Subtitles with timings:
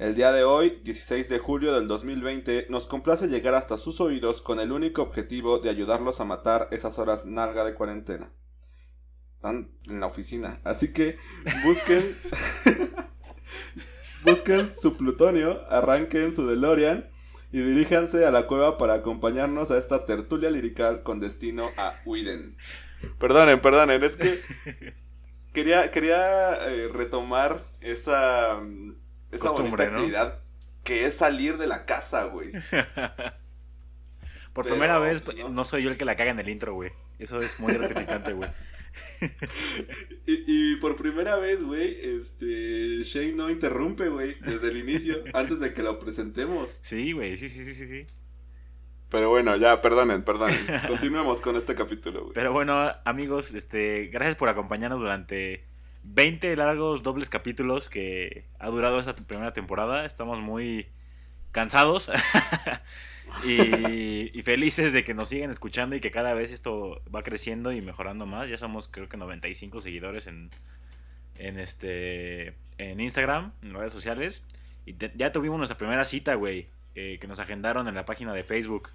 [0.00, 4.40] El día de hoy, 16 de julio del 2020, nos complace llegar hasta sus oídos
[4.40, 8.32] con el único objetivo de ayudarlos a matar esas horas nalga de cuarentena.
[9.34, 11.18] Están en la oficina, así que
[11.66, 12.16] busquen
[14.24, 17.10] busquen su plutonio, arranquen su DeLorean
[17.52, 22.56] y diríjanse a la cueva para acompañarnos a esta tertulia lirical con destino a Widen.
[23.18, 24.40] Perdonen, perdonen, es que
[25.52, 28.62] quería, quería eh, retomar esa,
[29.32, 29.98] esa bonita ¿no?
[29.98, 30.40] actividad
[30.84, 32.52] que es salir de la casa, güey.
[34.52, 35.48] Por Pero, primera vez, pues, no.
[35.48, 35.64] no.
[35.64, 36.90] soy yo el que la caga en el intro, güey.
[37.18, 38.50] Eso es muy gratificante, güey.
[40.26, 45.60] Y, y por primera vez, güey, este, Shane no interrumpe, güey, desde el inicio, antes
[45.60, 46.80] de que lo presentemos.
[46.84, 48.06] Sí, güey, sí, sí, sí, sí, sí.
[49.10, 50.66] Pero bueno, ya, perdonen, perdonen.
[50.88, 52.34] Continuemos con este capítulo, güey.
[52.34, 55.64] Pero bueno, amigos, este, gracias por acompañarnos durante
[56.02, 60.04] 20 largos dobles capítulos que ha durado esta primera temporada.
[60.04, 60.86] Estamos muy
[61.52, 62.10] cansados
[63.44, 67.72] y, y felices de que nos sigan escuchando y que cada vez esto va creciendo
[67.72, 68.48] y mejorando más.
[68.48, 70.50] Ya somos creo que 95 seguidores en,
[71.36, 74.42] en este en Instagram, en redes sociales.
[74.86, 78.32] Y te- ya tuvimos nuestra primera cita, güey, eh, que nos agendaron en la página
[78.32, 78.90] de Facebook.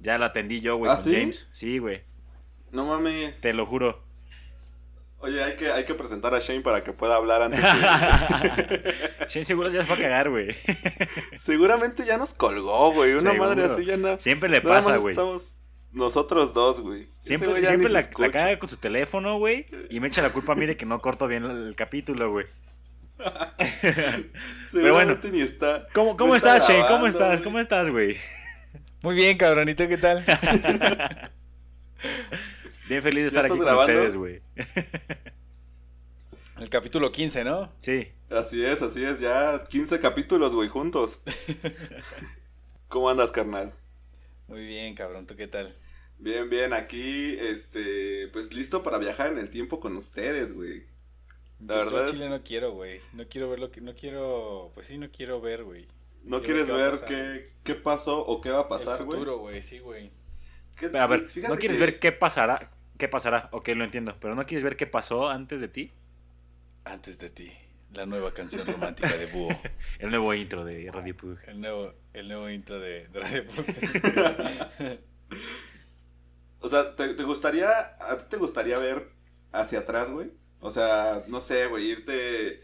[0.00, 1.14] Ya la atendí yo, güey, ¿Ah, con sí?
[1.14, 1.48] James.
[1.52, 2.02] Sí, güey.
[2.72, 3.40] No mames.
[3.40, 4.02] Te lo juro.
[5.18, 7.60] Oye, hay que, hay que presentar a Shane para que pueda hablar antes.
[7.62, 10.54] de- Shane seguro se las va a cagar, güey.
[11.38, 13.12] Seguramente ya nos colgó, güey.
[13.12, 13.48] Una Seguro.
[13.50, 14.18] madre así ya no.
[14.20, 15.12] Siempre le nada pasa, güey.
[15.12, 15.54] estamos
[15.92, 17.08] nosotros dos, güey.
[17.20, 19.64] Siempre, güey ya siempre la, se caga con su teléfono, güey.
[19.88, 22.46] Y me echa la culpa a mí de que no corto bien el, capítulo, güey.
[24.62, 25.86] Seguramente ni está.
[25.94, 26.86] ¿Cómo, cómo está estás, Shane?
[26.88, 27.28] ¿Cómo estás?
[27.30, 27.42] güey.
[27.44, 28.18] ¿Cómo estás, güey?
[29.02, 29.68] Muy bien, cabrón.
[29.68, 30.24] ¿Y tú qué tal?
[32.88, 33.92] Bien feliz de ¿Ya estar aquí estás con grabando?
[33.94, 34.42] ustedes, güey.
[36.60, 37.72] El capítulo 15, ¿no?
[37.80, 38.12] Sí.
[38.30, 39.18] Así es, así es.
[39.20, 41.20] Ya 15 capítulos, güey, juntos.
[42.88, 43.72] ¿Cómo andas, carnal?
[44.46, 45.26] Muy bien, cabrón.
[45.26, 45.76] ¿Tú qué tal?
[46.18, 50.84] Bien, bien, aquí, este, pues listo para viajar en el tiempo con ustedes, güey.
[51.60, 53.00] La Yo- verdad Yo es- Chile no quiero, güey.
[53.14, 53.80] No quiero ver lo que...
[53.80, 54.70] No quiero...
[54.74, 55.88] Pues sí, no quiero ver, güey.
[56.24, 59.18] ¿No Quiero quieres ver qué, qué pasó o qué va a pasar, El güey?
[59.18, 59.62] futuro, güey.
[59.62, 60.10] Sí, güey.
[60.78, 62.70] ¿Qué- Pero, a ver, fíjate ¿no quieres que- ver qué pasará?
[62.98, 63.48] ¿Qué pasará?
[63.52, 64.16] Ok, lo entiendo.
[64.20, 65.92] Pero ¿no quieres ver qué pasó antes de ti?
[66.84, 67.52] Antes de ti.
[67.92, 69.48] La nueva canción romántica de Búho.
[69.98, 71.38] El nuevo intro de Radio Pug.
[71.46, 73.74] El nuevo, el nuevo intro de, de Radio Pux.
[76.60, 77.68] O sea, ¿te, te gustaría,
[78.00, 79.10] a ti te gustaría ver
[79.52, 80.30] hacia atrás, güey?
[80.62, 82.62] O sea, no sé, güey, irte...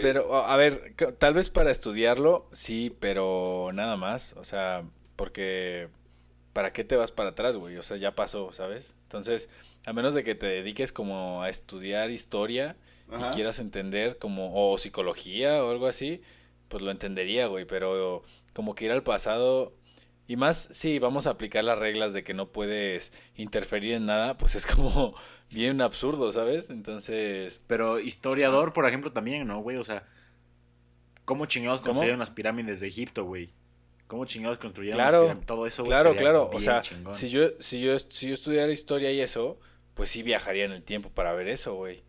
[0.00, 4.34] Pero, a ver, tal vez para estudiarlo, sí, pero nada más.
[4.34, 4.84] O sea,
[5.16, 5.88] porque
[6.52, 7.76] ¿para qué te vas para atrás, güey?
[7.76, 8.94] O sea, ya pasó, ¿sabes?
[9.02, 9.48] Entonces,
[9.86, 12.76] a menos de que te dediques como a estudiar historia
[13.10, 13.30] Ajá.
[13.30, 16.22] y quieras entender como, o psicología o algo así,
[16.68, 19.74] pues lo entendería, güey, pero como que ir al pasado,
[20.26, 24.36] y más si vamos a aplicar las reglas de que no puedes interferir en nada,
[24.38, 25.14] pues es como
[25.50, 26.70] bien absurdo, ¿sabes?
[26.70, 29.76] Entonces, Pero historiador, por ejemplo, también, ¿no, güey?
[29.76, 30.04] O sea,
[31.24, 31.94] ¿cómo chingados ¿Cómo?
[31.94, 33.50] construyeron las pirámides de Egipto, güey?
[34.06, 35.46] ¿Cómo chingados construyeron Claro, las pirámides?
[35.46, 37.14] Todo eso, güey, claro, claro, o sea, chingón.
[37.14, 39.58] si yo, si yo, si yo estudiara historia y eso,
[39.94, 42.02] pues sí viajaría en el tiempo para ver eso, güey.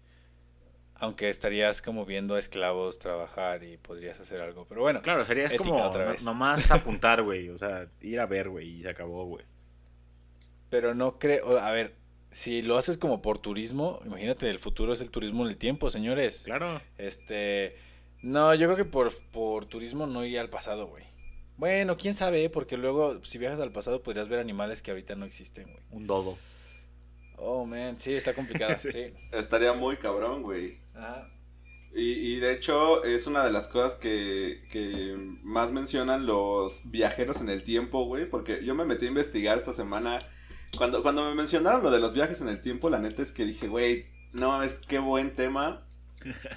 [0.96, 5.02] Aunque estarías como viendo a esclavos trabajar y podrías hacer algo, pero bueno.
[5.02, 6.22] Claro, sería es Ética como otra vez.
[6.24, 7.50] nomás apuntar, güey.
[7.50, 9.46] O sea, ir a ver, güey, y se acabó, güey.
[10.70, 11.96] Pero no creo, a ver,
[12.32, 15.90] si lo haces como por turismo, imagínate, el futuro es el turismo en el tiempo,
[15.90, 16.44] señores.
[16.46, 16.82] Claro.
[16.98, 17.76] Este,
[18.22, 21.06] no, yo creo que por, por turismo no iría al pasado, güey.
[21.58, 25.26] Bueno, quién sabe, porque luego si viajas al pasado podrías ver animales que ahorita no
[25.26, 25.84] existen, güey.
[25.92, 26.38] Un dodo.
[27.44, 28.92] Oh, man, sí, está complicada, Sí.
[28.92, 29.14] sí.
[29.32, 30.78] Estaría muy cabrón, güey.
[30.94, 31.28] Ajá.
[31.94, 37.42] Y, y de hecho es una de las cosas que, que más mencionan los viajeros
[37.42, 40.26] en el tiempo, güey, porque yo me metí a investigar esta semana.
[40.78, 43.44] Cuando, cuando me mencionaron lo de los viajes en el tiempo, la neta es que
[43.44, 45.86] dije, güey, no mames, qué buen tema,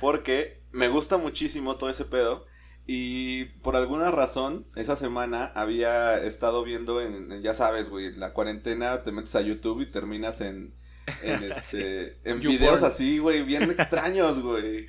[0.01, 2.47] porque me gusta muchísimo todo ese pedo.
[2.87, 8.33] Y por alguna razón, esa semana había estado viendo en, en- ya sabes, güey, la
[8.35, 10.75] cuarentena, te metes a YouTube y terminas en,
[11.23, 14.87] en, este, en videos así, güey, bien extraños, güey.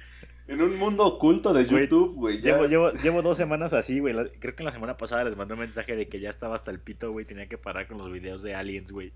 [0.47, 2.39] En un mundo oculto de YouTube, güey.
[2.41, 4.13] Llevo, llevo, llevo dos semanas así, güey.
[4.39, 6.79] Creo que la semana pasada les mandé un mensaje de que ya estaba hasta el
[6.79, 7.25] pito, güey.
[7.25, 9.11] Tenía que parar con los videos de aliens, güey.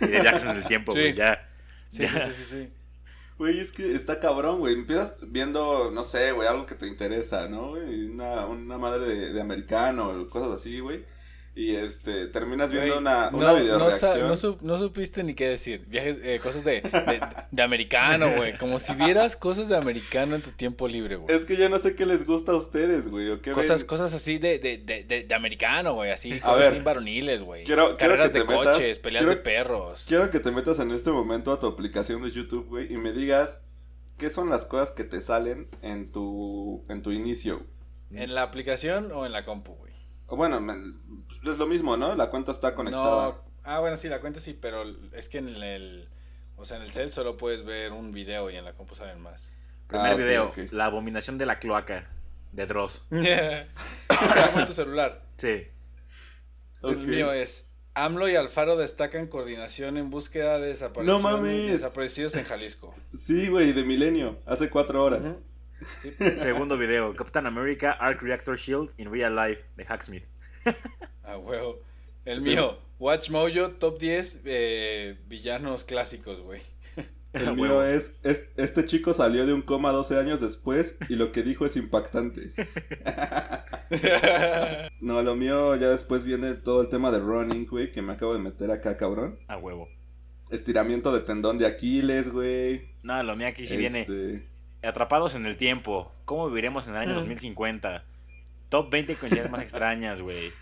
[0.00, 0.98] Y de viajes en el tiempo, Sí.
[0.98, 1.14] güey.
[1.14, 1.48] Ya.
[1.92, 2.08] Sí, ya.
[2.08, 2.68] sí, sí, sí, sí.
[3.38, 4.74] Güey, es que está cabrón, güey.
[4.74, 7.72] Empiezas viendo, no sé, güey, algo que te interesa, ¿no?
[7.72, 11.04] Una, una madre de, de americano, cosas así, güey.
[11.58, 14.12] Y este, terminas viendo una, no, una no, videoreacción.
[14.12, 15.86] sa- no, su- no supiste ni qué decir.
[15.88, 17.20] Viajes, eh, cosas de, de,
[17.50, 18.58] de americano, güey.
[18.58, 21.34] Como si vieras cosas de americano en tu tiempo libre, güey.
[21.34, 23.86] Es que yo no sé qué les gusta a ustedes, güey, o qué Cosas, ven.
[23.86, 26.10] cosas así de, de, de, de, de americano, güey.
[26.10, 27.64] Así, A cosas ver, bien varoniles, güey.
[27.64, 30.04] quiero- quiero Carreras que de te metas- coches, peleas quiero- de perros.
[30.06, 33.12] Quiero que te metas en este momento a tu aplicación de YouTube, güey, y me
[33.12, 33.62] digas
[34.18, 37.62] qué son las cosas que te salen en tu, en tu inicio.
[38.12, 39.85] ¿En la aplicación o en la compu, güey?
[40.28, 40.60] Bueno,
[41.28, 42.14] pues, es lo mismo, ¿no?
[42.16, 43.28] La cuenta está conectada.
[43.28, 43.44] No.
[43.64, 46.08] Ah, bueno, sí, la cuenta sí, pero es que en el.
[46.56, 49.20] O sea, en el cel solo puedes ver un video y en la compu salen
[49.20, 49.50] más.
[49.88, 50.52] Primer Ah, video.
[50.72, 52.08] La abominación de la cloaca.
[52.52, 53.04] De Dross.
[53.10, 55.22] En tu celular.
[55.36, 55.64] Sí.
[56.82, 61.72] El mío es AMLO y Alfaro destacan coordinación en búsqueda de desaparecidos, No mames.
[61.72, 62.94] desaparecidos en Jalisco.
[63.18, 65.36] Sí, güey, de Milenio, hace cuatro horas.
[66.02, 66.12] Sí.
[66.38, 67.14] Segundo video.
[67.14, 69.62] Captain America Arc Reactor Shield in Real Life.
[69.76, 70.24] De Hacksmith.
[71.22, 71.80] A huevo.
[72.24, 72.50] El Sí.
[72.50, 76.60] mío, Watch Mojo, top 10 eh, villanos clásicos, güey.
[77.32, 81.16] El Ah, mío es, es, este chico salió de un coma 12 años después y
[81.16, 82.52] lo que dijo es impactante.
[85.00, 88.32] No, lo mío ya después viene todo el tema de running, güey, que me acabo
[88.32, 89.38] de meter acá, cabrón.
[89.46, 89.88] A huevo.
[90.50, 92.88] Estiramiento de tendón de Aquiles, güey.
[93.02, 94.06] No, lo mío aquí sí viene.
[94.86, 96.12] Atrapados en el tiempo.
[96.24, 97.16] ¿Cómo viviremos en el año Mm.
[97.16, 98.04] 2050?
[98.68, 100.52] Top 20 coincidencias más extrañas, güey.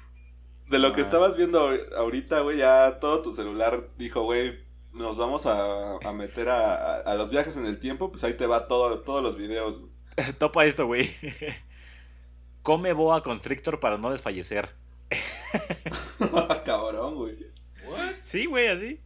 [0.69, 4.59] De lo que estabas viendo ahor- ahorita, güey, ya todo tu celular dijo, güey,
[4.93, 8.35] nos vamos a, a meter a, a- a los viajes en el tiempo, pues ahí
[8.35, 9.93] te va todo, todos los videos, güey.
[10.39, 11.15] Topa esto, güey.
[12.63, 14.71] Come boa constrictor para no desfallecer.
[16.65, 17.37] cabrón, güey.
[17.87, 18.13] ¿What?
[18.25, 19.01] Sí, güey, así.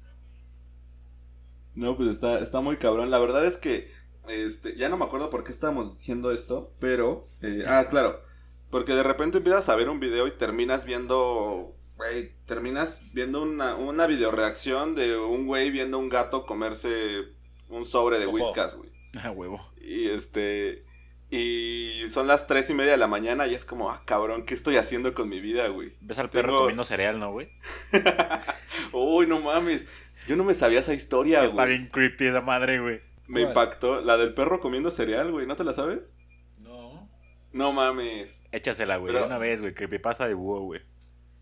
[1.75, 3.11] No, pues está, está muy cabrón.
[3.11, 3.91] La verdad es que,
[4.29, 8.23] este, ya no me acuerdo por qué estábamos diciendo esto, pero, eh, ah, claro,
[8.71, 13.75] porque de repente empiezas a ver un video y terminas viendo, güey, terminas viendo una,
[13.77, 17.25] una videoreacción de un güey viendo un gato comerse
[17.69, 18.37] un sobre de Popó.
[18.37, 18.91] whiskas, güey.
[19.23, 19.61] A huevo.
[19.81, 20.85] Y este,
[21.31, 24.55] y son las tres y media de la mañana y es como, ah, cabrón, ¿qué
[24.55, 25.93] estoy haciendo con mi vida, güey?
[26.01, 27.49] Ves al perro Tengo- comiendo cereal, ¿no, güey?
[28.93, 29.87] Uy, no mames.
[30.27, 31.69] Yo no me sabía esa historia, Está güey.
[31.69, 33.01] bien creepy esa madre, güey.
[33.29, 33.51] Me ¿Cuál?
[33.53, 34.01] impactó.
[34.01, 35.47] La del perro comiendo cereal, güey.
[35.47, 36.17] ¿No te la sabes?
[36.59, 37.09] No.
[37.53, 38.43] No mames.
[38.51, 39.13] Échasela, güey.
[39.13, 39.75] Pero- de Una vez, güey.
[39.75, 40.81] Creepypasta de búho, güey.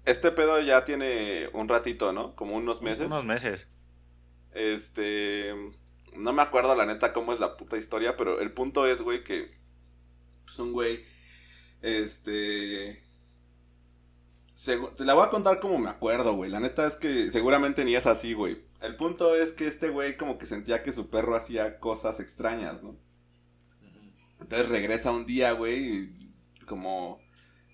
[0.05, 2.37] Este pedo ya tiene un ratito, ¿no?
[2.37, 3.07] Como unos meses.
[3.07, 3.69] Unos meses.
[4.53, 5.55] Este.
[6.17, 9.23] No me acuerdo la neta cómo es la puta historia, pero el punto es, güey,
[9.25, 9.57] que.
[10.45, 11.05] Pues un güey.
[11.83, 13.03] Este.
[14.97, 16.51] Te la voy a contar como me acuerdo, güey.
[16.51, 18.65] La neta es que seguramente ni es así, güey.
[18.81, 22.83] El punto es que este güey como que sentía que su perro hacía cosas extrañas,
[22.83, 22.97] ¿no?
[24.41, 26.35] Entonces regresa un día, güey, y
[26.67, 27.21] como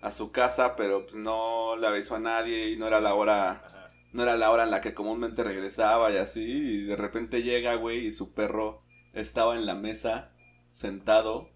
[0.01, 3.51] a su casa, pero pues no le avisó a nadie y no era la hora
[3.53, 3.91] Ajá.
[4.13, 7.75] no era la hora en la que comúnmente regresaba y así, y de repente llega,
[7.77, 8.83] güey, y su perro
[9.13, 10.33] estaba en la mesa,
[10.71, 11.51] sentado,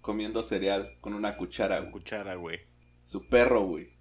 [0.00, 1.92] comiendo cereal con una cuchara, güey.
[1.92, 2.60] cuchara, güey.
[3.04, 3.95] Su perro, güey.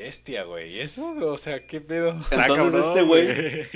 [0.00, 0.72] Bestia, güey.
[0.74, 1.14] ¿Y eso?
[1.20, 2.10] O sea, ¿qué pedo?
[2.10, 3.68] Entonces cabrón, este güey,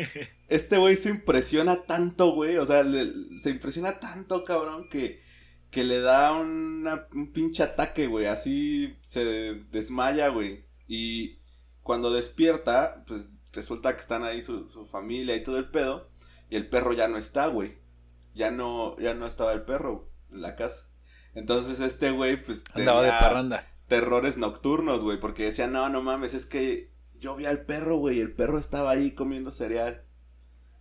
[0.48, 5.22] este güey se impresiona tanto, güey, o sea, le- se impresiona tanto, cabrón, que,
[5.70, 9.24] que le da una- un pinche ataque, güey, así se
[9.70, 10.64] desmaya, güey.
[10.88, 11.38] Y
[11.82, 16.08] cuando despierta, pues resulta que están ahí su, su familia y todo el pedo,
[16.50, 17.78] y el perro ya no está, güey.
[18.34, 20.88] Ya no, ya no estaba el perro en la casa.
[21.34, 22.64] Entonces este güey, pues...
[22.74, 23.70] Andaba de parranda.
[23.88, 28.20] Terrores nocturnos, güey, porque decía, no, no mames, es que yo vi al perro, güey,
[28.20, 30.04] el perro estaba ahí comiendo cereal.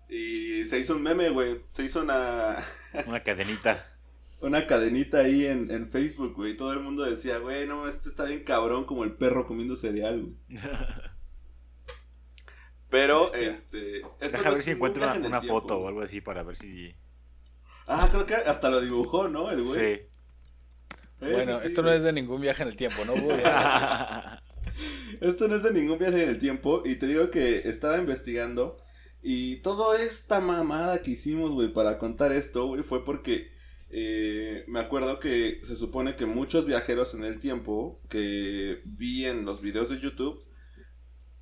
[0.09, 2.57] Y se hizo un meme, güey, se hizo una,
[3.07, 3.97] Una cadenita.
[4.41, 8.25] una cadenita ahí en, en Facebook, güey, todo el mundo decía, güey, no, este está
[8.25, 10.35] bien cabrón como el perro comiendo cereal, güey.
[12.89, 14.01] Pero, este...
[14.01, 16.95] esto Deja no ver si encuentro una, en foto o algo así para ver si.
[17.87, 19.49] Ah, creo que hasta lo dibujó, ¿no?
[19.49, 19.97] El güey.
[19.97, 20.01] Sí.
[21.31, 23.13] Bueno, sí, esto no es de ningún viaje en el tiempo, ¿no?
[25.21, 26.81] Esto no es de ningún viaje en el tiempo.
[26.85, 28.77] Y te digo que estaba investigando.
[29.21, 33.51] Y toda esta mamada que hicimos, güey, para contar esto, güey, fue porque
[33.89, 39.45] eh, me acuerdo que se supone que muchos viajeros en el tiempo que vi en
[39.45, 40.43] los videos de YouTube,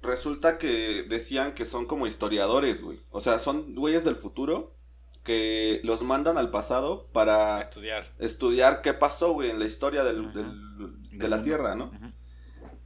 [0.02, 3.00] resulta que decían que son como historiadores, güey.
[3.10, 4.76] O sea, son güeyes del futuro
[5.24, 8.06] que los mandan al pasado para estudiar.
[8.20, 10.32] estudiar qué pasó, güey, en la historia del- Ajá.
[10.40, 11.44] del- de Del la mundo.
[11.44, 11.92] Tierra, ¿no?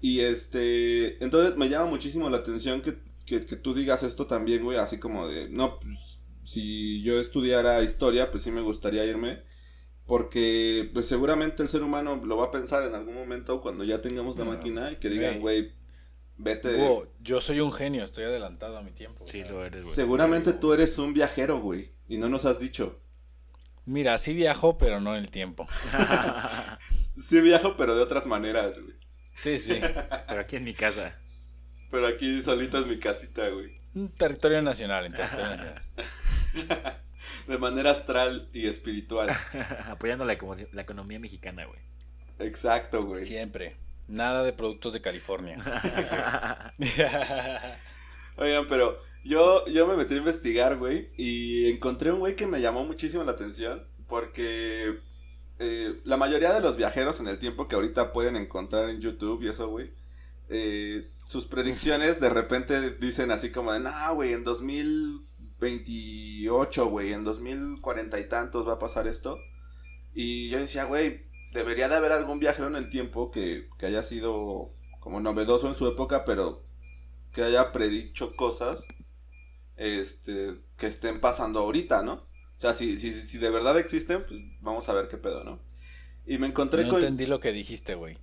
[0.01, 4.63] Y este, entonces me llama muchísimo la atención que, que, que tú digas esto también,
[4.63, 9.41] güey, así como de, no, pues, si yo estudiara historia, pues sí me gustaría irme,
[10.05, 14.01] porque pues seguramente el ser humano lo va a pensar en algún momento cuando ya
[14.01, 14.51] tengamos la No.
[14.51, 15.71] máquina y que digan, Güey.
[16.37, 16.75] vete.
[16.77, 19.25] Búho, yo soy un genio, estoy adelantado a mi tiempo.
[19.31, 19.95] Sí, lo eres, güey.
[19.95, 22.99] Seguramente tú eres un viajero, güey, y no nos has dicho.
[23.85, 25.67] Mira, sí viajo, pero no en el tiempo.
[27.17, 28.93] Sí viajo, pero de otras maneras, güey.
[29.35, 29.79] Sí, sí.
[30.27, 31.15] Pero aquí en mi casa.
[31.89, 33.79] Pero aquí solito es mi casita, güey.
[33.93, 35.81] Un territorio nacional, en territorio nacional.
[37.47, 39.29] De manera astral y espiritual.
[39.87, 41.79] Apoyando la, econo- la economía mexicana, güey.
[42.39, 43.25] Exacto, güey.
[43.25, 43.77] Siempre.
[44.09, 45.57] Nada de productos de California.
[48.37, 52.61] Oigan, pero yo, yo me metí a investigar, güey, y encontré un güey que me
[52.61, 54.99] llamó muchísimo la atención, porque
[55.57, 59.41] eh, la mayoría de los viajeros en el tiempo que ahorita pueden encontrar en YouTube
[59.41, 59.91] y eso, güey,
[60.49, 67.23] eh, sus predicciones de repente dicen así como de, no, güey, en 2028, güey, en
[67.23, 69.39] 2040 y tantos va a pasar esto.
[70.13, 74.03] Y yo decía, güey, debería de haber algún viajero en el tiempo que, que haya
[74.03, 76.63] sido como novedoso en su época, pero
[77.33, 78.87] que haya predicho cosas
[79.77, 82.13] este, que estén pasando ahorita, ¿no?
[82.57, 85.59] O sea, si, si, si de verdad existen, pues vamos a ver qué pedo, ¿no?
[86.25, 87.01] Y me encontré No con...
[87.01, 88.17] entendí lo que dijiste, güey.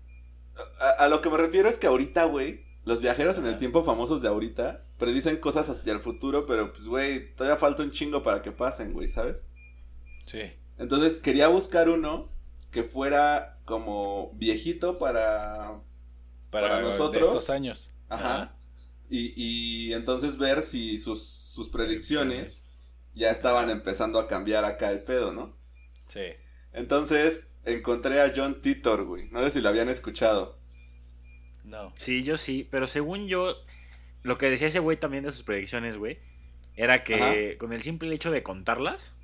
[0.80, 3.84] A, a lo que me refiero es que ahorita, güey, los viajeros en el tiempo
[3.84, 8.22] famosos de ahorita predicen cosas hacia el futuro, pero pues, güey, todavía falta un chingo
[8.22, 9.44] para que pasen, güey, ¿sabes?
[10.26, 10.52] Sí.
[10.78, 12.30] Entonces quería buscar uno
[12.70, 15.80] que fuera como viejito para...
[16.50, 17.26] Para, Para de nosotros.
[17.26, 17.90] estos años.
[18.08, 18.56] Ajá.
[19.08, 19.32] Y,
[19.90, 21.20] y entonces ver si sus,
[21.52, 22.62] sus predicciones
[23.12, 25.54] ya estaban empezando a cambiar acá el pedo, ¿no?
[26.06, 26.24] Sí.
[26.72, 29.28] Entonces encontré a John Titor, güey.
[29.28, 30.58] No sé si lo habían escuchado.
[31.62, 31.92] No.
[31.94, 33.54] Sí, yo sí, pero según yo,
[34.22, 36.20] lo que decía ese güey también de sus predicciones, güey,
[36.74, 39.14] era que con el simple hecho de contarlas,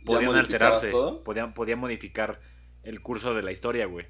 [0.00, 1.22] ¿Ya podían alterarse, todo?
[1.22, 2.40] podían, podían modificar
[2.82, 4.06] el curso de la historia, güey.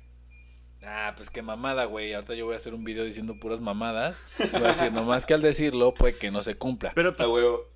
[0.84, 2.12] Ah, pues qué mamada, güey.
[2.12, 4.16] Ahorita yo voy a hacer un video diciendo puras mamadas.
[4.38, 6.92] Y Voy a decir, nomás que al decirlo, puede que no se cumpla.
[6.94, 7.70] Pero, A huevo.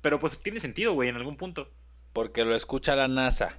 [0.00, 1.68] pero pues tiene sentido, güey, en algún punto.
[2.12, 3.58] Porque lo escucha la NASA.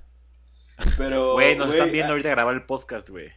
[0.97, 1.33] Pero.
[1.33, 3.31] Güey, nos güey, están viendo ah, ahorita grabar el podcast, güey.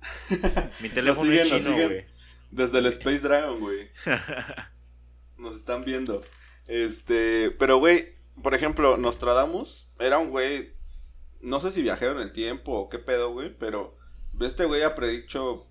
[0.80, 2.06] Mi teléfono siguen, es chino, güey.
[2.50, 3.90] Desde el Space Dragon, güey.
[5.36, 6.22] Nos están viendo.
[6.66, 7.50] Este.
[7.58, 10.74] Pero, güey, por ejemplo, Nostradamus era un güey.
[11.40, 13.54] No sé si viajero en el tiempo o qué pedo, güey.
[13.58, 13.97] Pero
[14.40, 15.66] este güey ha predicho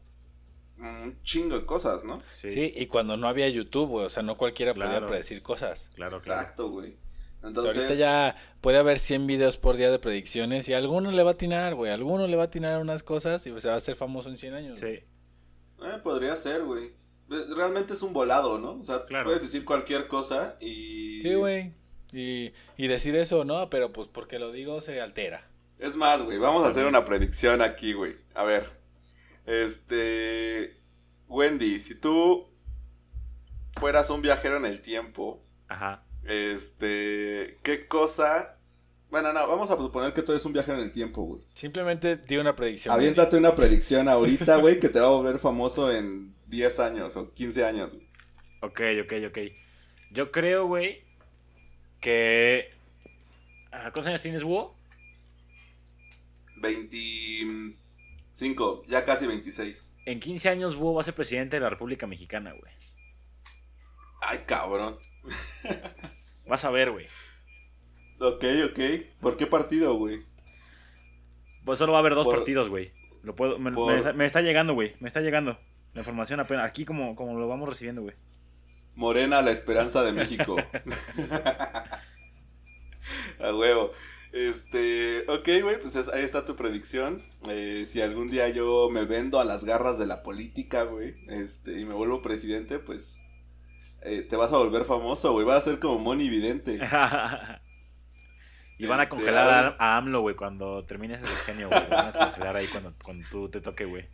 [0.80, 2.22] un chingo de cosas, ¿no?
[2.34, 4.06] sí, Sí, y cuando no había YouTube, güey.
[4.06, 4.92] O sea, no cualquiera Claro.
[4.94, 5.90] podía predecir cosas.
[5.96, 6.42] claro, claro.
[6.42, 6.92] Exacto, güey.
[6.92, 7.76] O sea, Entonces.
[7.78, 11.34] ahorita ya puede haber 100 videos por día de predicciones y alguno le va a
[11.34, 11.92] atinar, güey.
[11.92, 14.38] Alguno le va a atinar a unas cosas y se va a hacer famoso en
[14.38, 14.80] 100 años.
[14.80, 14.86] Sí.
[14.88, 15.04] Eh,
[16.04, 16.92] podría ser, güey.
[17.30, 18.72] Realmente es un volado, ¿no?
[18.80, 19.26] O sea, Claro.
[19.26, 21.22] puedes decir cualquier cosa y...
[21.22, 21.74] Sí, güey.
[22.14, 25.48] Y, y decir eso, no, pero pues porque lo digo se altera.
[25.80, 28.16] Es más, güey, vamos a hacer una predicción aquí, güey.
[28.34, 28.70] A ver.
[29.46, 30.76] Este...
[31.28, 32.48] Wendy, si tú
[33.78, 36.04] fueras un viajero en el tiempo, Ajá.
[36.24, 37.58] este...
[37.64, 38.58] ¿Qué cosa...
[39.10, 41.42] Bueno, no, vamos a suponer que tú eres un viajero en el tiempo, güey.
[41.54, 42.94] Simplemente di una predicción.
[42.94, 47.34] Aviéntate una predicción ahorita, güey, que te va a volver famoso en 10 años o
[47.34, 48.08] 15 años, güey.
[48.62, 49.38] Ok, ok, ok.
[50.12, 51.04] Yo creo, güey,
[52.02, 52.70] que...
[53.72, 54.77] ah, ¿Cuántos años tienes, Búho?
[56.60, 59.88] 25, ya casi 26.
[60.06, 62.72] En 15 años, Búho va a ser presidente de la República Mexicana, güey.
[64.22, 64.98] Ay, cabrón.
[66.48, 67.08] Vas a ver, güey.
[68.20, 68.80] Ok, ok.
[69.20, 70.26] ¿Por qué partido, güey?
[71.66, 72.92] Pues solo va a haber dos Por- partidos, güey.
[73.24, 74.96] Lo puedo, me, por- me está- me está llegando, güey.
[75.00, 75.60] Me está llegando.
[75.94, 76.66] La información apenas.
[76.70, 78.16] Aquí como, como lo vamos recibiendo, güey.
[78.96, 80.56] Morena, la esperanza de México.
[83.40, 83.92] A huevo.
[84.34, 87.24] Este, ok, güey, pues es- ahí está tu predicción.
[87.50, 91.80] Eh, si algún día yo me vendo a las garras de la política, güey, este,
[91.80, 93.20] y me vuelvo presidente, pues
[94.02, 95.46] eh, te vas a volver famoso, güey.
[95.46, 96.80] Vas a ser como Moni Vidente.
[98.78, 101.82] y van a Este, congelar a, a AMLO, güey, cuando termines el sexenio, güey.
[101.90, 104.08] Van a congelar ahí cuando, cuando tú te toque, güey.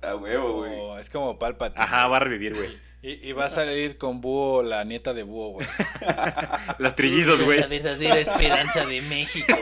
[0.00, 0.70] A huevo, güey.
[0.76, 1.82] Como- es como Palpatine.
[1.84, 2.70] Ajá, va a revivir, güey.
[3.06, 5.66] Y, y va a salir con Búho, la nieta de Búho, güey.
[6.78, 7.60] Los trillizos, güey.
[7.68, 9.54] verdadera esperanza de México.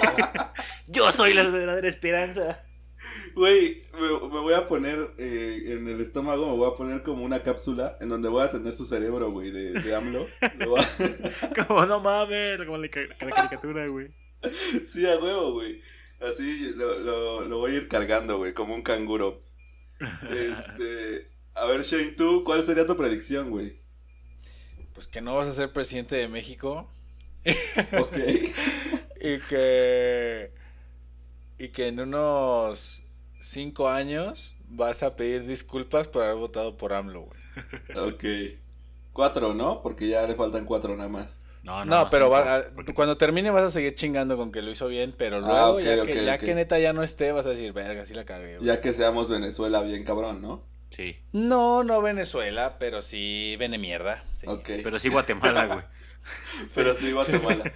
[0.87, 2.63] Yo soy la verdadera esperanza.
[3.35, 7.25] Güey, me, me voy a poner eh, en el estómago, me voy a poner como
[7.25, 10.29] una cápsula en donde voy a tener su cerebro, güey, de, de AMLO.
[10.41, 12.89] A- Como no mames, como la,
[13.21, 14.09] la caricatura, güey.
[14.87, 15.81] Sí, a huevo, güey.
[16.21, 19.43] Así lo, lo, lo voy a ir cargando, güey, como un canguro.
[20.31, 21.29] Este.
[21.55, 23.81] A ver, Shane, tú, ¿cuál sería tu predicción, güey?
[24.95, 26.89] Pues que no vas a ser presidente de México.
[27.99, 28.17] Ok.
[29.25, 30.51] Y que.
[31.57, 33.03] Y que en unos
[33.41, 37.41] cinco años vas a pedir disculpas por haber votado por AMLO, güey.
[38.09, 38.25] Ok.
[39.13, 39.81] Cuatro, ¿no?
[39.81, 41.39] Porque ya le faltan cuatro nada más.
[41.63, 44.73] No, No, pero va- a- porque- cuando termine vas a seguir chingando con que lo
[44.73, 45.41] hizo bien, pero Ah,
[45.71, 48.57] luego, ya, que neta ya no esté, vas a decir, verga, sí la cagué.
[48.57, 48.67] güey".
[48.67, 50.65] Ya que seamos Venezuela bien cabrón, ¿no?
[50.95, 54.23] Sí, No, no Venezuela, pero sí Vene mierda.
[54.35, 54.47] sí.
[54.47, 54.69] Ok.
[54.85, 55.85] pero sí Guatemala, güey.
[56.75, 57.73] Pero sí, Guatemala.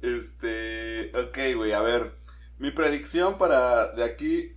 [0.00, 1.12] Este.
[1.16, 2.14] Ok, güey, a ver.
[2.58, 4.52] Mi predicción para de aquí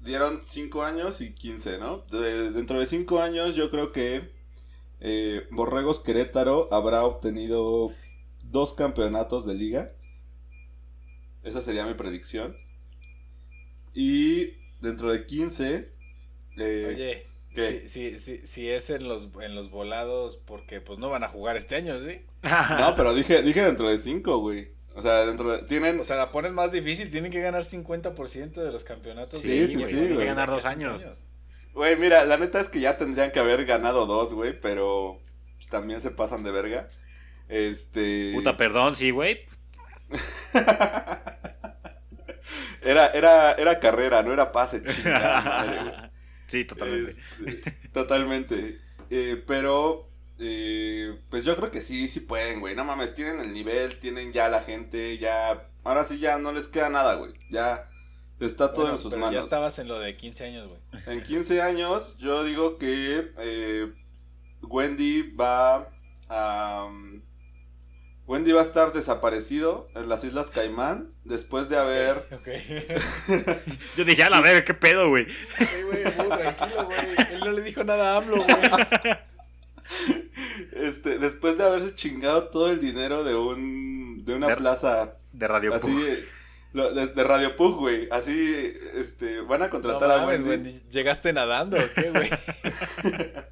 [0.00, 1.98] dieron 5 años y 15, ¿no?
[2.10, 4.32] De- dentro de 5 años, yo creo que
[5.00, 7.92] eh, Borregos Querétaro habrá obtenido
[8.44, 9.92] dos campeonatos de liga.
[11.44, 12.56] Esa sería mi predicción.
[13.94, 15.93] Y dentro de 15.
[16.56, 17.88] Eh, Oye, ¿qué?
[17.88, 21.28] si, si, si, si es en los, en los volados, porque pues no van a
[21.28, 22.20] jugar este año, ¿sí?
[22.78, 24.68] No, pero dije, dije dentro de 5, güey.
[24.94, 25.62] O sea, dentro de.
[25.64, 25.98] Tienen.
[25.98, 29.40] O sea, la pones más difícil, tienen que ganar 50% de los campeonatos.
[29.40, 30.18] Sí, de sí, liga, sí, güey, güey.
[30.18, 31.04] de ganar dos cinco años.
[31.72, 35.20] Güey, mira, la neta es que ya tendrían que haber ganado dos, güey, pero
[35.56, 36.88] pues, también se pasan de verga.
[37.48, 38.30] Este.
[38.34, 39.40] Puta, perdón, sí, güey.
[42.82, 45.94] era, era, era carrera, no era pase, chingada madre, güey.
[46.48, 47.14] Sí, totalmente.
[47.46, 48.80] Este, totalmente.
[49.10, 50.08] Eh, pero,
[50.38, 52.74] eh, pues yo creo que sí, sí pueden, güey.
[52.74, 55.68] No mames, tienen el nivel, tienen ya la gente, ya.
[55.84, 57.32] Ahora sí ya no les queda nada, güey.
[57.50, 57.88] Ya
[58.40, 59.34] está todo Bueno, en sus pero manos.
[59.34, 60.80] Ya estabas en lo de 15 años, güey.
[61.06, 63.92] En 15 años, yo digo que eh,
[64.62, 65.88] Wendy va
[66.28, 66.86] a.
[66.88, 67.13] um,
[68.26, 72.26] Wendy va a estar desaparecido en las Islas Caimán después de haber.
[72.32, 72.48] Ok.
[73.96, 75.24] Yo dije, a la verga, qué pedo, güey.
[75.24, 76.98] Ok, güey, muy tranquilo, güey.
[77.32, 78.46] Él no le dijo nada a AMLO, güey.
[80.72, 84.24] Este, después de haberse chingado todo el dinero de un.
[84.24, 85.14] de una De- plaza.
[85.32, 85.86] De Radio Así.
[85.88, 86.02] Pug.
[86.72, 88.08] lo- de, de Radio Pug, güey.
[88.10, 90.70] Así, este, van a No contratar a mames, Wendy.
[90.70, 92.30] güey, ¿Llegaste nadando o qué, güey?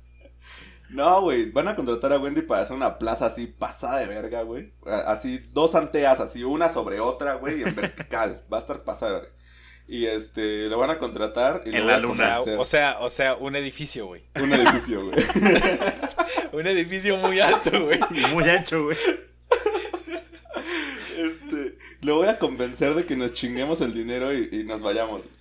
[0.92, 4.42] No, güey, van a contratar a Wendy para hacer una plaza así pasada de verga,
[4.42, 4.72] güey.
[5.06, 8.42] Así, dos anteas, así, una sobre otra, güey, en vertical.
[8.52, 9.34] Va a estar pasada de verga.
[9.88, 12.64] Y este, lo van a contratar y En lo la voy a O sea, o
[12.64, 14.22] sea, o sea, un edificio, güey.
[14.40, 15.18] Un edificio, güey.
[16.52, 17.98] Un edificio muy alto, güey.
[18.32, 18.96] Muy ancho, güey.
[21.16, 25.26] Este, lo voy a convencer de que nos chinguemos el dinero y, y nos vayamos.
[25.26, 25.36] güey.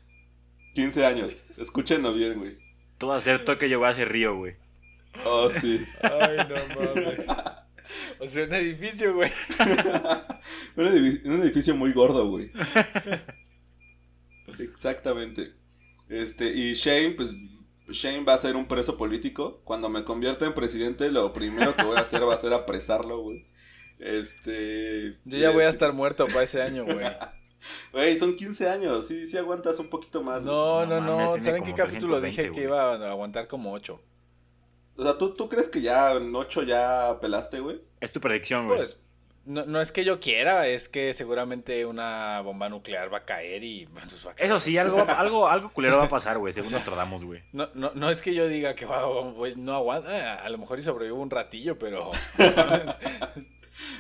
[0.73, 1.43] 15 años.
[1.57, 2.57] Escúchenlo bien, güey.
[3.01, 4.55] A hacer toque, yo voy a hacer río, güey.
[5.26, 5.86] Oh, sí.
[6.02, 7.19] Ay, no mames.
[8.19, 9.32] O sea, un edificio, güey.
[10.78, 12.52] un, edifi- un edificio muy gordo, güey.
[14.60, 15.54] Exactamente.
[16.10, 17.34] Este, y Shane, pues
[17.89, 19.62] Shane va a ser un preso político.
[19.63, 23.19] Cuando me convierta en presidente, lo primero que voy a hacer va a ser apresarlo,
[23.21, 23.45] güey.
[24.00, 25.17] Este.
[25.26, 27.06] Yo ya voy a este, estar muerto para ese año, güey.
[27.93, 30.41] Güey, son 15 años, sí, sí aguantas un poquito más.
[30.43, 34.02] No, No no, ¿Saben qué capítulo 320, dije que iba a aguantar como 8?
[34.95, 37.82] O sea, ¿tú, ¿tú crees que ya en 8 ya pelaste, güey?
[37.99, 38.80] Es tu predicción, güey.
[38.80, 39.01] Pues,
[39.45, 43.63] no, no es que yo quiera, es que seguramente una bomba nuclear va a caer
[43.63, 43.86] y...
[43.93, 44.51] pues, va a caer.
[44.51, 47.41] Eso sí, algo, algo, algo culero va a pasar, güey, según nos tratamos, güey.
[47.51, 50.80] No, no, no es que yo diga que va, güey, no aguanta, a lo mejor
[50.80, 52.12] y sobrevivo un ratillo, pero...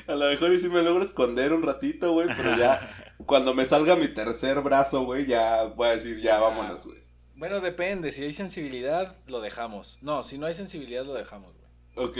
[0.07, 3.65] A lo mejor y sí me logro esconder un ratito, güey, pero ya cuando me
[3.65, 6.99] salga mi tercer brazo, güey, ya voy a decir, ya vámonos, güey.
[7.41, 9.97] Bueno, depende, si hay sensibilidad, lo dejamos.
[10.03, 12.07] No, si no hay sensibilidad, lo dejamos, güey.
[12.07, 12.17] Ok.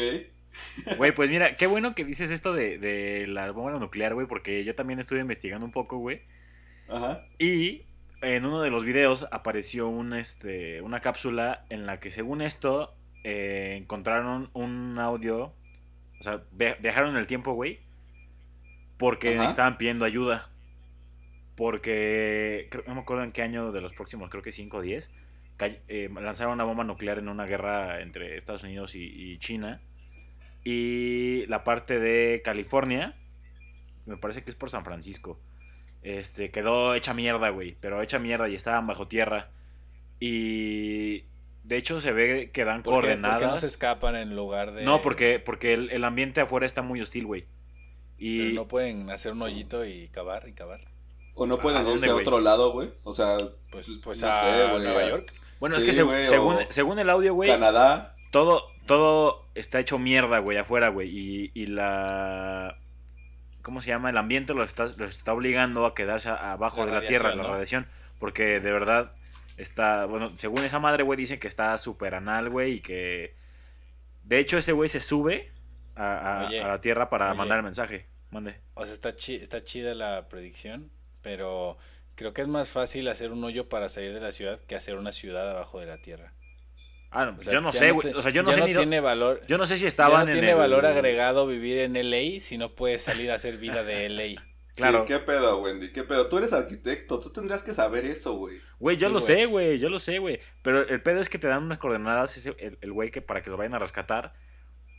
[0.97, 4.63] Güey, pues mira, qué bueno que dices esto de, de la bomba nuclear, güey, porque
[4.65, 6.23] yo también estuve investigando un poco, güey.
[6.89, 7.23] Ajá.
[7.39, 7.83] Y
[8.21, 12.93] en uno de los videos apareció un, este, una cápsula en la que, según esto,
[13.23, 15.53] eh, encontraron un audio.
[16.19, 17.79] O sea, via- viajaron en el tiempo, güey.
[18.97, 19.47] Porque Ajá.
[19.49, 20.49] estaban pidiendo ayuda.
[21.55, 25.11] Porque, no me acuerdo en qué año de los próximos, creo que 5 o 10,
[25.57, 29.81] cay- eh, lanzaron una bomba nuclear en una guerra entre Estados Unidos y, y China.
[30.63, 33.15] Y la parte de California,
[34.05, 35.39] me parece que es por San Francisco,
[36.03, 37.75] este, quedó hecha mierda, güey.
[37.79, 39.49] Pero hecha mierda y estaban bajo tierra.
[40.19, 41.23] Y
[41.63, 43.39] de hecho se ve que dan ¿Por qué, por coordenadas.
[43.41, 44.83] qué no se escapan en lugar de...?
[44.83, 47.45] No, porque, porque el, el ambiente afuera está muy hostil, güey.
[48.17, 50.81] Y Pero no pueden hacer un hoyito y cavar y cavar.
[51.35, 52.91] ¿O no ¿A pueden dónde, irse a otro lado, güey?
[53.03, 53.37] O sea,
[53.71, 55.33] Pues, Pues, pues no a sé, Nueva a- York.
[55.59, 58.15] Bueno, es que según, o- según el audio, güey, Canadá.
[58.31, 61.09] todo, todo está hecho mierda, güey, afuera, güey.
[61.09, 62.77] Y, y la...
[63.61, 64.09] ¿Cómo se llama?
[64.09, 67.37] El ambiente los está, los está obligando a quedarse abajo La de la tierra, radiación,
[67.37, 67.53] la ¿no?
[67.53, 67.87] radiación.
[68.19, 69.11] Porque de verdad
[69.57, 70.05] está...
[70.05, 73.35] Bueno, según esa madre, güey, dice que está súper anal, güey, y que...
[74.23, 75.51] De hecho, este güey se sube
[75.95, 77.37] a, a- Oye, a la tierra para oye.
[77.37, 78.07] mandar el mensaje.
[78.31, 78.55] Mande.
[78.73, 80.89] O sea, está, chi- está chida la predicción,
[81.21, 81.77] pero
[82.15, 84.95] creo que es más fácil hacer un hoyo para salir de la ciudad que hacer
[84.95, 86.33] una ciudad abajo de la tierra.
[87.13, 88.11] Ah, no, O pues sea, yo no sé, güey.
[88.11, 88.73] te- O sea, yo no ya sé no ni...
[88.73, 89.41] tiene valor.
[89.47, 92.39] Yo no sé si ya estaban no en tiene el- valor agregado vivir en LA
[92.39, 94.41] si no puedes salir a hacer vida de LA.
[94.73, 94.99] Claro.
[95.05, 95.91] Sí, ¿qué pedo, Wendy?
[95.91, 96.29] ¿Qué pedo?
[96.29, 98.57] Tú eres arquitecto, tú tendrías que saber eso, güey.
[98.79, 100.39] Güey, yo Sí, lo sé, güey, yo lo sé, güey.
[100.63, 103.43] Pero el pedo es que te dan unas coordenadas ese- el el güey que para
[103.43, 104.31] que lo vayan a rescatar.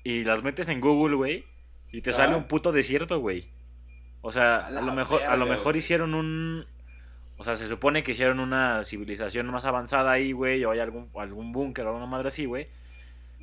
[0.05, 1.47] Y las metes en Google, güey.
[1.91, 2.13] Y te Ah.
[2.13, 3.49] sale un puto desierto, güey.
[4.23, 6.65] O sea, A lo mejor, a lo mejor hicieron un.
[7.39, 10.65] O sea, se supone que hicieron una civilización más avanzada ahí, güey.
[10.65, 12.69] O hay algún, algún búnker o alguna madre así, güey.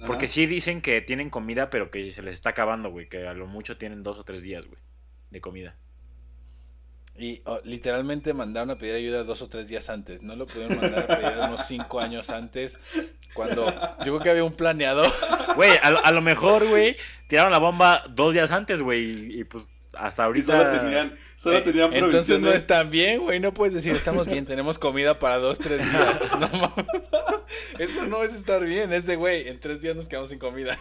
[0.07, 0.33] Porque Ajá.
[0.33, 3.09] sí dicen que tienen comida, pero que se les está acabando, güey.
[3.09, 4.79] Que a lo mucho tienen dos o tres días, güey.
[5.31, 5.75] De comida.
[7.17, 10.21] Y oh, literalmente mandaron a pedir ayuda dos o tres días antes.
[10.21, 12.79] No lo pudieron mandar a pedir unos cinco años antes.
[13.33, 13.65] Cuando
[14.05, 15.11] yo creo que había un planeador.
[15.57, 16.95] Güey, a, lo- a lo mejor, güey,
[17.27, 19.01] tiraron la bomba dos días antes, güey.
[19.33, 19.67] Y, y, pues
[19.99, 20.45] hasta Y ahorita.
[20.57, 22.55] solo tenían, solo Eh, tenían Entonces no provisiones.
[22.55, 23.39] están bien, güey.
[23.39, 26.21] No puedes decir, estamos bien, tenemos comida para dos, tres días.
[26.39, 26.85] No mames.
[27.79, 28.91] Eso no es estar bien.
[28.93, 30.77] Es de, güey, en tres días nos quedamos sin comida.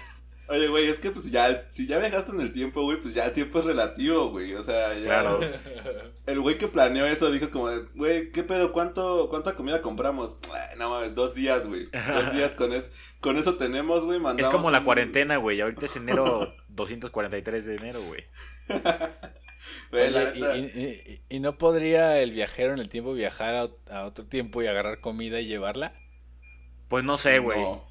[0.51, 3.27] Oye, güey, es que pues ya, si ya viajaste en el tiempo, güey, pues ya
[3.27, 4.55] el tiempo es relativo, güey.
[4.55, 5.05] O sea, ya.
[5.05, 5.41] Claro.
[6.27, 8.73] El güey que planeó eso dijo como, güey, ¿qué pedo?
[8.73, 10.39] ¿Cuánto, ¿Cuánta comida compramos?
[10.79, 11.89] No mames, dos días, güey.
[11.91, 14.55] Dos días con, es, con eso tenemos, güey, Es mandamos.
[14.55, 15.61] como la un- cuarentena, güey.
[15.61, 18.25] Ahorita es enero 243 de enero, güey.
[19.93, 23.91] Oye, y, y- y- y no podría el viajero en el tiempo viajar a, ot-
[23.91, 25.93] a otro tiempo y agarrar comida y llevarla?
[26.89, 27.61] Pues no sé, güey.
[27.61, 27.87] No.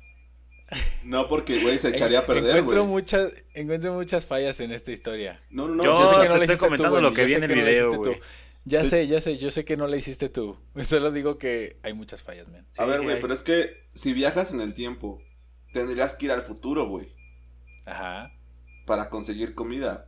[1.03, 2.93] No, porque, güey, se echaría a perder, encuentro güey.
[2.93, 5.41] muchas encuentro muchas fallas en esta historia.
[5.49, 5.83] No, no, no.
[5.83, 7.31] Yo yo sé que no te le estoy hiciste tú, comentando lo que yo vi
[7.33, 8.19] sé en el video, güey.
[8.65, 8.89] Ya Sí.
[8.89, 10.57] sé, ya sé, yo sé que no la hiciste tú.
[10.83, 12.65] Solo digo que hay muchas fallas, man.
[12.77, 13.21] A ver, sí güey, hay.
[13.21, 15.21] pero es que si viajas en el tiempo,
[15.73, 17.13] tendrías que ir al futuro, güey,
[17.85, 18.33] Ajá.
[18.87, 20.07] Para conseguir comida.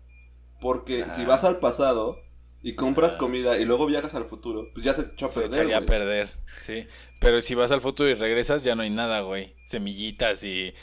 [0.60, 2.18] Porque si vas al pasado
[2.64, 5.60] y compras comida y luego viajas al futuro, pues ya se echó a Se perder,
[5.60, 6.88] echaría a perder, sí.
[7.22, 9.56] Pero si vas al futuro y regresas, ya no hay nada, güey.
[9.66, 10.74] Semillitas y.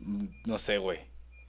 [0.00, 1.00] mm, No sé, güey.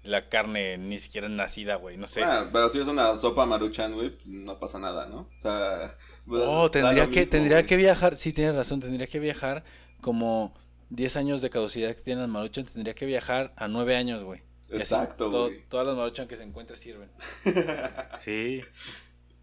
[0.03, 1.97] La carne ni siquiera nacida, güey.
[1.97, 2.23] No sé.
[2.23, 5.21] Ah, pero si es una sopa maruchan, güey, no pasa nada, ¿no?
[5.37, 5.97] O sea...
[6.27, 7.65] Oh, tendría que, tendría güey.
[7.67, 9.63] que viajar, sí tienes razón, tendría que viajar
[10.01, 10.53] como
[10.89, 14.41] 10 años de caducidad que tienen las maruchan, tendría que viajar a 9 años, güey.
[14.69, 15.63] Exacto, to- güey.
[15.69, 17.11] Todas las maruchan que se encuentren sirven.
[18.19, 18.61] Sí.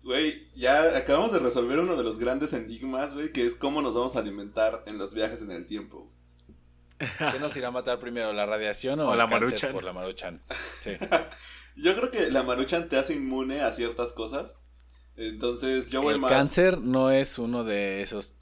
[0.02, 3.94] Güey, ya acabamos de resolver uno de los grandes enigmas, güey, que es cómo nos
[3.94, 6.10] vamos a alimentar en los viajes en el tiempo.
[6.98, 9.72] ¿Qué nos irá a matar primero, la radiación o, O el la maruchan.
[9.72, 10.42] por la maruchan?
[10.80, 10.92] Sí.
[11.76, 14.56] Yo creo que la maruchan te hace inmune a ciertas cosas.
[15.16, 16.30] Entonces, yo voy el más...
[16.30, 18.34] cáncer no es uno de esas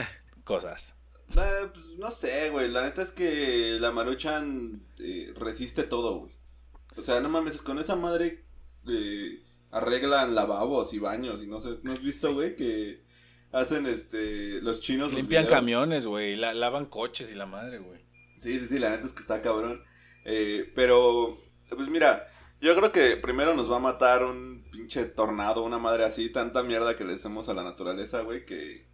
[0.45, 0.95] cosas.
[1.37, 2.69] Eh, pues, no sé, güey.
[2.69, 6.33] La neta es que la maruchan eh, resiste todo, güey.
[7.00, 8.44] O sea, no mames, con esa madre
[8.88, 12.56] eh, arreglan lavabos y baños y no sé, ¿no has visto, güey?
[12.56, 12.98] Que
[13.52, 18.00] hacen este los chinos Limpian camiones, güey, la- lavan coches y la madre, güey.
[18.38, 19.82] Sí, sí, sí, la neta es que está cabrón.
[20.24, 22.26] Eh, pero, pues mira,
[22.60, 26.62] yo creo que primero nos va a matar un pinche tornado, una madre así, tanta
[26.62, 28.86] mierda que le hacemos a la naturaleza, güey, que...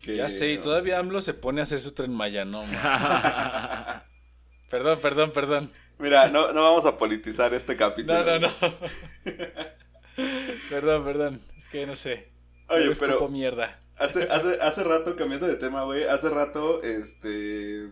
[0.00, 2.62] que- Ya sé, y todavía AMLO se pone a hacer su tren Maya, no.
[4.70, 5.72] Perdón, perdón, perdón.
[6.00, 8.24] Mira, no, no vamos a politizar este capítulo.
[8.24, 8.54] No, no, no.
[10.70, 11.40] perdón, perdón.
[11.58, 12.28] Es que no sé.
[12.68, 13.80] Oye, pero mierda.
[13.98, 17.88] hace, hace, hace rato, cambiando de tema, güey, hace rato, este,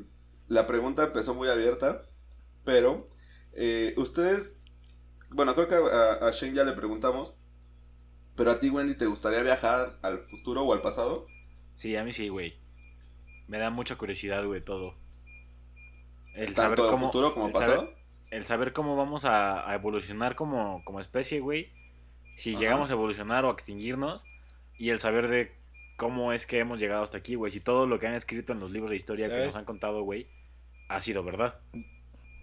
[0.47, 2.03] la pregunta empezó muy abierta,
[2.65, 3.09] pero,
[3.55, 4.57] eh, ustedes,
[5.31, 7.35] bueno, creo que a, a Shane ya le preguntamos,
[8.37, 11.27] pero a ti, Wendy, ¿te gustaría viajar al futuro o al pasado?
[11.75, 12.57] Sí, a mí sí, güey.
[13.49, 14.95] Me da mucha curiosidad, güey, todo.
[16.35, 17.77] El Tanto al futuro como el pasado.
[17.81, 17.98] saber-
[18.31, 21.71] el saber cómo vamos a, a evolucionar como, como especie, güey.
[22.37, 22.61] Si Ajá.
[22.61, 24.25] llegamos a evolucionar o a extinguirnos.
[24.79, 25.53] Y el saber de
[25.97, 27.53] cómo es que hemos llegado hasta aquí, güey.
[27.53, 30.03] Si todo lo que han escrito en los libros de historia que nos han contado,
[30.03, 30.29] güey,
[30.89, 31.59] ha sido verdad.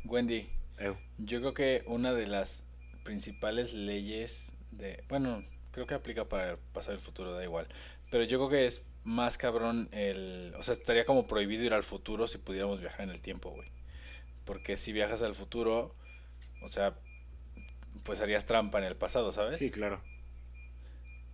[0.04, 0.98] Wendy, Ew.
[1.18, 2.64] yo creo que una de las
[3.04, 5.04] principales leyes de...
[5.08, 7.68] Bueno, creo que aplica para el pasado y el futuro, da igual.
[8.12, 10.54] Pero yo creo que es más cabrón el...
[10.58, 13.70] O sea, estaría como prohibido ir al futuro si pudiéramos viajar en el tiempo, güey.
[14.46, 15.96] Porque si viajas al futuro,
[16.62, 16.96] o sea,
[18.04, 19.60] pues harías trampa en el pasado, ¿sabes?
[19.60, 20.02] Sí, claro.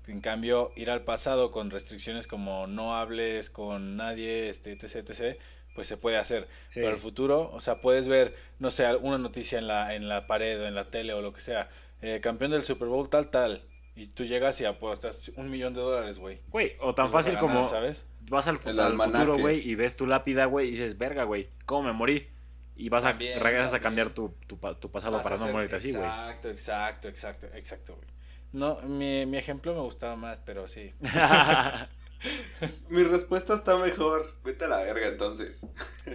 [0.07, 5.37] En cambio, ir al pasado con restricciones como no hables con nadie, este, etc, etc,
[5.75, 6.47] pues se puede hacer.
[6.69, 6.79] Sí.
[6.79, 10.25] Pero el futuro, o sea, puedes ver, no sé, una noticia en la, en la
[10.27, 11.69] pared o en la tele o lo que sea.
[12.01, 13.63] eh, campeón del Super Bowl tal, tal.
[13.95, 16.39] Y tú llegas y apuestas un millón de dólares, güey.
[16.49, 18.05] Güey, o tan Pues fácil ganar, como ¿sabes?
[18.21, 21.49] vas al, El al futuro, güey, y ves tu lápida, güey, y dices, verga, güey,
[21.65, 22.27] ¿cómo me morí?
[22.75, 25.47] Y vas También, a regresas a cambiar tu, tu, pa- tu pasado Vas para no
[25.51, 26.03] morirte así, güey.
[26.03, 28.07] Exacto, exacto, exacto, exacto, güey.
[28.53, 30.93] No, mi, mi ejemplo me gustaba más, pero sí.
[32.89, 34.35] Mi respuesta está mejor.
[34.43, 35.65] Vete a la verga entonces.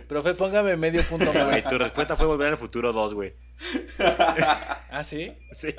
[0.07, 1.69] Profe, póngame medio punto Güey, más.
[1.69, 3.35] tu respuesta fue volver al futuro 2, güey.
[3.99, 5.37] ¿Ah, sí?
[5.53, 5.75] Sí.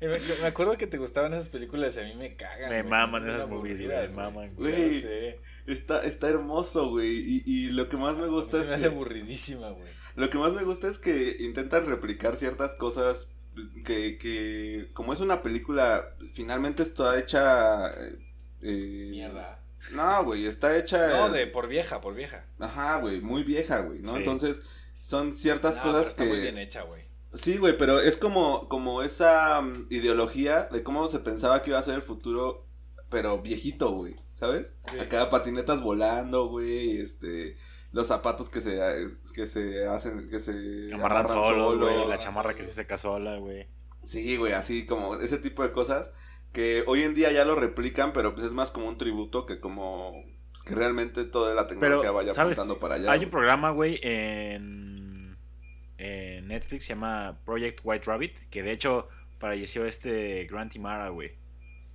[0.00, 2.70] Me, me acuerdo que te gustaban esas películas y a mí me cagan.
[2.70, 2.90] Me güey.
[2.90, 5.04] maman esas movies, güey, me maman, güey.
[5.66, 7.16] Está, está hermoso, güey.
[7.16, 9.70] Y, y lo que más me A mí gusta se es me hace que, aburridísima,
[9.70, 9.92] güey.
[10.14, 13.28] lo que más me gusta es que intentan replicar ciertas cosas
[13.84, 17.92] que, que como es una película, finalmente está hecha...
[18.62, 19.60] eh, Mierda.
[19.92, 21.08] No, güey, está hecha...
[21.08, 22.44] No, de por vieja, por vieja.
[22.60, 24.12] Ajá, güey, muy vieja, güey, ¿no?
[24.12, 24.18] Sí.
[24.18, 24.60] Entonces,
[25.00, 26.30] son ciertas No, pero cosas está que...
[26.30, 27.07] muy bien hecha, güey.
[27.34, 31.78] Sí, güey, pero es como, como esa mm, ideología de cómo se pensaba que iba
[31.78, 32.66] a ser el futuro,
[33.10, 34.74] pero viejito, güey, ¿sabes?
[34.90, 34.98] Sí.
[34.98, 37.56] Acá patinetas volando, güey, este,
[37.92, 38.80] los zapatos que se,
[39.34, 42.08] que se hacen, que se Amarran solos, güey.
[42.08, 43.66] La chamarra que se seca sola, güey.
[44.04, 46.12] Sí, güey, así como ese tipo de cosas
[46.52, 49.60] que hoy en día ya lo replican, pero pues es más como un tributo que
[49.60, 50.12] como
[50.52, 52.58] pues, que realmente toda la tecnología Pero, vaya ¿sabes?
[52.58, 53.12] apuntando para allá.
[53.12, 53.26] Hay güey.
[53.26, 55.07] un programa, güey, en,
[55.98, 59.08] en Netflix, se llama Project White Rabbit, que de hecho
[59.38, 61.32] falleció este Grant Imara, güey.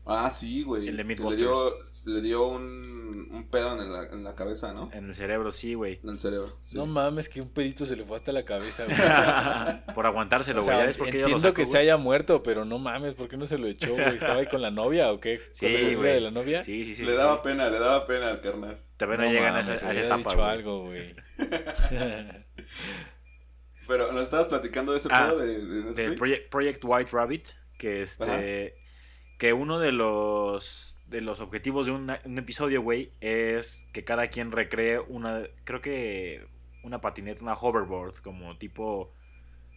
[0.06, 0.88] Ah, sí, güey.
[0.88, 1.38] El de le Mythbusters.
[1.42, 4.90] dio, le dio un, un pedo en la, en la cabeza, ¿no?
[4.94, 6.02] En el cerebro, sí, güey.
[6.04, 6.60] En el cerebro.
[6.66, 6.76] sí.
[6.76, 8.84] No mames, que un pedito se le fue hasta la cabeza,
[9.86, 9.96] güey.
[9.96, 10.76] Por aguantárselo, O güey.
[10.76, 13.14] sea, ¿Ya ves por qué yo lo entiendo que se haya muerto, pero no mames,
[13.14, 14.16] ¿por qué no se lo echó, güey?
[14.16, 15.38] ¿Estaba ahí con la novia o qué?
[15.40, 16.14] ¿Con Sí, güey.
[16.16, 16.66] de la novia?
[16.66, 17.04] Sí, sí, sí.
[17.04, 17.42] le sí, daba sí.
[17.46, 18.78] pena, le daba pena al carnal.
[18.98, 20.50] Todavía no, llegan a mames, esa, a esa hubiera etapa, dicho güey.
[20.50, 21.16] algo, güey.
[23.88, 26.16] Pero nos estabas platicando de ese Ah, pedo de, de Del.
[26.18, 28.76] Project, Project White Rabbit, que este...
[29.38, 34.30] Que uno de los de los objetivos de una- un episodio, güey, es que cada
[34.30, 36.48] quien recree una, creo que
[36.84, 39.14] una patineta, una hoverboard, como tipo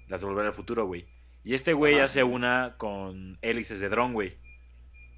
[0.09, 1.05] las de Volver al Futuro, güey.
[1.45, 2.05] Y este güey Ajá.
[2.05, 4.37] hace una con hélices de dron, güey.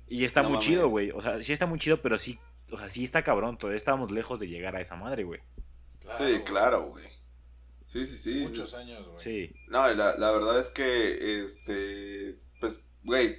[0.09, 0.67] Y está No muy mames.
[0.67, 1.11] chido, güey.
[1.11, 2.39] O sea, sí está muy chido, pero sí,
[2.73, 3.57] o sea, sí está cabrón.
[3.59, 5.41] Todavía estábamos lejos de llegar a esa madre, güey.
[6.17, 7.05] sí, claro, güey.
[7.89, 8.41] Sí, sí, sí.
[8.43, 9.19] Muchos años, güey.
[9.19, 9.55] Sí.
[9.69, 13.39] No, la, la verdad es que, este, pues, güey,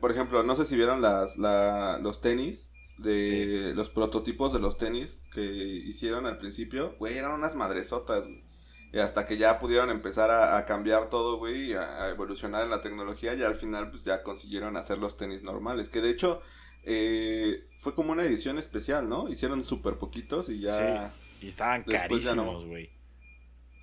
[0.00, 4.78] por ejemplo, no sé si vieron las, la, los tenis, de los prototipos de los
[4.78, 8.44] tenis que hicieron al principio, güey, eran unas madresotas, güey.
[8.92, 12.62] Y hasta que ya pudieron empezar a, a cambiar todo, güey, y a, a evolucionar
[12.62, 15.88] en la tecnología, y al final, pues, ya consiguieron hacer los tenis normales.
[15.88, 16.42] Que de hecho,
[16.84, 19.28] eh, fue como una edición especial, ¿no?
[19.28, 21.12] Hicieron súper poquitos y ya...
[21.40, 22.62] Y estaban ya no.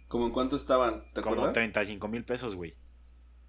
[0.08, 1.04] ¿Como en cuánto estaban?
[1.14, 1.54] ¿Te Como acuerdas?
[1.54, 2.76] 35 mil pesos, güey.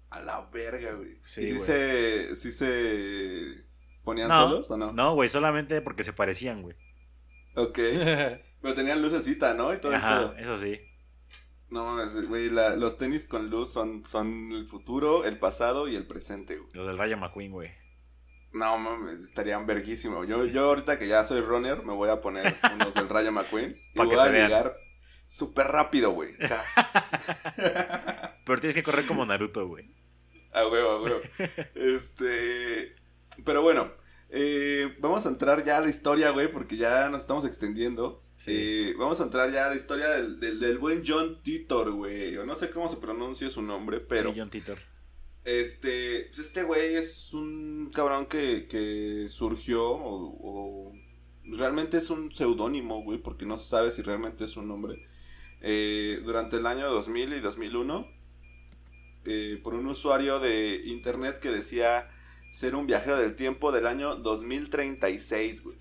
[0.09, 1.19] A la verga, güey.
[1.25, 1.65] Sí, ¿Y si güey.
[1.65, 3.63] se, si se
[4.03, 4.91] ponían No, solos o no?
[4.93, 6.75] No, güey, solamente porque se parecían, güey.
[7.55, 7.77] Ok.
[8.61, 9.73] Pero tenían lucecita, ¿no?
[9.73, 10.37] Y todo el Ajá, pedo.
[10.37, 10.79] eso sí.
[11.69, 15.95] No mames, güey, la- los tenis con luz son, son el futuro, el pasado y
[15.97, 16.69] el presente, güey.
[16.73, 17.71] Los del Rayo McQueen, güey.
[18.53, 20.23] No mames, estarían verguísimo.
[20.23, 23.77] Yo, yo ahorita que ya soy runner, me voy a poner unos del Rayo McQueen
[23.93, 24.47] y voy a vean.
[24.47, 24.77] llegar
[25.27, 26.35] súper rápido, güey.
[28.45, 29.85] Pero tienes que correr como Naruto, güey.
[30.53, 31.21] A huevo, a huevo.
[31.75, 32.95] Este.
[33.45, 33.91] Pero bueno,
[34.29, 38.23] eh, vamos a entrar ya a la historia, güey, porque ya nos estamos extendiendo.
[38.45, 38.47] Sí.
[38.47, 42.31] Eh, vamos a entrar ya a la historia del, del, del buen John Titor, güey.
[42.31, 44.33] Yo no sé cómo se pronuncia su nombre, pero.
[44.33, 44.79] Sí, John Titor.
[45.43, 46.27] Este.
[46.29, 50.93] Pues este güey es un cabrón que, que surgió o, o
[51.43, 55.05] realmente es un seudónimo, güey, porque no se sabe si realmente es un nombre.
[55.61, 58.07] Eh, durante el año 2000 y 2001,
[59.25, 62.09] eh, por un usuario de internet que decía
[62.51, 65.77] ser un viajero del tiempo del año 2036, güey.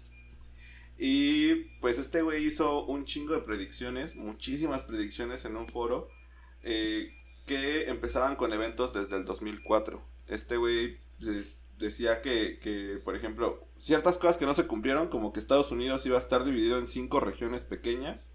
[0.98, 6.08] Y pues este güey hizo un chingo de predicciones, muchísimas predicciones en un foro.
[6.62, 7.12] eh,
[7.46, 10.02] que empezaban con eventos desde el 2004.
[10.26, 10.98] Este güey
[11.78, 16.04] decía que, que, por ejemplo, ciertas cosas que no se cumplieron, como que Estados Unidos
[16.06, 18.30] iba a estar dividido en cinco regiones pequeñas.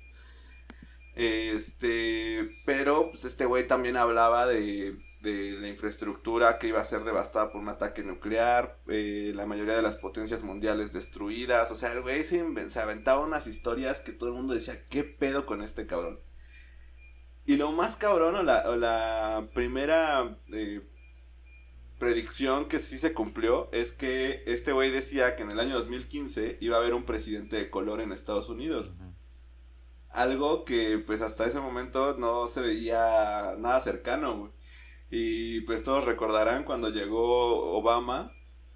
[1.16, 7.04] Este, pero pues este güey también hablaba de, de la infraestructura que iba a ser
[7.04, 11.94] devastada por un ataque nuclear, eh, la mayoría de las potencias mundiales destruidas, o sea,
[11.94, 15.62] el güey se, se aventaba unas historias que todo el mundo decía, ¿qué pedo con
[15.62, 16.20] este cabrón?
[17.46, 20.82] Y lo más cabrón, o la, primera eh,
[22.00, 26.58] predicción que sí se cumplió es que este güey decía que en el año 2015
[26.62, 28.92] iba a haber un presidente de color en Estados Unidos.
[30.14, 34.54] Algo que pues hasta ese momento no se veía nada cercano.
[35.10, 38.34] Y pues todos recordarán cuando llegó Obama,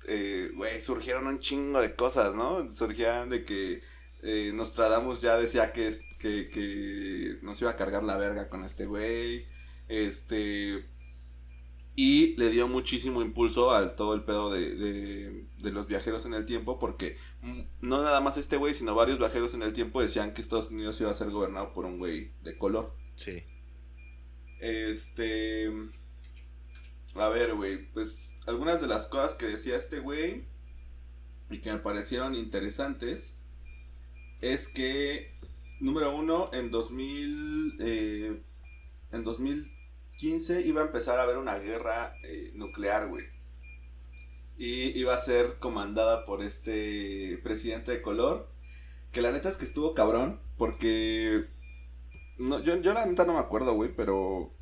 [0.07, 2.71] eh, güey, surgieron un chingo de cosas, ¿no?
[2.73, 3.81] Surgían de que
[4.21, 8.85] eh, Nostradamus ya decía que, que, que nos iba a cargar la verga con este
[8.85, 9.47] güey.
[9.87, 10.85] Este...
[11.97, 16.33] Y le dio muchísimo impulso al todo el pedo de, de, de los viajeros en
[16.33, 20.01] el tiempo porque mm, no nada más este güey, sino varios viajeros en el tiempo
[20.01, 22.93] decían que Estados Unidos iba a ser gobernado por un güey de color.
[23.15, 23.43] Sí.
[24.59, 25.71] Este.
[27.15, 27.89] A ver, güey.
[27.93, 30.43] Pues algunas de las cosas que decía este güey
[31.49, 33.37] y que me parecieron interesantes
[34.41, 35.39] es que,
[35.79, 37.77] número uno, en 2000.
[37.79, 38.41] eh,
[39.11, 39.23] en
[40.15, 43.25] 2015 iba a empezar a haber una guerra eh, nuclear, güey.
[44.57, 48.49] Y iba a ser comandada por este presidente de color.
[49.11, 50.39] Que la neta es que estuvo cabrón.
[50.57, 51.47] Porque
[52.37, 54.53] no, yo, yo la neta no me acuerdo, güey, pero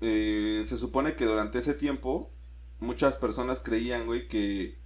[0.00, 2.32] eh, se supone que durante ese tiempo
[2.80, 4.78] muchas personas creían, güey, que,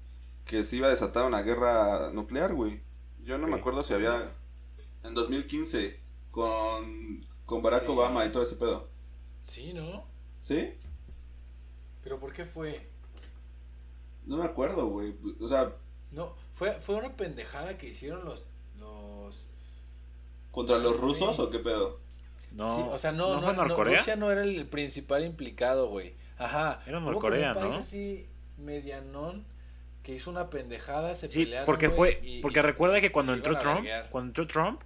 [0.44, 2.82] que se iba a desatar una guerra nuclear, güey.
[3.22, 4.34] Yo no me acuerdo si había
[5.04, 6.00] en 2015
[6.32, 7.92] con, con Barack Sí.
[7.92, 8.89] Obama y todo ese pedo.
[9.42, 10.04] Sí, ¿no?
[10.40, 10.74] ¿Sí?
[12.02, 12.86] ¿Pero por qué fue?
[14.26, 15.14] No me acuerdo, güey.
[15.40, 15.72] O sea,
[16.12, 18.44] No, fue, fue una pendejada que hicieron los...
[18.78, 19.46] los...
[20.50, 22.00] ¿contra los rusos o qué pedo?
[22.52, 23.98] No, Sí, o sea, no, no, fue no, Norcorea?
[23.98, 26.14] Rusia no era el principal implicado, güey.
[26.38, 26.80] Ajá.
[26.86, 27.78] Era Norcorea, un país ¿no?
[27.80, 28.26] así
[28.58, 29.44] medianón
[30.02, 33.34] que hizo una pendejada, se Sí, pelearon, porque fue, y- porque y- recuerda que cuando
[33.34, 34.80] entró Trump, cuando entró Trump,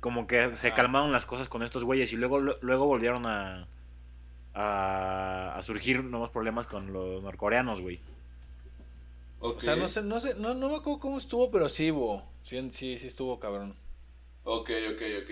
[0.00, 3.68] como que se calmaron las cosas con estos güeyes y luego luego volvieron a
[4.56, 8.00] a, a surgir nuevos problemas con los norcoreanos, güey.
[9.38, 12.24] O sea, no sé, no sé, no, no me acuerdo cómo estuvo, pero sí hubo.
[12.42, 13.76] Sí, sí, sí estuvo cabrón.
[14.44, 15.30] ok, ok, ok.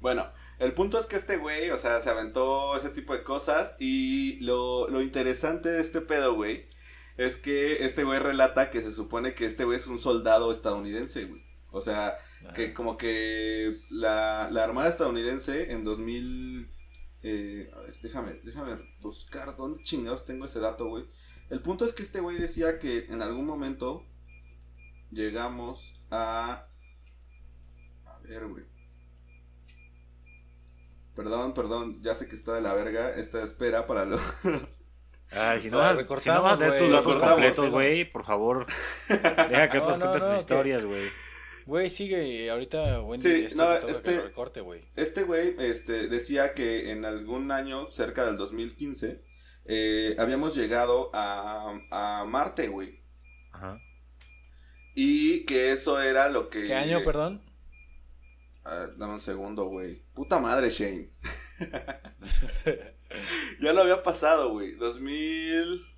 [0.00, 3.74] Bueno, el punto es que este güey, o sea, se aventó ese tipo de cosas
[3.78, 6.68] y lo, lo interesante de este pedo, güey,
[7.16, 11.24] es que este güey relata que se supone que este güey es un soldado estadounidense,
[11.26, 11.42] güey.
[11.70, 12.18] O sea,
[12.54, 16.70] que como que la, la Armada estadounidense en 2000...
[17.26, 21.06] eh, a ver, déjame, déjame buscar dónde chingados tengo ese dato, güey.
[21.48, 24.04] El punto es que este güey decía que en algún momento
[25.10, 26.66] llegamos a...
[28.04, 28.64] A ver, güey.
[31.16, 34.20] Perdón, perdón, ya sé que está de la verga esta espera para los...
[35.30, 38.24] Ay, si no, vas, si recortamos, no vas a leer tus datos completos, güey, por
[38.26, 38.66] favor.
[39.08, 41.10] Deja que No, otros no, cuentes no, sus historias, güey.
[41.66, 44.82] Güey, sigue, y ahorita Wendy, Sí, esto no, este- recorte, güey.
[44.96, 49.22] Este güey este, decía que en algún año, cerca del 2015,
[49.64, 53.00] eh, habíamos llegado a, a Marte, güey.
[53.52, 53.78] Ajá.
[54.94, 56.66] Y que eso era lo que...
[56.66, 57.42] ¿Qué año, perdón?
[58.62, 60.02] A ver, dame un segundo, güey.
[60.14, 61.10] Puta madre, Shane.
[63.60, 64.74] ya lo había pasado, güey.
[64.76, 65.93] 2000...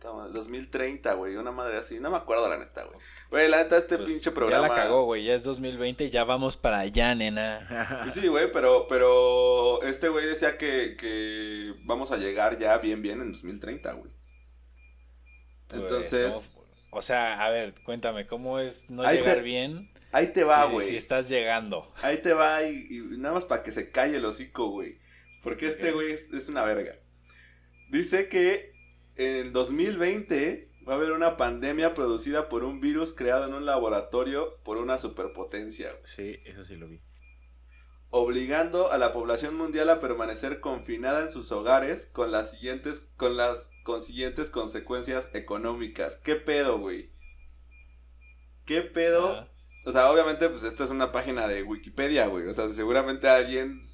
[0.00, 0.32] Puta madre.
[0.32, 1.36] 2030, güey.
[1.36, 2.00] Una madre así.
[2.00, 2.98] No me acuerdo la neta, güey.
[3.30, 4.68] Güey, la neta, este Pues, pinche programa...
[4.68, 5.24] Ya la cagó, güey.
[5.24, 8.00] Ya es 2020 y ya vamos para allá, nena.
[8.02, 13.02] Pues Sí, güey, pero, pero este güey decía que, que vamos a llegar ya bien,
[13.02, 14.10] bien en 2030, güey.
[15.68, 19.92] Pues, Entonces, ¿cómo- o sea, a ver, cuéntame, ¿cómo es no llegar te- bien?
[20.12, 20.88] ahí te va, güey.
[20.88, 21.92] Si estás llegando.
[22.02, 24.98] Ahí te va y, y nada más para que se calle el hocico, güey.
[25.42, 26.96] Porque este güey es, es una verga.
[27.90, 28.69] Dice que
[29.16, 33.66] en el 2020 va a haber una pandemia producida por un virus creado en un
[33.66, 36.12] laboratorio por una superpotencia, güey.
[36.16, 37.00] Sí, eso sí lo vi.
[38.10, 43.36] obligando a la población mundial a permanecer confinada en sus hogares con las siguientes con
[43.36, 46.16] las consiguientes consecuencias económicas.
[46.16, 47.12] ¿Qué pedo, güey?
[48.64, 49.40] ¿Qué pedo?
[49.40, 49.52] Ajá.
[49.84, 52.46] O sea, obviamente pues esta es una página de Wikipedia, güey.
[52.48, 53.89] O sea, seguramente alguien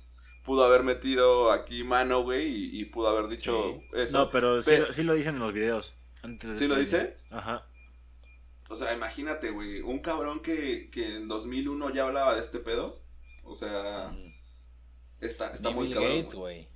[0.46, 3.86] pudo haber metido aquí mano, güey, y, y pudo haber dicho Sí.
[3.98, 4.16] eso.
[4.18, 5.98] No, pero sí, Pero- lo- sí lo dicen en los videos.
[6.22, 7.18] Antes de ¿Sí lo dice?
[7.30, 7.66] Ajá.
[8.68, 13.00] O sea, imagínate, güey, un cabrón que, que en 2001 ya hablaba de este pedo.
[13.44, 14.10] O sea,
[15.20, 16.16] está, está muy Bill cabrón.
[16.16, 16.54] Gates, güey.
[16.56, 16.68] güey.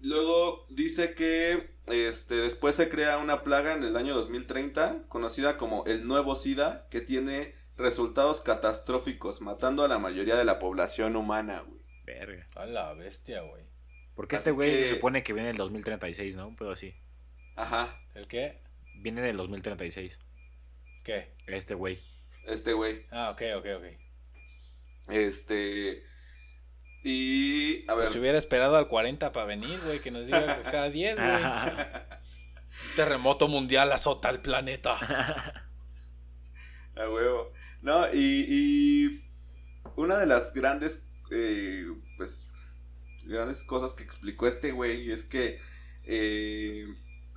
[0.00, 5.84] Luego dice que este, después se crea una plaga en el año 2030, conocida como
[5.86, 11.64] el nuevo SIDA, que tiene resultados catastróficos, matando a la mayoría de la población humana,
[11.66, 11.80] güey.
[12.04, 12.46] Verga.
[12.56, 13.64] A la bestia, güey.
[14.14, 16.54] Porque Así este güey que- se supone que viene del 2036, ¿no?
[16.56, 16.94] Pero así.
[17.56, 18.60] Ajá, ¿El qué?
[18.96, 20.18] Viene del 2036.
[21.02, 21.34] ¿Qué?
[21.46, 22.00] Este güey.
[22.46, 23.06] este güey.
[23.10, 23.84] Ah, ok, ok, ok.
[25.08, 26.02] Este.
[27.02, 28.04] Y, a ver.
[28.04, 31.16] Pues si hubiera esperado al 40 para venir, güey, que nos diga pues, cada 10,
[31.16, 31.28] güey.
[32.96, 34.96] Terremoto mundial azota el planeta.
[36.96, 37.52] A huevo.
[37.82, 39.24] No, y, y
[39.96, 41.03] una de las grandes,
[41.34, 42.46] eh, pues,
[43.24, 45.58] grandes cosas que explicó este güey es que
[46.04, 46.86] eh,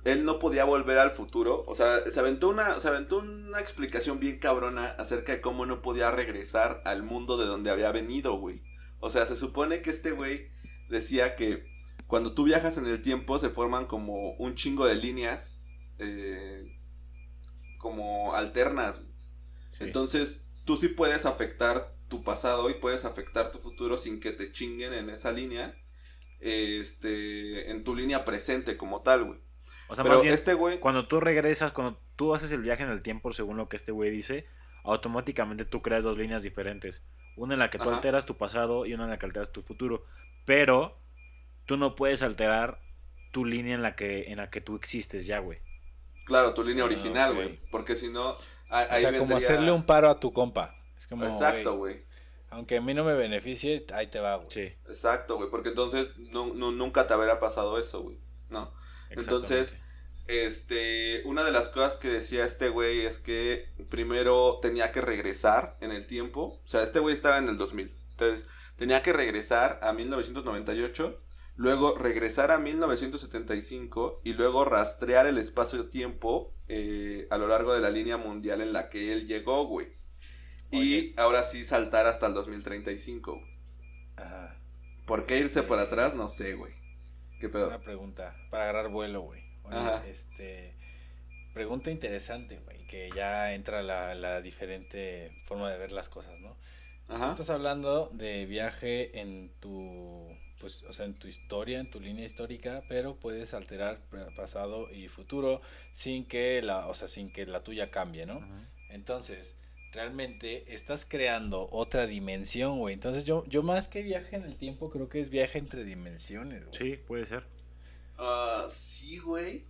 [0.04, 1.64] él no podía volver al futuro.
[1.66, 5.82] O sea, se aventó, una, se aventó una explicación bien cabrona acerca de cómo no
[5.82, 8.62] podía regresar al mundo de donde había venido, güey.
[9.00, 10.50] O sea, se supone que este güey
[10.88, 11.64] decía que
[12.06, 15.58] cuando tú viajas en el tiempo se forman como un chingo de líneas
[15.98, 16.78] eh,
[17.78, 19.02] como alternas.
[19.72, 19.84] Sí.
[19.84, 24.52] Entonces, tú sí puedes afectar tu pasado y puedes afectar tu futuro sin que te
[24.52, 25.74] chinguen en esa línea.
[26.40, 29.38] Este, en tu línea presente como tal, güey.
[29.88, 32.82] O sea, Pero más bien, este güey, cuando tú regresas, cuando tú haces el viaje
[32.82, 34.46] en el tiempo, según lo que este güey dice,
[34.84, 37.02] automáticamente tú creas dos líneas diferentes.
[37.36, 37.96] Una en la que tú Ajá.
[37.96, 40.04] alteras tu pasado y una en la que alteras tu futuro.
[40.44, 40.98] Pero
[41.66, 42.80] tú no puedes alterar
[43.32, 45.58] tu línea en la que, en la que tú existes ya, güey.
[46.24, 47.58] claro, tu línea Ah, original, güey.
[47.70, 48.36] Porque si no,
[48.68, 50.74] a- O ahí sea, como vendría- hacerle un paro a tu compa.
[50.98, 52.04] Es como, Exacto, güey,
[52.50, 54.48] aunque a mí no me beneficie, ahí te va, güey.
[54.50, 55.50] Sí, Exacto, güey.
[55.50, 58.18] Porque entonces nu- nunca te habrá pasado eso, güey.
[58.50, 58.72] No.
[59.10, 59.76] Entonces.
[60.26, 65.78] Este, una de las cosas que decía este güey es que primero tenía que regresar
[65.80, 66.60] en el tiempo.
[66.62, 67.94] O sea, este güey estaba en el 2000.
[68.10, 68.46] Entonces,
[68.76, 71.18] tenía que regresar a 1998,
[71.56, 77.88] luego regresar a 1975 y luego rastrear el espacio-tiempo eh, a lo largo de la
[77.90, 79.88] línea mundial en la que él llegó, güey.
[80.70, 83.34] Y ahora sí saltar hasta el 2035.
[83.34, 83.50] güey.
[84.16, 84.56] Ajá.
[85.06, 86.14] ¿Por qué irse por atrás?
[86.14, 86.74] No sé, güey.
[87.40, 87.68] ¿Qué pedo?
[87.68, 89.42] Una pregunta para agarrar vuelo, güey.
[89.70, 90.02] Ajá.
[90.06, 90.74] este
[91.52, 96.56] pregunta interesante, güey, que ya entra la, la diferente forma de ver las cosas, ¿no?
[97.06, 97.32] Tú Ajá.
[97.32, 100.28] estás hablando de viaje en tu
[100.60, 104.00] pues, o sea, en tu historia, en tu línea histórica, pero puedes alterar
[104.36, 105.60] pasado y futuro
[105.92, 108.38] sin que la, o sea, sin que la tuya cambie, ¿no?
[108.38, 108.68] Ajá.
[108.90, 109.54] Entonces,
[109.92, 112.94] realmente estás creando otra dimensión, güey.
[112.94, 116.66] Entonces, yo, yo más que viaje en el tiempo, creo que es viaje entre dimensiones,
[116.66, 116.78] güey.
[116.78, 117.44] Sí, puede ser.
[118.18, 119.64] Ah, sí, güey.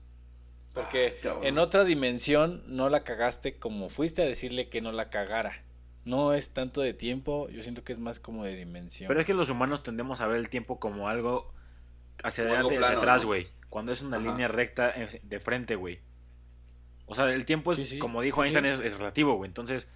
[0.74, 5.10] Porque Ah, en otra dimensión no la cagaste como fuiste a decirle que no la
[5.10, 5.62] cagara.
[6.04, 9.08] No es tanto de tiempo, yo siento que es más como de dimensión.
[9.08, 11.52] Pero es que los humanos tendemos a ver el tiempo como algo
[12.22, 13.28] hacia Como adelante y hacia atrás, ¿no?
[13.28, 13.48] güey.
[13.68, 14.26] Cuando es una Ajá.
[14.30, 16.00] línea recta eh, de frente, güey.
[17.06, 18.80] O sea, el tiempo es, Sí, sí, como dijo sí, Einstein, sí.
[18.86, 19.48] es, es relativo, güey.
[19.48, 19.88] Entonces,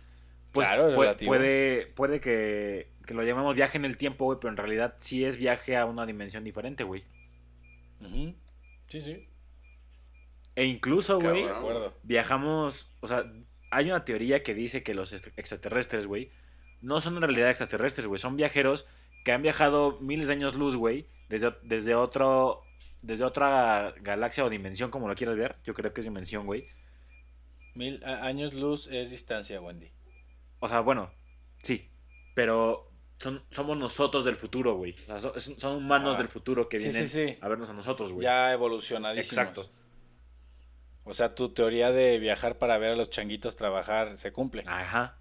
[0.53, 0.95] pues Claro, es
[1.27, 5.25] puede, puede que, que lo llamemos viaje en el tiempo, güey, pero en realidad sí
[5.25, 7.05] es viaje a una dimensión diferente, güey.
[8.89, 9.29] Sí, sí,
[10.55, 11.45] E incluso, güey,
[12.03, 13.25] viajamos, o sea,
[13.71, 16.31] hay una teoría que dice que los est- extraterrestres, güey,
[16.83, 18.87] no son en realidad extraterrestres, güey, son viajeros
[19.25, 22.63] que han viajado miles de años luz, güey, desde, desde otro,
[23.01, 26.69] desde otra galaxia o dimensión, como lo quieras ver, yo creo que es dimensión, güey.
[27.75, 29.91] Mil años luz es distancia, Wendy.
[30.65, 31.11] O sea, bueno,
[31.63, 31.91] sí,
[32.37, 32.89] pero
[33.19, 34.93] son, somos nosotros del futuro, güey.
[34.93, 36.19] O sea, so- son, son humanos Ah.
[36.19, 37.39] del futuro que Sí, vienen sí, sí.
[37.41, 38.23] a vernos a nosotros, güey.
[38.23, 39.33] Ya evolucionadísimos.
[39.39, 39.71] Exacto.
[41.05, 44.63] O sea, tu teoría de viajar para ver a los changuitos trabajar se cumple.
[44.69, 45.19] Ajá,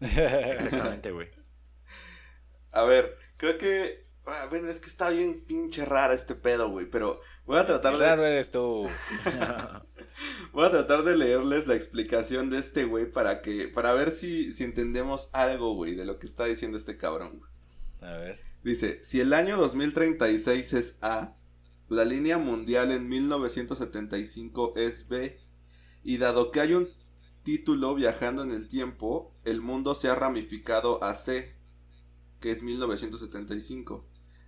[0.00, 1.28] exactamente, güey.
[2.72, 4.02] A ver, creo que.
[4.26, 6.86] ah, bueno, es que está bien pinche rara este pedo, güey.
[6.86, 8.32] Pero voy a tratar Claro de.
[8.32, 8.88] eres tú.
[10.52, 13.68] Voy a tratar de leerles la explicación de este güey para que.
[13.68, 17.40] Para ver si, si entendemos algo, güey, de lo que está diciendo este cabrón.
[18.00, 18.40] A ver.
[18.62, 21.36] Dice, si el año 2036 es A,
[21.88, 25.40] la línea mundial en 1975 es B,
[26.04, 26.88] y dado que hay un
[27.42, 31.56] título viajando en el tiempo, el mundo se ha ramificado a C,
[32.40, 34.06] que es 1975.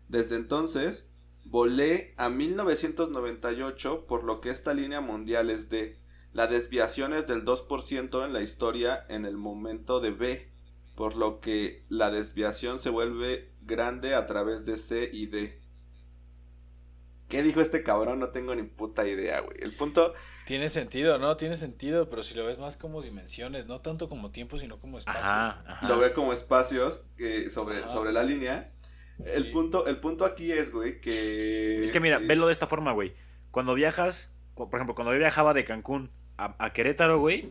[0.09, 1.11] Desde entonces,
[1.45, 5.99] volé a 1998, por lo que esta línea mundial es D.
[6.33, 10.51] La desviación es del 2% en la historia en el momento de B,
[10.97, 15.61] por lo que la desviación se vuelve grande a través de C y D.
[17.29, 18.19] ¿Qué dijo este cabrón?
[18.21, 19.57] No tengo ni puta idea, güey.
[19.61, 20.13] El punto,
[20.47, 21.37] Tiene sentido, ¿no?
[21.37, 24.99] Tiene sentido, pero si lo ves más como dimensiones, no tanto como tiempo, sino como
[24.99, 25.25] espacios.
[25.25, 25.89] Ajá, ajá.
[25.89, 27.89] lo ve como espacios eh, sobre, Ajá.
[27.89, 28.74] sobre la línea.
[29.25, 29.51] El, Sí.
[29.53, 31.85] punto, el punto aquí es, güey, que...
[31.85, 33.15] Es que mira, eh, velo de esta forma, güey.
[33.51, 37.51] Cuando viajas, por ejemplo, cuando yo viajaba de Cancún a, a Querétaro, güey,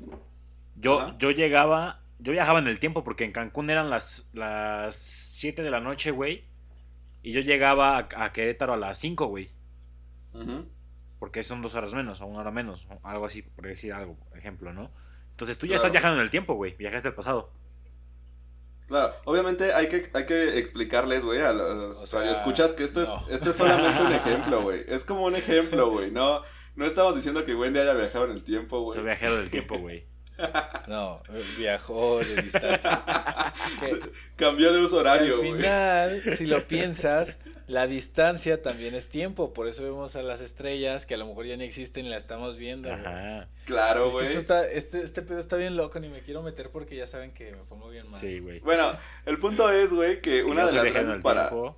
[0.75, 1.15] yo, Ajá.
[1.19, 5.71] yo llegaba, yo viajaba en el tiempo porque en Cancún eran las, las 7 de
[5.71, 6.43] la noche, güey,
[7.21, 9.49] y yo llegaba a, a Querétaro a las 5, güey,
[11.19, 14.15] porque son dos horas menos, o una hora menos, o algo así, por decir algo,
[14.27, 14.91] por ejemplo, ¿no?
[15.31, 15.83] Entonces tú ya Claro.
[15.87, 17.51] estás viajando en el tiempo, güey, viajaste al pasado.
[18.93, 23.01] Claro, obviamente hay que, hay que explicarles, güey, a los O sea, radioescuchas que esto
[23.01, 23.25] es, no.
[23.27, 24.85] esto es solamente un ejemplo, güey.
[24.87, 26.11] Es como un ejemplo, güey.
[26.11, 26.43] No,
[26.75, 28.95] no estamos diciendo que Wendy haya viajado en el tiempo, güey.
[28.95, 30.07] Soy viajero del tiempo, güey.
[30.87, 31.21] No,
[31.57, 33.03] viajó de distancia.
[34.35, 35.53] Cambió de uso horario, al güey.
[35.53, 39.53] final, si lo piensas, la distancia también es tiempo.
[39.53, 42.19] Por eso vemos a las estrellas que a lo mejor ya no existen y las
[42.23, 42.91] estamos viendo.
[42.91, 43.47] Ajá.
[43.65, 44.27] Claro, güey.
[44.33, 47.63] este, este pedo está bien loco, ni me quiero meter porque ya saben que me
[47.63, 48.19] pongo bien mal.
[48.19, 48.59] Sí, güey.
[48.59, 51.49] Bueno, el punto es, güey, que Que una de las grandes el para...
[51.49, 51.77] tiempo.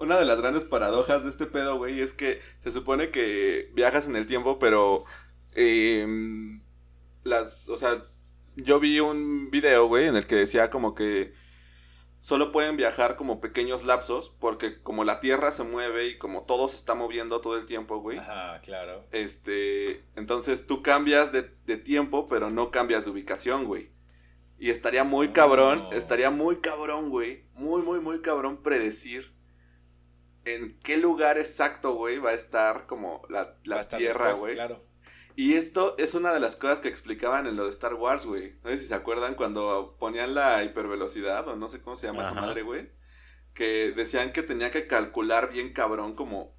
[0.00, 4.08] Una de las grandes paradojas de este pedo, güey, es que se supone que viajas
[4.08, 5.04] en el tiempo, pero
[5.54, 6.04] eh,
[7.24, 8.04] las, o sea,
[8.56, 11.34] yo vi un video, güey, en el que decía como que
[12.20, 16.68] solo pueden viajar como pequeños lapsos, porque como la Tierra se mueve y como todo
[16.68, 18.18] se está moviendo todo el tiempo, güey.
[18.18, 19.04] Ajá, claro.
[19.10, 23.90] Este, entonces tú cambias de, de tiempo, pero no cambias de ubicación, güey.
[24.58, 25.32] Y estaría muy Oh.
[25.32, 27.44] cabrón, estaría muy cabrón, güey.
[27.54, 29.34] Muy, muy, muy cabrón predecir
[30.44, 34.54] en qué lugar exacto, güey, va a estar como la, la estar Tierra, güey.
[34.54, 34.82] Claro.
[35.34, 38.56] Y esto es una de las cosas que explicaban en lo de Star Wars, güey.
[38.62, 42.22] No sé si se acuerdan cuando ponían la hipervelocidad o no sé cómo se llama
[42.22, 42.90] esa madre, güey.
[43.54, 46.54] Que decían que tenía que calcular bien cabrón como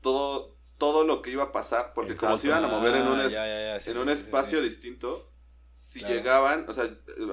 [0.00, 1.92] todo, todo lo que iba a pasar.
[1.94, 4.02] Porque como se iban a mover en un, es- ya, ya, ya, sí, en sí,
[4.02, 5.32] un sí, espacio distinto,
[5.74, 6.14] si Claro.
[6.14, 6.84] llegaban, o sea,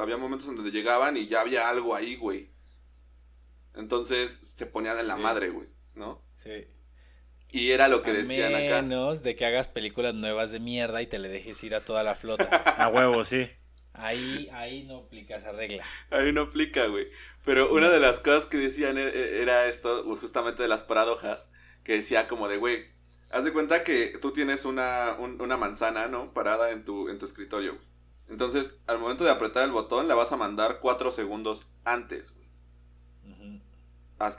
[0.01, 2.51] había momentos en donde llegaban y ya había algo ahí, güey.
[3.75, 6.21] Entonces se ponían en la madre, güey, ¿no?
[6.37, 6.67] Sí.
[7.51, 8.81] Y era lo que a decían acá.
[8.81, 12.03] menos de que hagas películas nuevas de mierda y te le dejes ir a toda
[12.03, 12.45] la flota.
[12.45, 13.49] A huevo, sí.
[13.93, 15.83] Ahí, ahí no aplica esa regla.
[16.11, 17.07] Ahí no aplica, güey.
[17.43, 21.49] Pero una de las cosas que decían e- e- era esto, justamente de las paradojas,
[21.83, 22.85] que decía como de, güey,
[23.31, 26.33] haz de cuenta que tú tienes una, un- una manzana, ¿no?
[26.33, 27.73] Parada en tu, en tu escritorio.
[27.75, 27.85] güey.
[28.29, 32.47] Entonces, al momento de apretar el botón, la vas a mandar cuatro segundos antes, güey.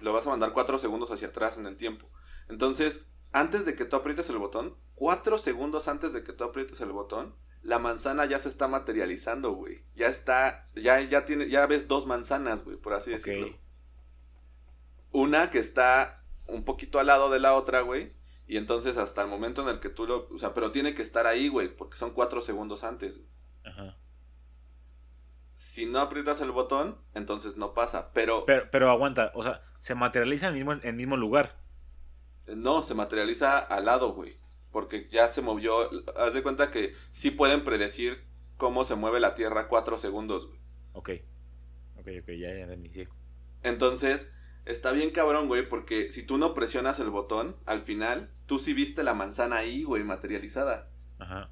[0.03, 2.07] Lo vas a mandar cuatro segundos hacia atrás en el tiempo.
[2.51, 6.81] Entonces, antes de que tú aprietes el botón, cuatro segundos antes de que tú aprietes
[6.81, 9.85] el botón, la manzana ya se está materializando, güey.
[9.95, 13.57] Ya está, ya, ya tiene, ya ves dos manzanas, güey, por así decirlo.
[15.13, 18.13] Una que está un poquito al lado de la otra, güey.
[18.47, 20.29] Y entonces hasta el momento en el que tú lo...
[20.29, 23.21] O sea, pero tiene que estar ahí, güey, porque son cuatro segundos antes.
[23.65, 23.97] Ajá.
[25.55, 28.11] Si no aprietas el botón, entonces no pasa.
[28.13, 31.60] Pero, Pero, pero aguanta, o sea, se materializa en el mismo, en el mismo lugar.
[32.57, 34.39] No, se materializa al lado, güey.
[34.71, 35.91] Porque ya se movió...
[36.17, 38.25] Haz de cuenta que sí pueden predecir
[38.57, 40.61] cómo se mueve la Tierra cuatro segundos, güey.
[40.93, 41.11] Ok.
[41.99, 43.09] Ok, ok, ya, ya sí.
[43.63, 44.31] Entonces,
[44.65, 48.73] está bien cabrón, güey, porque si tú no presionas el botón, al final, tú sí
[48.73, 50.91] viste la manzana ahí, güey, materializada.
[51.19, 51.51] Ajá.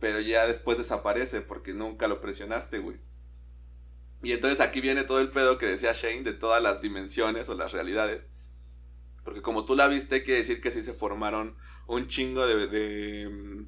[0.00, 2.98] Pero ya después desaparece porque nunca lo presionaste, güey.
[4.22, 7.54] Y entonces aquí viene todo el pedo que decía Shane de todas las dimensiones o
[7.54, 8.28] las realidades.
[9.26, 11.54] Porque como tú la viste, quiere decir que sí se formaron
[11.86, 12.66] un chingo de...
[12.68, 13.66] de, mm,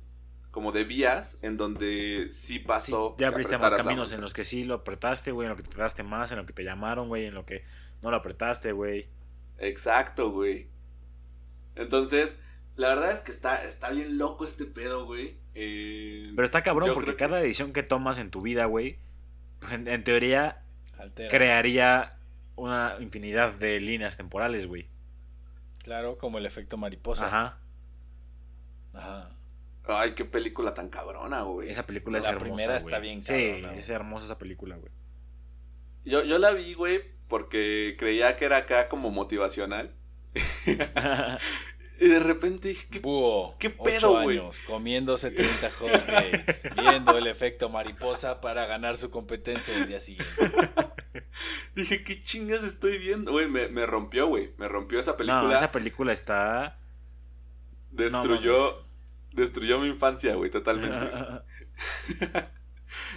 [0.50, 3.14] como de vías en donde sí Sí, pasó.
[3.18, 5.68] ya abriste más caminos en los que sí lo apretaste, güey, en lo que te
[5.70, 7.64] tardaste más, en lo que te llamaron, güey, en lo que
[8.02, 9.08] no lo apretaste, güey.
[9.58, 10.68] Exacto, güey.
[11.76, 12.38] Entonces,
[12.76, 15.36] la verdad es que está, está bien loco este pedo, güey.
[15.54, 18.98] Eh, Pero está cabrón porque que- cada decisión que tomas en tu vida, güey,
[19.70, 20.62] en, en teoría
[20.98, 21.30] Altera.
[21.30, 22.16] crearía
[22.56, 24.88] una infinidad de líneas temporales, güey.
[25.88, 27.26] Claro, como el efecto mariposa.
[27.28, 27.60] Ajá.
[28.92, 29.30] Ajá.
[29.86, 31.70] Ay, qué película tan cabrona, güey.
[31.70, 33.00] Esa película es La hermosa, primera está güey.
[33.00, 33.80] bien Sí, cabrona, güey.
[33.80, 34.92] es hermosa esa película, güey.
[36.04, 39.94] Yo, yo la vi, güey, porque creía que era acá como motivacional.
[42.00, 44.38] Y de repente dije, ¿qué Búho, ¿Qué ocho pedo, güey?
[44.38, 50.00] años, comiéndose 30 hot cakes, viendo el efecto mariposa para ganar su competencia el día
[50.00, 50.32] siguiente.
[51.74, 53.32] Dije, ¿qué chingas estoy viendo?
[53.32, 54.52] Güey, me, me rompió, güey.
[54.58, 55.56] Me rompió esa no, película.
[55.56, 56.78] esa película está...
[57.90, 58.84] destruyó,
[59.32, 61.10] destruyó mi infancia, güey, totalmente.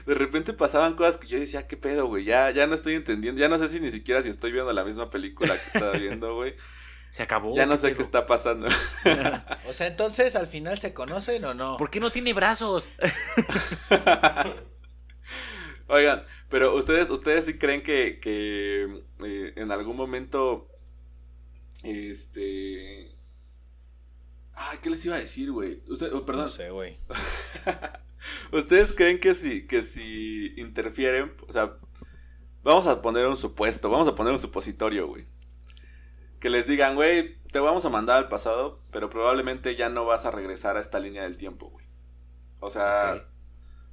[0.05, 2.25] De repente pasaban cosas que yo decía, ¿qué pedo, güey?
[2.25, 3.39] Ya, ya no estoy entendiendo.
[3.39, 6.35] Ya no sé si ni siquiera si estoy viendo la misma película que estaba viendo,
[6.35, 6.55] güey.
[7.11, 7.53] Se acabó.
[7.53, 7.97] ya no ¿qué sé pedo?
[7.97, 8.67] qué está pasando.
[9.65, 11.75] O sea, entonces al final se conocen o no.
[11.75, 12.87] ¿Por qué no tiene brazos?
[15.91, 20.69] Oigan, pero ustedes, ustedes sí creen que, que eh, en algún momento,
[21.83, 23.13] este,
[24.53, 25.83] ay, ¿qué les iba a decir, güey?
[25.89, 26.97] Usted, oh, perdón, No sé, güey.
[28.53, 31.75] ustedes creen que si, que si interfieren, o sea,
[32.63, 35.25] vamos a poner un supuesto, vamos a poner un supositorio, güey,
[36.39, 40.23] que les digan, güey, te vamos a mandar al pasado, pero probablemente ya no vas
[40.23, 41.85] a regresar a esta línea del tiempo, güey.
[42.61, 43.27] O sea.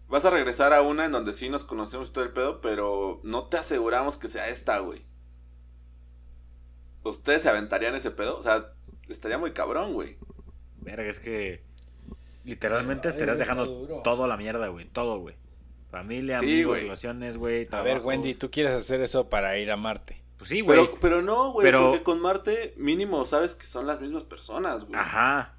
[0.08, 3.44] Vas a regresar a una en donde sí nos conocemos todo el pedo, pero no
[3.48, 5.02] te aseguramos que sea esta, güey.
[7.04, 8.38] ¿Ustedes se aventarían ese pedo?
[8.38, 8.72] O sea,
[9.08, 10.16] estaría muy cabrón, güey.
[10.80, 11.62] Verga, es que
[12.44, 14.00] literalmente Ay, estarías dejando duro.
[14.02, 14.86] todo a la mierda, güey.
[14.88, 15.36] Todo, güey.
[15.90, 16.82] Familia, Sí, amigos, güey.
[16.82, 17.68] relaciones, güey.
[17.70, 18.00] A ver.
[18.04, 20.22] Wendy, tú quieres hacer eso para ir a Marte.
[20.36, 20.78] Pues sí, güey.
[20.86, 24.84] Pero, pero no, güey, Pero- porque con Marte mínimo sabes que son las mismas personas,
[24.84, 24.98] güey.
[25.00, 25.54] Ajá.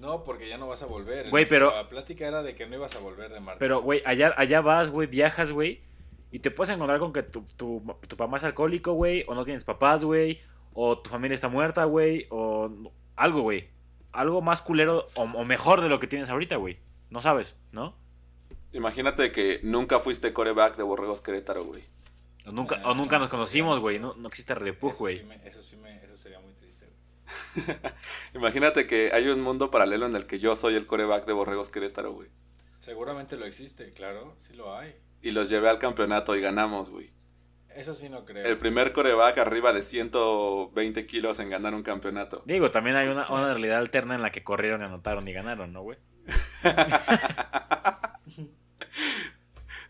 [0.00, 1.28] No, porque ya no vas a volver.
[1.30, 3.58] Güey, pero- La plática era de que no ibas a volver de Marte.
[3.60, 5.82] Pero, güey, allá, allá vas, güey, viajas, güey.
[6.32, 9.24] Y te puedes encontrar con que tu, tu, tu papá es alcohólico, güey.
[9.28, 10.40] O no tienes papás, güey.
[10.72, 12.26] O tu familia está muerta, güey.
[12.30, 12.70] O
[13.16, 13.68] algo, güey.
[14.12, 16.78] Algo más culero o, o mejor de lo que tienes ahorita, güey.
[17.10, 17.94] No sabes, ¿no?
[18.72, 21.82] Imagínate que nunca fuiste coreback de Borregos Querétaro, güey.
[22.46, 23.98] O nunca, Ah, o nunca nos no, conocimos, güey.
[23.98, 25.18] No, no existe Radio Pug, Eso güey.
[25.18, 26.69] sí Eso sí me, eso sería muy triste, güey.
[28.34, 31.70] Imagínate que hay un mundo paralelo en el que yo soy el coreback de Borregos
[31.70, 32.28] Querétaro, güey.
[32.78, 34.94] Seguramente lo existe, claro, sí lo hay.
[35.22, 37.12] Y los llevé al campeonato y ganamos, güey.
[37.74, 38.44] Eso sí no creo.
[38.44, 42.42] El primer coreback arriba de 120 kilos en ganar un campeonato.
[42.46, 45.72] Digo, también hay una, una realidad alterna en la que corrieron y anotaron y ganaron,
[45.72, 45.98] ¿no, güey?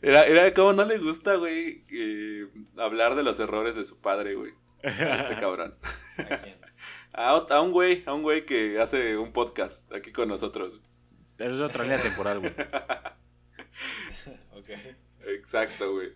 [0.03, 2.47] Era, era como no le gusta, güey, eh,
[2.79, 4.53] hablar de los errores de su padre, güey.
[4.83, 5.75] a Este cabrón.
[6.17, 6.57] ¿A quién?
[7.13, 10.81] A, un güey, a un güey que hace un podcast aquí con nosotros.
[11.37, 12.55] Pero es otra línea temporal, güey.
[14.53, 14.69] Ok.
[15.27, 16.13] Exacto, güey.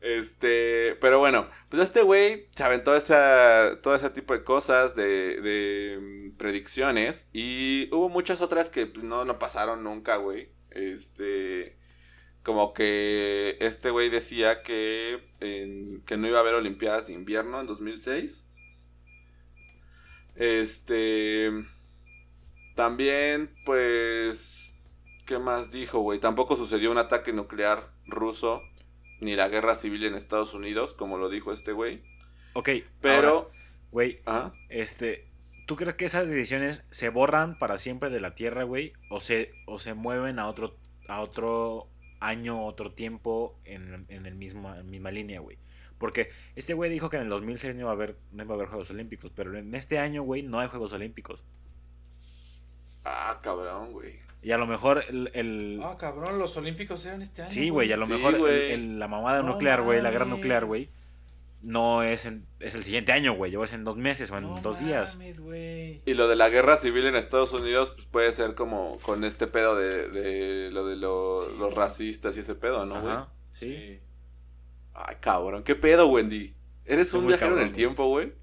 [0.00, 5.40] Este, pero bueno, pues este güey se aventó esa, todo ese tipo de cosas, de,
[5.40, 10.48] de mm, predicciones, y hubo muchas otras que pues, no, no pasaron nunca, güey.
[10.70, 11.76] Este,
[12.42, 17.60] como que este güey decía que, en- que no iba a haber Olimpiadas de invierno
[17.60, 18.44] en 2006.
[20.34, 21.50] Este,
[22.74, 24.74] también, pues,
[25.26, 26.20] ¿qué más dijo, güey?
[26.20, 28.62] Tampoco sucedió un ataque nuclear ruso
[29.20, 32.02] ni la guerra civil en Estados Unidos, como lo dijo este güey.
[32.54, 32.68] Ok,
[33.00, 33.50] Pero,
[33.90, 34.52] güey, ajá.
[34.68, 35.28] este,
[35.66, 38.92] ¿tú crees que esas decisiones se borran para siempre de la Tierra, güey?
[39.10, 40.76] O se, o se mueven a otro,
[41.08, 41.88] a otro
[42.20, 45.58] año, otro tiempo en, en el mismo, en misma línea, güey.
[46.02, 48.56] Porque este güey dijo que en el 2006 no iba a haber, no iba a
[48.56, 51.44] haber Juegos Olímpicos, pero en este año, güey, no hay Juegos Olímpicos.
[53.04, 54.14] Ah, cabrón, güey.
[54.42, 55.30] Y a lo mejor el...
[55.34, 57.52] el- Ah, cabrón, los olímpicos eran este año.
[57.52, 58.72] sí, güey, y a lo Sí, mejor el- güey.
[58.72, 60.88] el- la mamada No nuclear, güey, la guerra nuclear, güey,
[61.62, 64.42] no es, en- es el siguiente año, güey, o es en dos meses o en
[64.42, 65.16] No dos días.
[66.04, 69.46] Y lo de la guerra civil en Estados Unidos, pues puede ser como con este
[69.46, 71.56] pedo de, de lo de lo- Sí.
[71.60, 73.14] los racistas y ese pedo, ¿no, güey?
[73.52, 74.00] Sí.
[74.94, 76.54] Ay, cabrón, ¿qué pedo, Wendy?
[76.84, 77.72] ¿Eres Estoy un viajero en el güey.
[77.74, 78.32] tiempo, güey?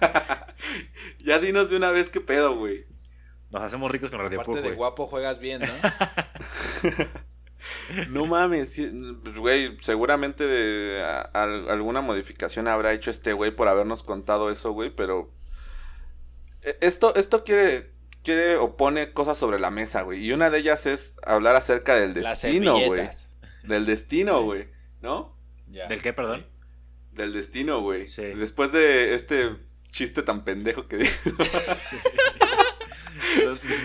[1.18, 2.86] ya dinos de una vez qué pedo, güey.
[3.50, 4.74] Nos hacemos ricos con Radio Aparte de güey.
[4.76, 5.68] guapo juegas bien, ¿no?
[8.08, 8.90] No mames, sí,
[9.24, 14.70] pues, güey, seguramente de, a- alguna modificación habrá hecho este güey por habernos contado eso,
[14.72, 15.30] güey, pero
[16.62, 17.90] e- esto, esto quiere,
[18.22, 21.96] quiere o pone cosas sobre la mesa, güey, y una de ellas es hablar acerca
[21.96, 23.08] del Las destino, güey,
[23.64, 24.68] del destino, güey,
[25.02, 25.36] ¿no?
[25.70, 26.40] Ya, ¿Del qué, perdón?
[26.40, 27.16] sí.
[27.16, 28.08] Del destino, güey.
[28.08, 28.22] Sí.
[28.22, 29.56] Después de este
[29.90, 31.16] chiste tan pendejo que dije.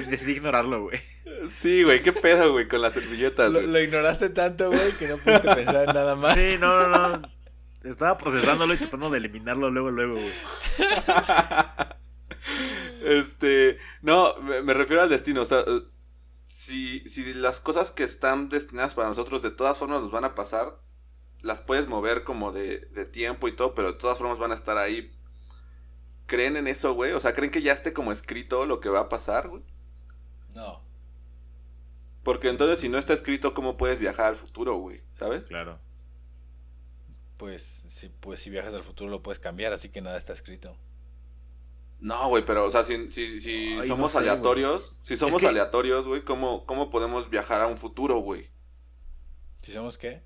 [0.10, 1.02] Decidí ignorarlo, güey.
[1.50, 5.56] sí, güey, qué pedo, güey, con las servilletas, lo ignoraste tanto, güey, que no pudiste
[5.56, 6.36] pensar en nada más.
[6.36, 7.30] Sí, no, no, no.
[7.84, 10.34] Estaba procesándolo y tratando de eliminarlo luego, luego, güey.
[13.04, 15.82] Este, no, me, me refiero al destino, o sea, eh,
[16.48, 20.36] si, si las cosas que están destinadas para nosotros de todas formas nos van a
[20.36, 20.78] pasar,
[21.44, 24.56] las puedes mover como de, de tiempo y todo, pero de todas formas van a
[24.56, 25.12] estar ahí.
[26.26, 27.12] ¿Creen en eso, güey?
[27.12, 29.62] O sea, ¿creen que ya esté como escrito lo que va a pasar, güey?
[30.56, 30.82] No.
[32.24, 35.02] Porque entonces si no está escrito, ¿cómo puedes viajar al futuro, güey?
[35.14, 35.46] ¿Sabes?
[35.48, 35.80] Claro.
[37.38, 40.78] Pues, si, pues si viajas al futuro lo puedes cambiar, así que nada está escrito.
[42.00, 45.42] No, güey, pero, o sea, si, si, si Ay, no somos sé, aleatorios, si somos
[45.42, 48.50] que- aleatorios, güey, ¿cómo, ¿cómo podemos viajar a un futuro, güey?
[49.62, 50.22] ¿Si somos qué?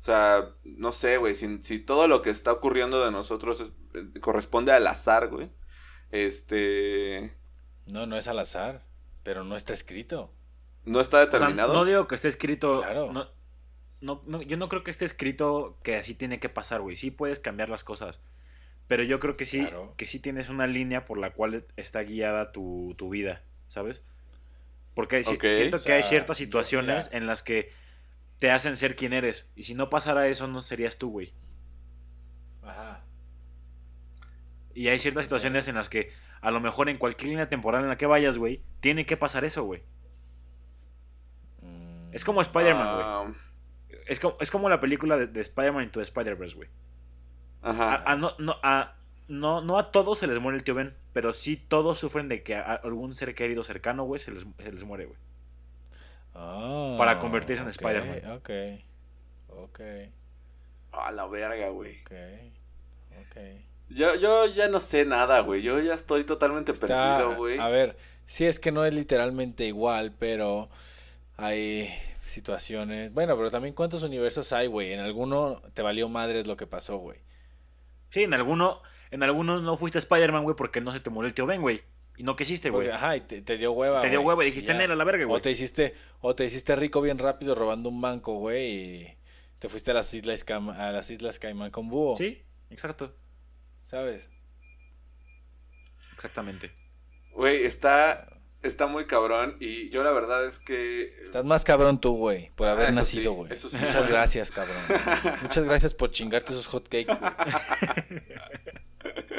[0.00, 3.72] O sea, no sé, güey, si, si todo lo que está ocurriendo de nosotros es-
[3.94, 5.50] eh, corresponde al azar, güey.
[6.10, 7.36] Este...
[7.86, 8.84] No, no es al azar,
[9.22, 10.32] pero no está escrito.
[10.84, 11.74] ¿No está O sea, determinado?
[11.74, 12.80] no digo que esté escrito.
[12.80, 13.12] Claro.
[13.12, 13.28] No,
[14.00, 16.96] no, no, yo no creo que esté escrito que así tiene que pasar, güey.
[16.96, 18.20] Sí puedes cambiar las cosas.
[18.88, 19.94] Pero yo creo que sí, Claro.
[19.96, 24.02] que sí tienes una línea por la cual está guiada tu, tu vida, ¿sabes?
[24.94, 27.18] Porque siento O que hay ciertas situaciones mira.
[27.18, 27.72] en las que
[28.38, 29.48] te hacen ser quien eres.
[29.56, 31.34] Y si no pasara eso, no serías tú, güey.
[32.62, 33.04] Ajá.
[34.74, 36.10] Y hay ciertas situaciones en las que
[36.40, 39.44] a lo mejor en cualquier línea temporal en la que vayas, güey, tiene que pasar
[39.44, 39.82] eso, güey.
[41.62, 43.06] Mm, Es como Spider-Man, güey.
[43.06, 43.32] Ah,
[44.06, 46.68] Es como, es como la película de, de Spider-Man Into the Spider-Verse, güey.
[47.62, 48.04] Ajá.
[48.04, 48.96] A, a no, no, a,
[49.28, 52.42] no, no a todos se les muere el tío Ben, pero sí todos sufren de
[52.42, 55.18] que a algún ser querido cercano, güey, se les, se les muere, güey.
[56.34, 58.32] Ah, Para convertirse en Spider-Man.
[58.32, 58.50] Ok,
[59.48, 59.80] ok,
[60.92, 62.00] A la verga, güey.
[62.02, 62.12] ok,
[63.20, 63.36] ok.
[63.90, 65.62] Yo, yo ya no sé nada, güey.
[65.62, 66.86] Yo ya estoy totalmente Está-
[67.18, 67.58] perdido, güey.
[67.58, 70.68] A ver, sí es que no es literalmente igual, pero
[71.36, 71.88] hay
[72.26, 73.12] situaciones.
[73.14, 74.92] Bueno, pero también cuántos universos hay, güey.
[74.92, 77.18] En alguno te valió madres lo que pasó, güey.
[78.10, 81.34] Sí, en alguno, en alguno no fuiste Spider-Man, güey, porque no se te murió el
[81.34, 81.82] tío Ben, güey.
[82.18, 82.90] Y no quisiste, güey.
[82.90, 84.02] Ajá, y te, te dio hueva.
[84.02, 84.78] Te dio hueva y dijiste, ya.
[84.78, 85.40] "Nel, a la verga, O güey.
[85.40, 89.16] te hiciste, o te hiciste rico bien rápido robando un banco, güey, y
[89.60, 92.16] te fuiste a las islas Cam- a las islas Caimán con búho.
[92.16, 93.14] Sí, exacto.
[93.88, 94.28] ¿Sabes?
[96.14, 96.72] Exactamente.
[97.32, 98.26] Güey, está,
[98.64, 99.56] está muy cabrón.
[99.60, 101.14] Y yo la verdad es que.
[101.24, 103.52] Estás más cabrón tú, güey, por Ah, haber eso nacido, sí, güey.
[103.52, 103.76] eso sí.
[103.80, 104.76] Muchas gracias, cabrón.
[105.42, 107.32] Muchas gracias por chingarte esos hotcakes, güey.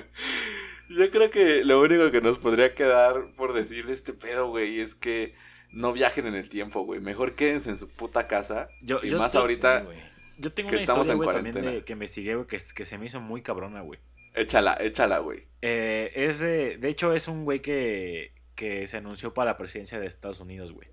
[0.89, 4.79] Yo creo que lo único que nos podría quedar por decir de este pedo, güey,
[4.81, 5.35] es que
[5.71, 6.99] no viajen en el tiempo, güey.
[6.99, 8.69] Mejor quédense en su puta casa.
[8.81, 9.99] Yo, y yo- más ahorita, Sí.
[10.41, 11.75] Yo tengo que una estamos historia, en güey, también cuarentena.
[11.79, 13.99] de, que investigué, güey, que, que se me hizo muy cabrona, güey.
[14.35, 15.43] échala, échala, güey.
[15.61, 19.99] Eh, es de, de hecho, es un güey que, que se anunció para la presidencia
[19.99, 20.87] de Estados Unidos, güey.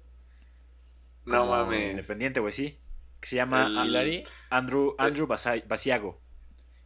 [1.25, 1.91] No mames.
[1.93, 2.79] Independiente, güey, sí.
[3.21, 3.79] Que se llama El-
[4.51, 6.21] Andrew, Andrew Basa- Basiago.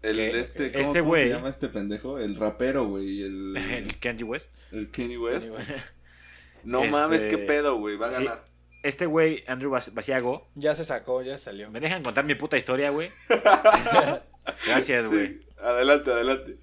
[0.02, 2.18] El que- este, Este ¿cómo, se llama este pendejo?
[2.18, 3.22] El rapero, güey.
[3.22, 4.50] El, El Kanye West.
[4.72, 5.48] el Kanye West.
[5.48, 5.70] Kanye West.
[6.64, 7.96] No Este- mames, qué pedo, güey.
[7.96, 8.24] Va a Sí.
[8.24, 8.44] ganar.
[8.82, 10.48] Este güey, Andrew Bas- Basiago.
[10.54, 11.70] ya se sacó, ya salió.
[11.70, 13.10] ¿Me dejan contar mi puta historia, güey?
[14.66, 15.26] Gracias, güey.
[15.28, 16.56] Sí, Adelante, adelante.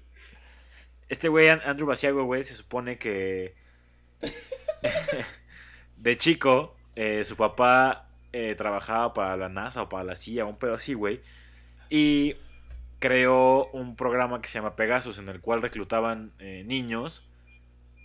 [1.08, 3.54] Este güey, An- Andrew Basiago, güey, se supone que
[5.96, 10.58] de chico eh, su papá eh, trabajaba para la NASA o para la CIA, un
[10.58, 11.20] pedo así, güey.
[11.90, 12.36] Y
[12.98, 17.28] creó un programa que se llama Pegasus, en el cual reclutaban eh, niños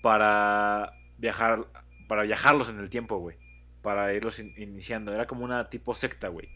[0.01, 1.65] para viajar,
[2.07, 3.37] para viajarlos en el tiempo, güey.
[3.81, 5.13] Para irlos in- iniciando.
[5.13, 6.49] Era como una tipo secta, güey.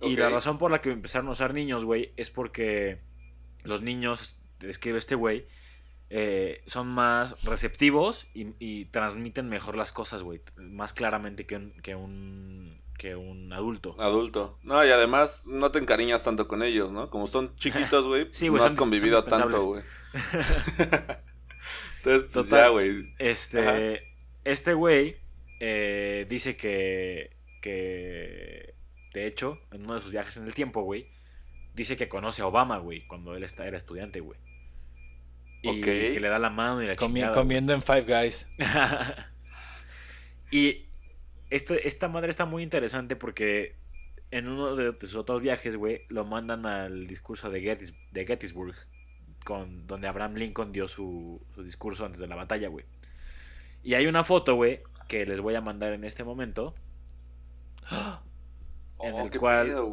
[0.00, 2.98] Y la razón por la que empezaron a usar niños, güey, es porque
[3.62, 5.46] los niños, describe este güey,
[6.10, 10.40] eh, son más receptivos y, y transmiten mejor las cosas, güey.
[10.56, 13.94] Más claramente que un, que un, que un adulto.
[14.00, 14.58] Adulto.
[14.62, 17.10] No, y además no te encariñas tanto con ellos, ¿no?
[17.10, 19.82] Como son chiquitos, güey, Sí, no has son- convivido son tanto, güey.
[21.98, 22.58] Entonces, pues Total.
[22.60, 23.14] ya, güey.
[23.18, 24.02] Este,
[24.44, 25.16] este güey
[25.60, 28.74] eh, dice que, que,
[29.12, 31.08] de hecho, en uno de sus viajes en el tiempo, güey,
[31.74, 34.38] dice que conoce a Obama, güey, cuando él está, era estudiante, güey.
[35.62, 38.48] Y que le da la mano y la Comi- chingada, comiendo en Five Guys.
[40.52, 40.85] y
[41.50, 43.74] esto, esta madre está muy interesante porque
[44.30, 48.74] en uno de sus otros viajes, güey, lo mandan al discurso de, Gettys- de Gettysburg,
[49.44, 52.84] con, donde Abraham Lincoln dio su, su discurso antes de la batalla, güey.
[53.84, 56.74] Y hay una foto, güey, que les voy a mandar en este momento.
[58.98, 59.92] En Oh, el qué cual- pedo.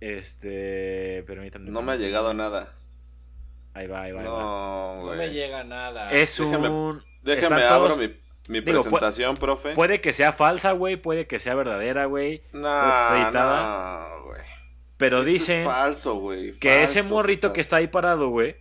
[0.00, 1.70] Este, permítanme.
[1.70, 2.74] No me ha llegado nada.
[3.74, 4.32] Ahí va, ahí va, ahí va.
[4.32, 6.12] No, No me llega nada.
[6.12, 7.02] Es Déjame- un...
[7.22, 8.14] Déjame abro todos- mi,
[8.48, 9.74] mi Digo, pu- presentación, profe.
[9.74, 12.42] Puede que sea falsa, güey, puede que sea verdadera, güey.
[12.52, 14.08] Editada.
[14.16, 14.40] no, güey.
[14.96, 16.52] Pero Esto es dicen falso, güey.
[16.54, 17.52] que ese morrito puta.
[17.54, 18.56] que está ahí parado, güey,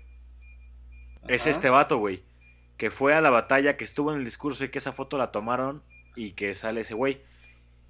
[1.27, 1.49] es Ajá.
[1.49, 2.21] este vato, güey.
[2.77, 5.31] Que fue a la batalla, que estuvo en el discurso y que esa foto la
[5.31, 5.81] tomaron
[6.15, 7.21] y que sale ese güey.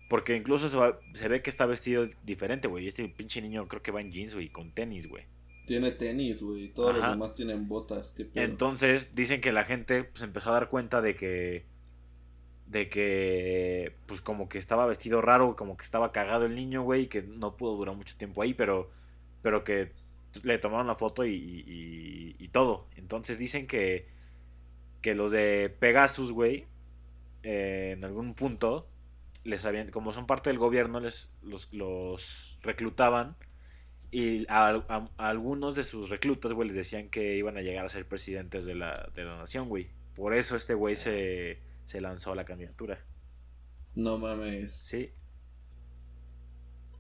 [0.10, 2.86] Porque incluso se, va- se ve que está vestido diferente, güey.
[2.86, 5.26] Y este pinche niño creo que va en jeans, güey, con tenis, güey.
[5.66, 6.70] Tiene tenis, güey.
[6.70, 7.00] Todos Ajá.
[7.00, 8.14] los demás tienen botas.
[8.16, 8.46] ¿Qué pedo?
[8.46, 11.66] Entonces dicen que la gente pues, empezó a dar cuenta de que
[12.68, 17.08] de que pues como que estaba vestido raro, como que estaba cagado el niño, güey,
[17.08, 18.92] que no pudo durar mucho tiempo ahí, pero
[19.42, 19.94] pero que
[20.44, 22.88] le tomaron la foto y, y- y todo.
[22.98, 24.08] Entonces dicen que
[25.02, 26.66] que los de Pegasus, güey,
[27.44, 28.88] eh, en algún punto
[29.44, 33.36] les habían, como son parte del gobierno, les los, reclutaban
[34.12, 37.90] y a- a algunos de sus reclutas, güey, les decían que iban a llegar a
[37.90, 39.90] ser presidentes de la, de la nación, güey.
[40.16, 43.08] Por eso este güey se, se lanzó a la candidatura.
[43.96, 44.72] No mames.
[44.84, 45.14] Sí.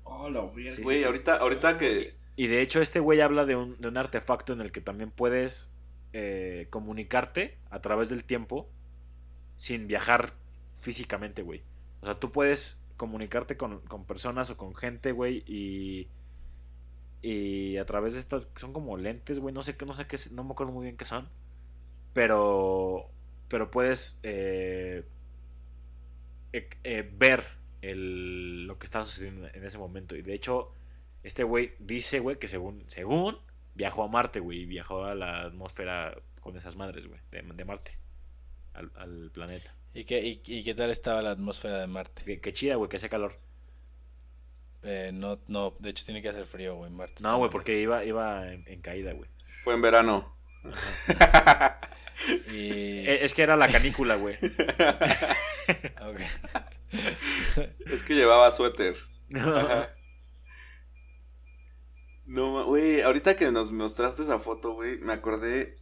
[0.04, 0.76] Oh, la verga.
[0.76, 1.06] Sí, Güey, sí, sí.
[1.06, 2.18] ahorita, ahorita que.
[2.36, 5.12] Y de hecho este güey habla de un, de un artefacto en el que también
[5.12, 5.74] puedes
[6.14, 8.74] eh, comunicarte a través del tiempo
[9.58, 10.40] sin viajar
[10.82, 11.64] físicamente, güey.
[12.02, 16.12] O sea, tú puedes comunicarte con, con personas o con gente, güey, y...
[17.22, 20.18] Y a través de estos, son como lentes, güey, no sé qué, no sé qué,
[20.32, 21.32] no me acuerdo muy bien qué son.
[22.14, 23.14] Pero,
[23.48, 25.04] pero puedes eh,
[26.54, 27.45] eh, ver
[27.82, 30.16] el, lo, estaba sucediendo en ese momento.
[30.16, 30.74] Y de hecho,
[31.24, 33.38] este güey dice, güey, que según, según
[33.76, 37.66] viajó a Marte, güey, y viajó a la atmósfera con esas madres, güey, de, de
[37.66, 37.98] Marte,
[38.74, 39.74] al, al planeta.
[39.93, 42.24] ¿Y qué, y, y qué tal estaba la atmósfera de Marte?
[42.24, 43.39] Qué, qué chida, güey, que hace calor.
[44.84, 47.24] Eh, no, no, de hecho tiene que hacer frío, güey, Marte.
[47.24, 49.30] No, güey, porque iba, iba en, en caída, güey.
[49.64, 50.37] Fue en verano.
[52.49, 53.07] Y...
[53.07, 54.38] Eh, Es que era la canícula, güey.
[57.86, 58.95] es que llevaba suéter.
[59.34, 59.89] Ajá.
[62.26, 65.78] No, güey, ahorita que nos mostraste esa foto, güey, me acordé.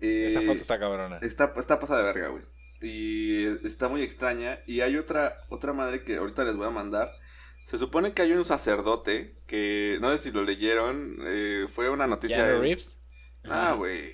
[0.00, 1.18] eh, Esa foto está cabrona.
[1.20, 2.44] Está, está pasada de verga, güey.
[2.80, 4.60] Y está muy extraña.
[4.66, 7.10] Y hay otra, otra madre que ahorita les voy a mandar.
[7.66, 12.06] Se supone que hay un sacerdote que, no sé si lo leyeron, eh, fue una
[12.06, 12.36] noticia...
[12.36, 12.98] ¿Keanu Reeves?
[13.48, 14.12] Ah, güey.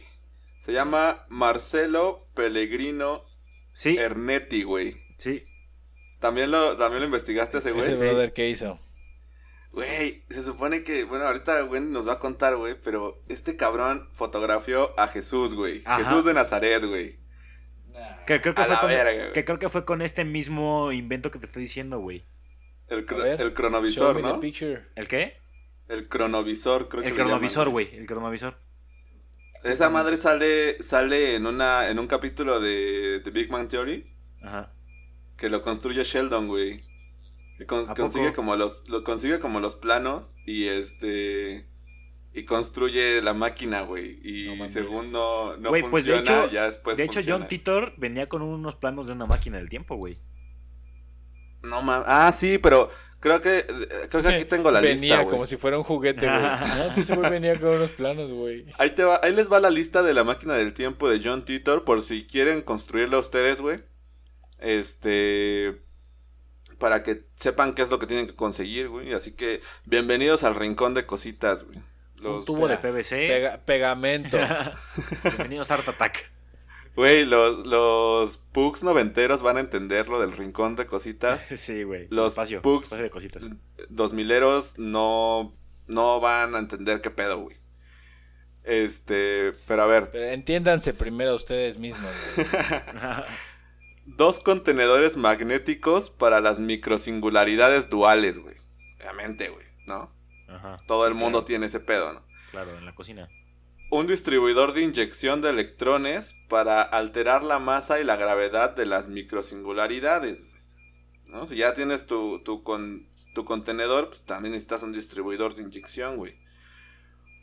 [0.64, 3.24] Se llama Marcelo Pellegrino
[3.72, 4.96] Sí, Ernetti, güey.
[5.18, 5.44] sí.
[6.18, 7.84] ¿También lo, también lo investigaste ese güey?
[7.84, 7.98] Ese Sí.
[7.98, 8.78] brother que hizo.
[9.72, 14.08] Güey, se supone que, bueno, ahorita güey nos va a contar, güey, pero este cabrón
[14.12, 15.82] fotografió a Jesús, güey.
[15.96, 17.18] Jesús de Nazaret, güey.
[18.26, 21.38] Que creo que, fue con, verga, que creo que fue con este mismo invento que
[21.38, 22.24] te estoy diciendo, güey.
[22.88, 24.40] El, ver, el cronovisor, ¿no?
[24.42, 25.36] ¿El qué?
[25.88, 27.94] El cronovisor, creo que El le llaman, cronovisor, güey.
[27.96, 28.58] El cronovisor.
[29.62, 34.06] Esa madre sale, sale en una, en un capítulo de The Big Man Theory
[34.42, 34.72] Ajá.
[35.36, 36.82] que lo construye Sheldon, güey.
[37.58, 38.36] Que cons- ¿A consigue poco?
[38.36, 41.66] como los, lo consigue como los planos y este
[42.32, 44.18] y construye la máquina, güey.
[44.24, 47.38] Y No según no, no Güey, pues de funciona, hecho- ya después de hecho, funciona.
[47.40, 50.16] John Titor venía con unos planos de una máquina del tiempo, güey.
[51.62, 52.06] No mames.
[52.08, 52.88] Ah, sí, pero
[53.20, 53.66] creo que eh,
[54.10, 55.30] creo que aquí tengo la venía lista, güey.
[55.30, 56.40] como si fuera un juguete, güey.
[56.40, 58.66] No, ese güey venía con unos planos, güey.
[58.78, 61.44] Ahí, te va, ahí les va la lista de la máquina del tiempo de John
[61.44, 63.80] Titor por si quieren construirla ustedes, güey.
[64.58, 65.80] Este.
[66.78, 69.12] Para que sepan qué es lo que tienen que conseguir, güey.
[69.12, 71.78] Así que bienvenidos al rincón de cositas, güey.
[72.22, 73.28] Un tubo de ah, PVC.
[73.28, 74.38] Pega- pegamento.
[75.24, 76.30] Bienvenidos a Art Attack.
[76.96, 81.40] Güey, los, los pugs noventeros van a entender lo del rincón de cositas.
[81.56, 82.06] sí, güey.
[82.10, 83.44] Los espacio, pugs- espacio de cositas.
[83.88, 87.56] Dos mileros no, no van a entender qué pedo, güey.
[88.64, 92.46] Este, pero a ver, Pero entiéndanse primero ustedes mismos, güey.
[94.06, 98.56] Dos contenedores magnéticos para las microsingularidades duales, güey.
[99.00, 100.12] Obviamente, güey, ¿no?
[100.48, 101.44] Ajá, Todo el mundo claro.
[101.46, 102.22] tiene ese pedo, ¿no?
[102.50, 103.28] claro, en la cocina.
[103.90, 109.08] Un distribuidor de inyección de electrones para alterar la masa y la gravedad de las
[109.08, 110.44] microsingularidades.
[111.32, 111.46] ¿No?
[111.46, 116.16] Si ya tienes tu, tu, con- tu contenedor, pues también necesitas un distribuidor de inyección,
[116.16, 116.36] güey.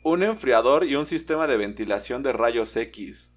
[0.02, 3.30] Un enfriador y un sistema de ventilación de rayos X.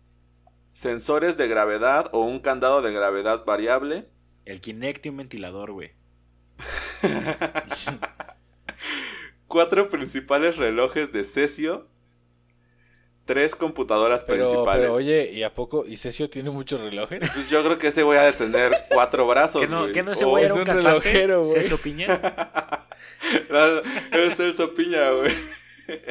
[0.71, 4.07] Sensores de gravedad o un candado de gravedad variable.
[4.45, 5.91] El Kinect y un ventilador, güey.
[9.47, 11.87] Cuatro principales relojes de cesio.
[13.33, 14.81] Tres computadoras Pero, principales.
[14.81, 15.85] pero oye, ¿y a poco?
[15.87, 17.21] ¿Y Cesio tiene muchos relojes?
[17.33, 19.93] Pues yo creo que ese ha de tener cuatro brazos, ¿Que no, güey.
[19.93, 20.89] que no ese güey es era un cantante?
[20.89, 21.53] relojero, güey.
[21.61, 22.19] ¿Celso Piña?
[23.49, 23.79] No,
[24.19, 25.31] es Celso Piña, güey.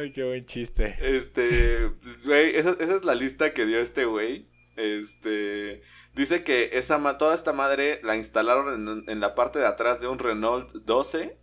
[0.00, 0.96] Ay, qué buen chiste.
[1.00, 4.46] Este, pues, güey, esa, esa es la lista que dio este güey.
[4.76, 5.82] Este,
[6.14, 10.00] dice que esa ma- toda esta madre la instalaron en, en la parte de atrás
[10.00, 11.38] de un Renault 12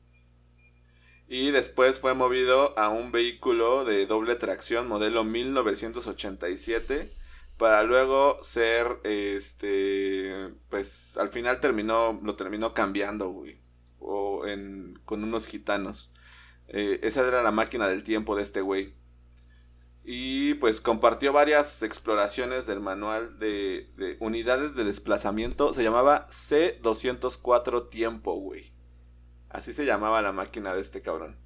[1.34, 7.12] y después fue movido a un vehículo de doble tracción modelo 1987
[7.58, 13.58] para luego ser, este, pues al final terminó, lo terminó cambiando, güey,
[13.98, 16.12] o en, con unos gitanos.
[16.68, 18.94] Eh, esa era la máquina del tiempo de este güey.
[20.04, 25.74] Y pues compartió varias exploraciones del manual de, de unidades de desplazamiento.
[25.74, 28.73] Se llamaba C204 Tiempo, güey.
[29.54, 31.38] Así se llamaba la máquina de este cabrón.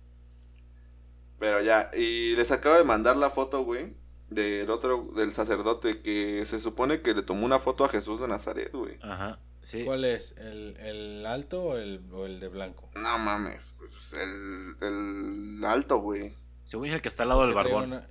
[1.39, 3.93] Pero ya, y les acabo de mandar la foto, güey,
[4.29, 8.27] del otro, del sacerdote que se supone que le tomó una foto a Jesús de
[8.27, 8.97] Nazaret, güey.
[9.03, 9.83] Ajá, sí.
[9.85, 10.33] ¿Cuál es?
[10.37, 12.89] ¿El, el alto o el, o el de blanco?
[12.95, 16.33] No mames, pues el, el alto, güey.
[16.65, 17.97] Según es el que está al lado del ¿Por qué trae barbón.
[17.99, 18.07] una-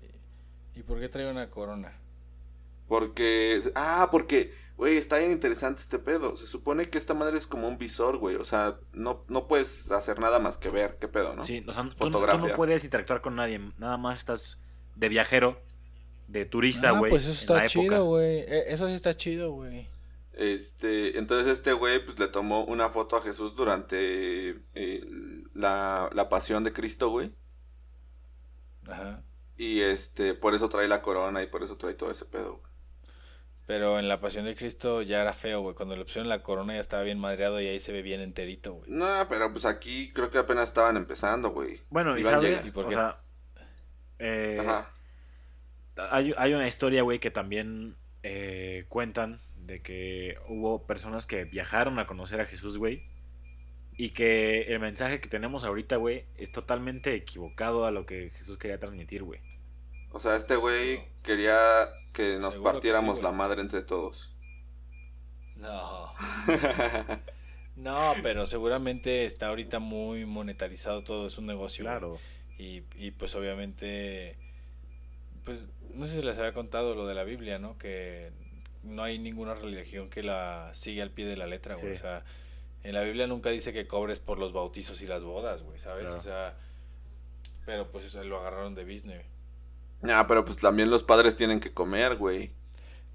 [0.77, 1.93] ¿Y por qué trae una corona?
[2.87, 3.63] Porque.
[3.75, 4.55] Ah, porque.
[4.77, 6.37] Güey, está bien interesante este pedo.
[6.37, 8.37] Se supone que esta madre es como un visor, güey.
[8.37, 11.45] O sea, no, no puedes hacer nada más que ver qué pedo, ¿no?
[11.45, 13.59] Sí, o sea, tú, no- tú no puedes interactuar con nadie.
[13.79, 14.61] Nada más estás
[14.95, 15.59] de viajero,
[16.29, 17.11] de turista, Ah, güey.
[17.11, 18.41] pues eso está chido, güey.
[18.41, 19.89] Eh, Eso sí está chido, güey.
[20.35, 25.05] Este, entonces este güey pues le tomó una foto a Jesús durante eh,
[25.55, 27.33] la, la pasión de Cristo, güey.
[28.87, 29.23] Ajá.
[29.57, 32.59] Y este, por eso trae la corona y por eso trae todo ese pedo.
[32.59, 32.73] güey.
[33.67, 35.75] Pero en la Pasión de Cristo ya era feo, güey.
[35.75, 38.75] Cuando le pusieron la corona ya estaba bien madreado y ahí se ve bien enterito,
[38.75, 38.91] güey.
[38.91, 41.81] No, pero pues aquí creo que apenas estaban empezando, güey.
[41.91, 42.67] Bueno, y sabes, llega.
[42.67, 42.95] ¿Y por o qué?
[42.95, 43.21] sea,
[44.21, 44.93] eh, Ajá.
[45.97, 51.99] hay, hay una historia, güey, que también eh, cuentan de que hubo personas que viajaron
[51.99, 53.03] a conocer a Jesús, güey,
[53.97, 58.59] y que el mensaje que tenemos ahorita, güey, es totalmente equivocado a lo que Jesús
[58.59, 59.41] quería transmitir, güey.
[60.17, 64.35] O sea, este güey quería que nos Seguro que partiéramos sí, la madre entre todos.
[65.57, 66.13] No.
[67.77, 71.85] No, pero seguramente está ahorita muy monetarizado todo, es un negocio.
[71.85, 72.19] Claro.
[72.57, 74.39] Y, y pues obviamente,
[75.45, 77.77] pues no sé si les había contado lo de la Biblia, ¿no?
[77.77, 78.33] Que
[78.83, 81.93] no hay ninguna religión que la sigue al pie de la letra, güey.
[81.93, 81.99] Sí.
[81.99, 82.25] O sea,
[82.83, 86.05] en la Biblia nunca dice que cobres por los bautizos y las bodas, güey, ¿sabes?
[86.05, 86.17] Claro.
[86.17, 86.57] O sea,
[87.67, 89.36] pero pues eso lo agarraron de business.
[90.11, 92.53] Ah, pero pues también los padres tienen que comer, güey.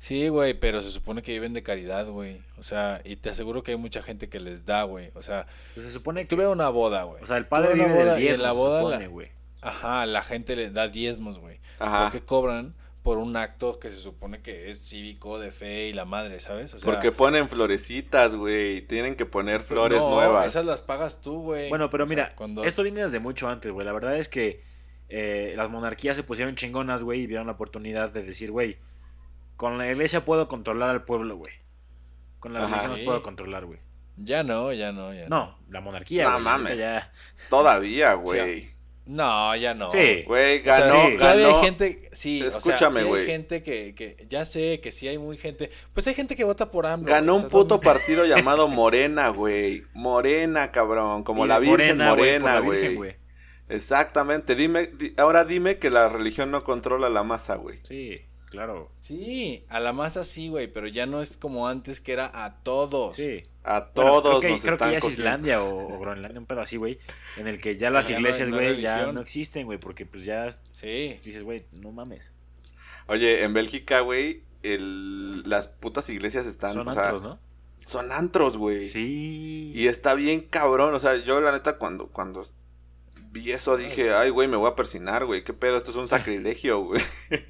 [0.02, 2.42] Sí, güey, pero se supone que viven de caridad, güey.
[2.58, 5.12] O sea, y te aseguro que hay mucha gente que les da, güey.
[5.14, 6.36] O sea, Pues se supone que...
[6.36, 7.22] tuve una boda, güey.
[7.22, 9.08] O sea, el padre Tuve una vive del boda y en diezmo, la boda supone,
[9.08, 9.30] güey.
[9.62, 11.60] Ajá, la gente le da diezmos, güey.
[11.78, 12.06] Ajá.
[12.06, 12.74] Porque cobran
[13.04, 16.74] por un acto que se supone que es cívico, de fe y la madre, ¿sabes?
[16.74, 18.82] O sea, Porque ponen florecitas, güey.
[18.82, 20.48] Tienen que poner flores no, nuevas.
[20.48, 21.70] Esas las pagas tú, güey.
[21.70, 22.64] Bueno, pero O sea, mira, cuando...
[22.64, 23.86] esto viene desde mucho antes, güey.
[23.86, 24.64] La verdad es que
[25.12, 28.78] eh, las monarquías se pusieron chingonas, güey, y vieron la oportunidad de decir, güey,
[29.58, 31.54] con la iglesia puedo controlar al pueblo, güey.
[32.40, 32.70] Con la Ajá.
[32.70, 33.80] religión los puedo controlar, güey.
[34.18, 35.30] Ya no, ya no, ya no.
[35.30, 36.78] No, la monarquía, No mames.
[36.78, 37.12] Ya...
[37.50, 38.70] Todavía, güey.
[39.06, 39.90] No, ya no.
[39.92, 40.24] Sí.
[40.28, 41.18] Güey, O sea, ganó, sí.
[41.18, 41.58] todavía ganó.
[41.60, 43.22] hay gente, sí, Escúchame, o sea, sí güey.
[43.22, 46.44] hay gente que, que, ya sé que sí hay muy gente, pues hay gente que
[46.44, 47.08] vota por AMLO.
[47.08, 49.84] Ganó un o sea, puto también- partido llamado Morena, güey.
[49.94, 51.24] Morena, cabrón.
[51.24, 53.16] Como Y la Virgen Morena, güey.
[53.72, 54.56] Exactamente.
[54.56, 57.80] Dime, di- ahora dime que la religión no controla la masa, güey.
[57.88, 58.92] Sí, claro.
[59.00, 62.58] Sí, a la masa sí, güey, pero ya no es como antes que era a
[62.64, 63.16] todos.
[63.18, 63.42] Sí.
[63.64, 65.04] A Bueno, todos creo que, nos creo que están ya es.
[65.06, 67.00] Islandia o, o Groenlandia, un pedo así, güey.
[67.38, 69.80] En el que ya las Ya iglesias, no güey, ya no existen, güey.
[69.80, 71.20] Porque pues ya Sí.
[71.24, 72.24] dices, güey, no mames.
[73.08, 75.44] Oye, en Bélgica, güey, el...
[75.50, 76.74] las putas iglesias están...
[76.74, 77.40] Son o sea, antros, ¿no?
[77.88, 78.88] Son antros, güey.
[78.88, 79.72] Sí.
[79.76, 80.94] Y está bien cabrón.
[80.94, 82.46] O sea, yo la neta cuando, cuando
[83.32, 85.44] vi eso dije, ay, güey, me voy a persinar, güey.
[85.44, 85.78] ¿Qué pedo?
[85.78, 87.02] Esto es un sacrilegio, güey.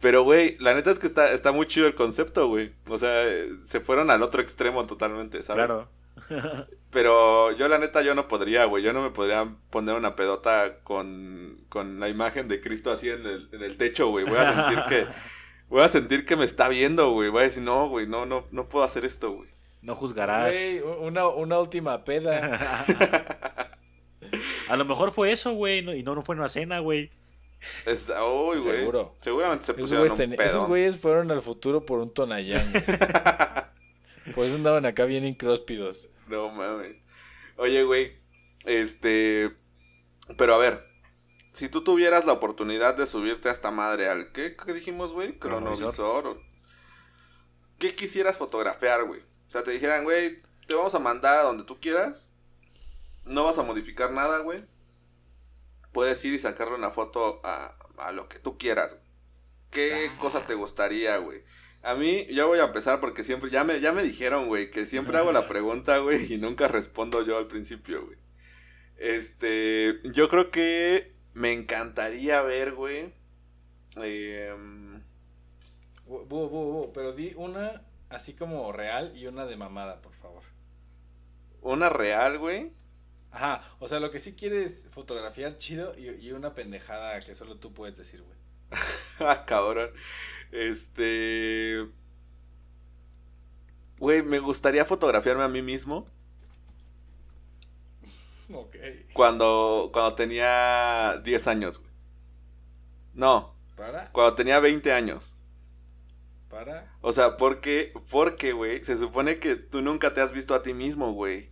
[0.00, 2.72] Pero, güey, la neta es que está, está muy chido el concepto, güey.
[2.88, 3.24] O sea,
[3.64, 5.66] se fueron al otro extremo totalmente, ¿sabes?
[5.66, 5.88] Claro.
[6.90, 8.82] Pero yo la neta yo no podría, güey.
[8.82, 13.26] Yo no me podría poner una pedota con, con la imagen de Cristo así en
[13.26, 14.24] el, en el techo, güey.
[14.24, 15.06] Voy a sentir que
[15.68, 17.28] voy a sentir que me está viendo, güey.
[17.28, 19.50] Voy a decir, "No, güey, no no no puedo hacer esto, güey."
[19.82, 20.52] No juzgarás.
[20.52, 22.86] Güey, una, una última peda.
[24.68, 27.10] A lo mejor fue eso, güey, no- y no, no fue una cena, güey.
[27.86, 28.78] Es, uy, Sí, güey.
[28.78, 29.14] seguro.
[29.20, 30.46] Seguramente se Esos pusieron güeyes, un pedo.
[30.46, 32.70] esos güeyes fueron al futuro por un Tonayán.
[32.72, 32.84] güey.
[34.34, 36.08] Por eso andaban acá bien incróspidos.
[36.26, 37.02] No mames.
[37.56, 38.12] Oye, güey,
[38.66, 39.56] este
[40.36, 40.84] pero a ver,
[41.52, 45.38] si tú tuvieras la oportunidad de subirte a esta madre al ¿qué, qué dijimos, güey?
[45.38, 45.94] Cronovisor.
[45.94, 46.26] Cronovisor.
[46.26, 46.42] o-
[47.78, 49.22] ¿Qué quisieras fotografiar, güey?
[49.48, 52.27] O sea, te dijeran, güey, te vamos a mandar a donde tú quieras.
[53.28, 54.64] No vas a modificar nada, güey.
[55.92, 58.94] Puedes ir y sacarle una foto a, a lo que tú quieras.
[58.94, 59.04] güey.
[59.70, 60.18] ¿Qué Ah.
[60.18, 61.42] cosa te gustaría, güey?
[61.82, 64.84] A mí, yo voy a empezar porque siempre, ya me, ya me dijeron, güey, que
[64.86, 68.18] siempre hago la pregunta, güey, y nunca respondo yo al principio, güey.
[68.96, 73.12] Este, yo creo que me encantaría ver, güey.
[76.06, 80.42] bu, bu, bu, pero di una así como real y una de mamada, por favor.
[81.60, 82.72] una real, güey.
[83.30, 87.56] Ajá, o sea, lo que sí quieres fotografiar chido y, y una pendejada que solo
[87.58, 88.36] tú puedes decir, güey.
[89.20, 89.90] ah, cabrón.
[90.52, 91.86] Este.
[93.98, 96.04] Güey, me gustaría fotografiarme a mí mismo
[98.50, 98.76] Ok.
[99.12, 101.90] cuando, cuando tenía 10 años, güey.
[103.14, 104.12] No, ¿Para?
[104.12, 105.36] cuando tenía 20 años.
[106.48, 106.88] ¿Para?
[107.00, 110.74] O sea, porque, porque, güey, se supone que tú nunca te has visto a ti
[110.74, 111.50] mismo, güey.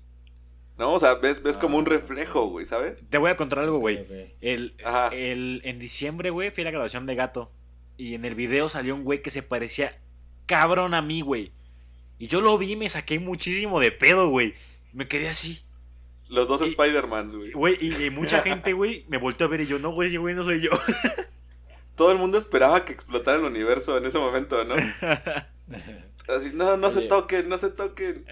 [0.79, 0.93] ¿No?
[0.95, 3.09] O sea, ves, ves como un Ah, reflejo, güey, ¿sabes?
[3.09, 4.07] Te voy a contar algo, güey.
[4.41, 4.75] El,
[5.13, 7.51] el, en diciembre, güey, fui a la grabación de Gato.
[7.97, 9.99] Y en el video salió un güey que se parecía
[10.45, 11.53] cabrón a mí, güey.
[12.19, 14.55] Y yo lo vi y me saqué muchísimo de pedo, güey.
[14.93, 15.63] Me quedé así.
[16.29, 17.53] Los dos Spider-Mans, güey.
[17.53, 20.35] Güey, y, y mucha gente, güey, me volteó a ver y yo, no, güey, güey
[20.35, 20.71] no soy yo.
[21.97, 24.75] Todo el mundo esperaba que explotara el universo en ese momento, ¿no?
[26.29, 28.25] Así, no, no se toquen, no se toquen.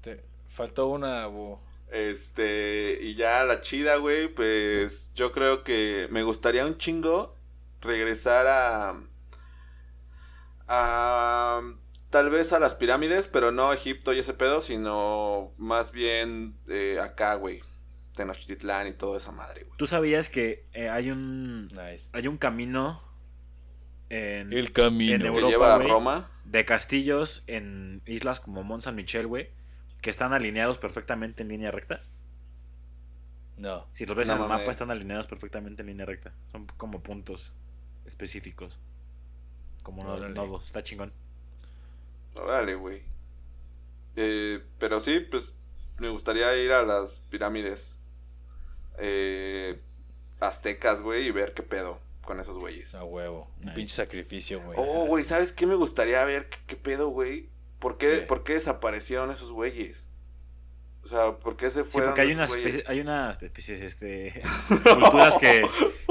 [0.00, 1.58] Te faltó una, bu.
[1.90, 7.34] Este, y ya la chida, güey, pues yo creo que me gustaría un chingo
[7.80, 9.00] regresar a
[10.72, 11.62] Ah,
[12.10, 17.00] tal vez a las pirámides, pero no Egipto y ese pedo, sino más bien eh,
[17.02, 17.60] acá, güey.
[18.14, 19.76] Tenochtitlán y toda esa madre, güey.
[19.78, 22.08] ¿Tú sabías que eh, hay un Nice.
[22.12, 23.02] hay un camino
[24.10, 25.14] en, El camino.
[25.14, 25.78] En Que Europa, lleva a.
[25.80, 26.30] Roma.
[26.44, 29.50] de castillos en islas como Mont Saint Michel, güey,
[30.00, 32.00] que están alineados perfectamente en línea recta?
[33.56, 33.86] No.
[33.92, 36.32] Si los ves No en el mapa, están alineados perfectamente en línea recta.
[36.52, 37.52] Son como puntos
[38.06, 38.78] específicos.
[39.82, 40.34] Como no- Órale.
[40.34, 40.64] nodos.
[40.66, 41.12] Está chingón.
[42.34, 43.02] Órale, güey.
[44.16, 45.52] Eh, pero sí, pues
[45.98, 48.00] me gustaría ir a las pirámides
[48.98, 49.80] eh,
[50.40, 52.94] aztecas, güey, y ver qué pedo con esos güeyes.
[52.94, 53.50] A huevo.
[53.58, 53.74] Un Nice.
[53.74, 54.78] pinche sacrificio, güey.
[54.80, 56.48] Oh, güey, ¿sabes qué me gustaría ver?
[56.48, 57.48] ¿Qué, qué pedo, güey?
[57.80, 58.18] ¿Por qué.
[58.18, 60.08] ¿Por qué desaparecieron esos güeyes?
[61.02, 65.62] O sea, ¿por qué se Sí, fueron porque hay unas especies, hay este, culturas que,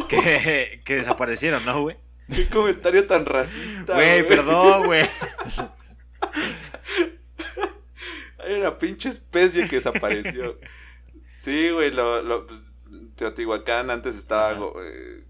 [0.10, 1.96] que, que desaparecieron, ¿no, güey?
[2.34, 5.04] Qué comentario tan racista, Güey, perdón, güey.
[8.40, 10.58] Hay una pinche especie que desapareció.
[11.42, 12.62] sí, güey, lo, lo, pues,
[13.16, 14.54] Teotihuacán antes estaba...
[14.82, 15.24] Eh,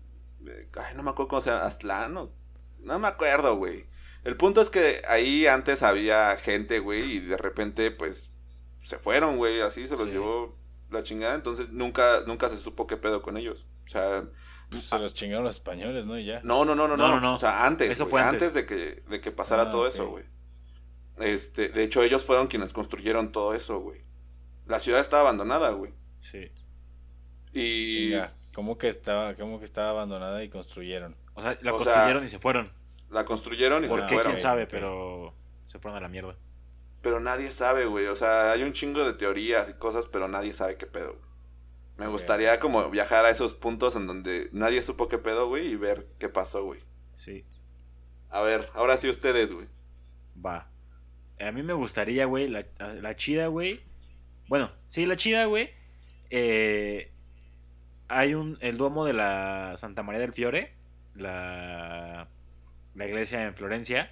[0.48, 2.32] eh, ay, no me acuerdo cómo se llama, Aztlán, o-
[2.80, 3.86] No me acuerdo, güey.
[4.30, 8.30] El punto es que ahí antes había gente, güey, y de repente, pues,
[8.84, 10.12] se fueron, güey, así se los Sí.
[10.12, 10.56] llevó
[10.92, 13.66] la chingada, entonces nunca, nunca se supo qué pedo con ellos.
[13.86, 14.26] O sea,
[14.70, 16.20] Pues se los chingaron los españoles, ¿no?
[16.20, 16.42] Y ya.
[16.44, 17.34] no, no, no, no, No, no.
[17.34, 18.50] O sea, antes, Eso fue antes.
[18.50, 18.54] antes.
[18.54, 20.26] de que, de que pasara Ah, todo eso, güey.
[21.18, 24.04] Este, de hecho, ellos fueron quienes construyeron todo eso, güey.
[24.68, 25.92] La ciudad estaba abandonada, güey.
[26.22, 26.52] Sí.
[27.52, 28.34] Y Chinga.
[28.54, 31.16] ¿Cómo que estaba, cómo que estaba abandonada y construyeron?
[31.34, 32.72] O sea, la O sea, construyeron y se fueron.
[33.10, 34.14] La construyeron y ¿Por se qué?
[34.16, 34.34] fueron.
[34.34, 34.68] ¿Quién sabe?
[34.68, 35.34] Pero
[35.68, 36.36] se fueron a la mierda.
[37.02, 38.08] Pero nadie sabe, güey.
[38.08, 41.14] O sea, hay un chingo de teorías y cosas, pero nadie sabe qué pedo.
[41.14, 41.30] güey.
[41.98, 45.76] Me gustaría como viajar a esos puntos en donde nadie supo qué pedo, güey, y
[45.76, 46.82] ver qué pasó, güey.
[47.18, 47.46] Sí.
[48.30, 49.68] A ver, ahora sí ustedes, güey.
[50.46, 50.70] Va.
[51.40, 53.82] A mí me gustaría, güey, la, la chida, güey.
[54.48, 55.70] Bueno, sí, la chida, güey.
[56.30, 57.12] Eh,
[58.08, 60.74] hay un, el Duomo de la Santa María del Fiore,
[61.16, 62.28] la,
[62.96, 64.12] la iglesia en Florencia.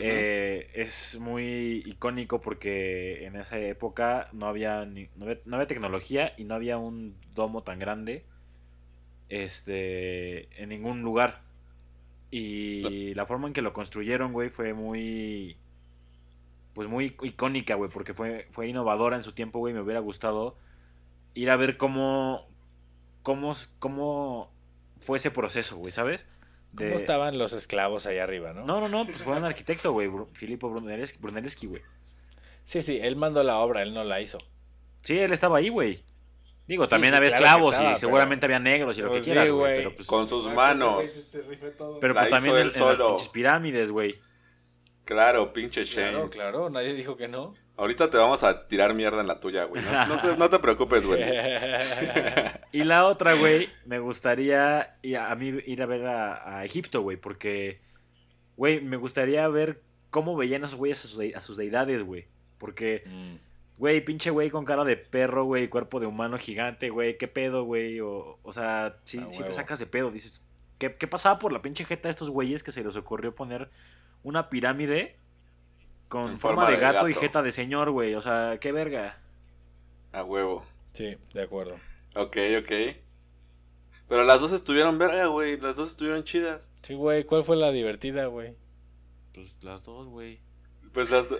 [0.00, 5.66] Eh, es muy icónico porque en esa época no había, ni- no había, no había
[5.66, 8.24] tecnología y no había un domo tan grande
[9.28, 11.42] este, en ningún lugar.
[12.30, 15.56] Y la forma en que lo construyeron, güey, fue muy.
[16.74, 19.74] Pues muy icónica, güey, porque fue, fue innovadora en su tiempo, güey.
[19.74, 20.56] Me hubiera gustado
[21.34, 22.46] ir a ver cómo.
[23.22, 24.52] cómo, cómo
[25.00, 26.26] fue ese proceso, güey, ¿sabes?
[26.76, 28.64] ¿Cómo De- estaban los esclavos allá arriba, no?
[28.64, 31.82] no, no, no, pues fue un arquitecto, güey, Filippo Brunelleschi, Brunelleschi, güey.
[32.64, 34.38] Sí, sí, él mandó la obra, él no la hizo.
[35.02, 36.02] Sí, él estaba ahí, güey.
[36.66, 39.08] Digo, Sí, también sí, había claro esclavos estaba, y seguramente pero- había negros y lo
[39.08, 39.76] Pues que sí, quieras, güey.
[39.78, 41.10] Pero pues, Con sus Ah, manos.
[41.10, 41.40] se-
[41.78, 41.98] todo.
[41.98, 43.08] pero la pues también en, él en las solo.
[43.16, 44.18] pinches pirámides, güey.
[45.06, 46.10] Claro, pinche Shane.
[46.12, 47.54] Claro, claro, nadie dijo que no.
[47.78, 49.82] Ahorita te vamos a tirar mierda en la tuya, güey.
[49.82, 51.22] No, no te, no te preocupes, güey.
[52.72, 56.64] Y la otra, güey, me gustaría ir a, a mí ir a ver a, a
[56.64, 57.80] Egipto, güey, porque,
[58.56, 62.02] güey, me gustaría ver cómo veían a esos güeyes a sus, de- a sus deidades,
[62.02, 62.26] güey.
[62.58, 63.36] Porque, Mm,
[63.78, 67.64] güey, pinche güey con cara de perro, güey, cuerpo de humano gigante, güey, qué pedo,
[67.64, 68.00] güey.
[68.00, 70.44] O, o sea, sí, te sacas de pedo, dices,
[70.78, 73.70] ¿qué, ¿qué pasaba por la pinche jeta de estos güeyes que se les ocurrió poner
[74.24, 75.16] una pirámide
[76.08, 78.14] con En forma, forma de de gato, y jeta de señor, güey?
[78.14, 79.18] O sea, qué verga.
[80.12, 80.64] A huevo.
[80.92, 81.78] sí, de acuerdo.
[82.14, 82.72] Ok, ok.
[84.08, 85.60] Pero las dos estuvieron verga, güey.
[85.60, 86.70] Las dos estuvieron chidas.
[86.82, 88.54] Sí, güey, ¿cuál fue la divertida, güey?
[89.34, 90.40] Pues las dos, güey.
[90.92, 91.38] Pues las dos.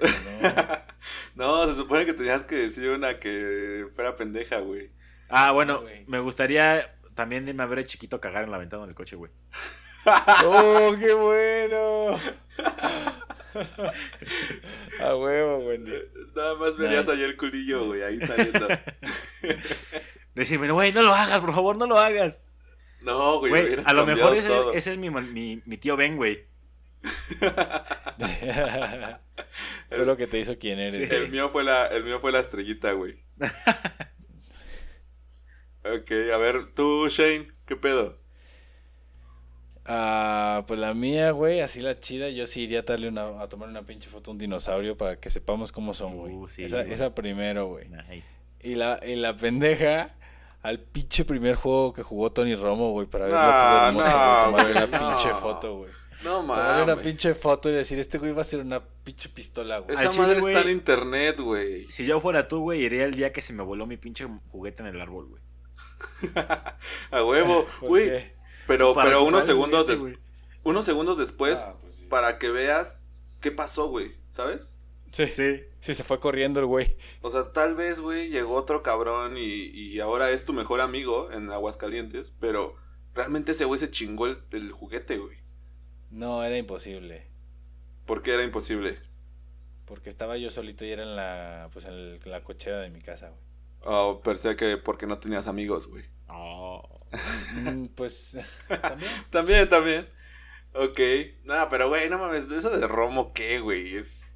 [1.34, 1.64] No.
[1.64, 4.90] no, se supone que tenías que decir una que fuera pendeja, güey.
[5.30, 8.94] Ah, bueno, me gustaría también irme a ver a chiquito cagar en la ventana del
[8.94, 9.32] coche, güey.
[10.44, 12.18] ¡Oh, qué bueno!
[15.00, 15.92] A huevo, Wendy.
[16.34, 17.16] Nada más verías Nice.
[17.16, 18.68] ayer el culillo, güey, ahí saliendo.
[20.34, 22.40] Decirme, güey, no lo hagas, por favor, no lo hagas.
[23.02, 24.36] No, güey, a lo mejor
[24.74, 26.46] ese, es mi, mi, mi tío Ben, güey.
[29.88, 31.08] fue lo que te hizo quién eres.
[31.08, 31.14] Sí.
[31.14, 33.22] El mío fue la, el mío fue la estrellita, güey.
[35.84, 38.17] ok, a ver, tú, Shane, ¿qué pedo?
[39.90, 43.48] Ah, pues la mía, güey, así la chida, yo sí iría a, darle una, a
[43.48, 46.34] tomar una pinche foto a un dinosaurio para que sepamos cómo son, güey.
[46.34, 46.92] Uh, sí, esa, güey.
[46.92, 47.88] esa primero, güey.
[47.88, 48.28] Nice.
[48.60, 50.14] Y la, y la pendeja
[50.62, 54.10] al pinche primer juego que jugó Tony Romo, güey, para ver No, lo todo hermoso,
[54.10, 55.90] no, güey, tomarle una pinche foto, güey.
[56.22, 57.06] No Tomarle una mames.
[57.06, 59.94] pinche foto y decir, este güey va a ser una pinche pistola, güey.
[59.94, 60.54] Esa chile, madre güey.
[60.54, 61.84] está en internet, güey.
[61.86, 64.82] Si yo fuera tú, güey, iría el día que se me voló mi pinche juguete
[64.82, 65.42] en el árbol, güey.
[67.10, 68.06] A huevo, ¿Por güey.
[68.06, 68.37] qué?
[68.68, 70.04] Pero, pero unos segundos, des-
[70.62, 72.06] unos segundos después, Ah, pues sí.
[72.06, 72.96] para que veas
[73.40, 74.74] qué pasó, güey, ¿sabes?
[75.10, 75.60] Sí, Sí.
[75.80, 76.96] sí, se fue corriendo el güey.
[77.22, 81.32] O sea, tal vez, güey, llegó otro cabrón y, y ahora es tu mejor amigo
[81.32, 82.76] en Aguascalientes, pero
[83.14, 85.38] realmente ese güey se chingó el, el juguete, güey.
[86.10, 87.26] No, era imposible.
[88.06, 88.98] Porque era imposible.
[89.86, 93.00] Porque estaba yo solito y era en la, pues en el- la cochera de mi
[93.00, 93.40] casa, güey.
[93.84, 96.04] Oh, pensé que porque no tenías amigos, güey.
[96.28, 96.97] Oh.
[97.54, 98.36] Mm, pues
[98.68, 99.10] también.
[99.30, 100.08] También, también.
[100.74, 101.00] Ok.
[101.44, 103.96] No, pero, güey, no mames, eso de Romo, ¿qué, güey?
[103.96, 104.26] Es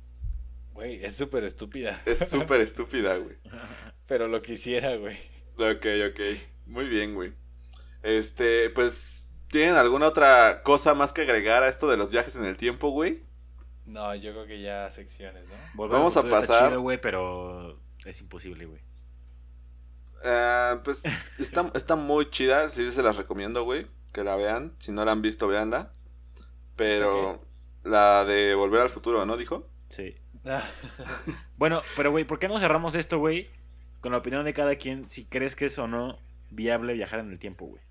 [0.73, 2.01] Güey, es súper estúpida.
[2.07, 3.37] es súper estúpida, güey.
[4.07, 5.17] Pero lo quisiera, güey.
[5.57, 6.21] Ok, ok.
[6.67, 7.35] Muy bien, güey.
[8.03, 12.45] Este, pues, ¿tienen alguna otra cosa más que agregar a esto de los viajes en
[12.45, 13.23] el tiempo, güey?
[13.85, 15.55] No, yo creo que ya secciones, ¿no?
[15.75, 16.71] Volver Vamos a pasar.
[16.71, 18.81] chido, güey, pero es imposible, güey.
[20.25, 21.03] Ah, pues,
[21.39, 24.75] está, está muy chida, sí se las recomiendo, güey, que la vean.
[24.79, 25.93] Si no la han visto, véanla.
[26.77, 27.45] Pero,
[27.85, 29.37] la de Volver al Futuro, ¿no?
[29.37, 29.69] Dijo.
[29.89, 30.17] Sí.
[30.45, 30.65] Ah,
[31.57, 33.51] Bueno, pero güey, ¿por qué no cerramos esto, güey?
[34.01, 36.19] Con la opinión de cada quien, si crees que es o no
[36.51, 37.83] viable viajar en el tiempo, güey.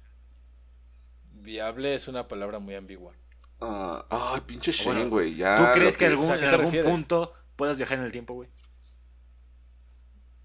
[1.33, 3.13] Viable es una palabra muy ambigua.
[3.59, 5.57] Ah, ay, pinche Bueno, Shane, güey, ya.
[5.57, 6.91] ¿Tú crees que, algún, o sea, ¿a qué en algún refieres?
[6.91, 8.49] punto puedas viajar en el tiempo, güey?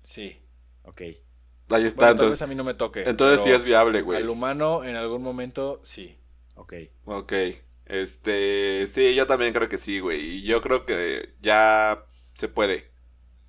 [0.03, 0.41] Sí.
[0.85, 1.03] Ok.
[1.69, 2.43] Ahí está, Bueno, tal vez entonces.
[2.43, 3.03] a mí no me toque.
[3.09, 4.23] Entonces sí es viable, güey.
[4.23, 6.17] Al humano, en algún momento, sí.
[6.55, 6.75] Ok.
[7.05, 7.33] Ok.
[7.87, 10.21] Este, sí, yo también creo que sí, güey.
[10.39, 12.91] Y yo creo que ya se puede.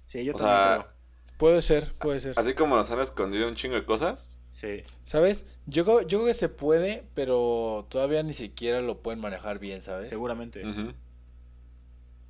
[0.08, 0.94] Sí, yo O también sea,
[1.38, 2.34] Puede ser, puede ser.
[2.38, 4.40] Así como nos han escondido un chingo de cosas.
[4.60, 4.84] creo.
[4.84, 4.94] Sí.
[5.04, 5.46] ¿Sabes?
[5.68, 9.84] Yo, creo- yo creo que se puede, pero todavía ni siquiera lo pueden manejar bien,
[9.84, 10.10] ¿sabes?
[10.10, 10.66] Seguramente.
[10.68, 10.94] Ujú.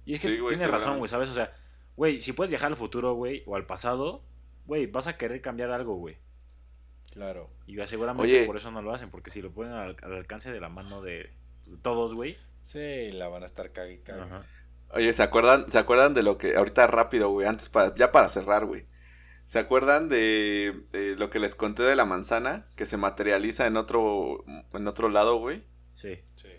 [0.06, 1.30] Y es que Sí, güey, razón, güey, ¿sabes?
[1.30, 1.54] O sea,
[1.96, 4.24] güey, si puedes viajar al futuro, güey, o al pasado,
[4.68, 6.18] güey, vas a querer cambiar algo, güey.
[7.12, 7.50] Claro.
[7.66, 8.46] Y seguramente Oye.
[8.46, 11.02] por eso no lo hacen, porque si lo ponen al, al alcance de la mano
[11.02, 11.32] de,
[11.66, 12.38] de todos, güey.
[12.64, 14.22] Sí, la van a estar cague y cague.
[14.22, 14.46] Ajá.
[14.92, 18.30] Oye, ¿se acuerdan, ¿se acuerdan de lo que, ahorita rápido, güey, antes para, ya para
[18.30, 18.86] cerrar, güey?
[19.46, 22.68] ¿Se acuerdan de, de lo que les conté de la manzana?
[22.76, 25.64] Que se materializa en otro, en otro lado, güey.
[25.96, 26.20] Sí.
[26.36, 26.50] Sí.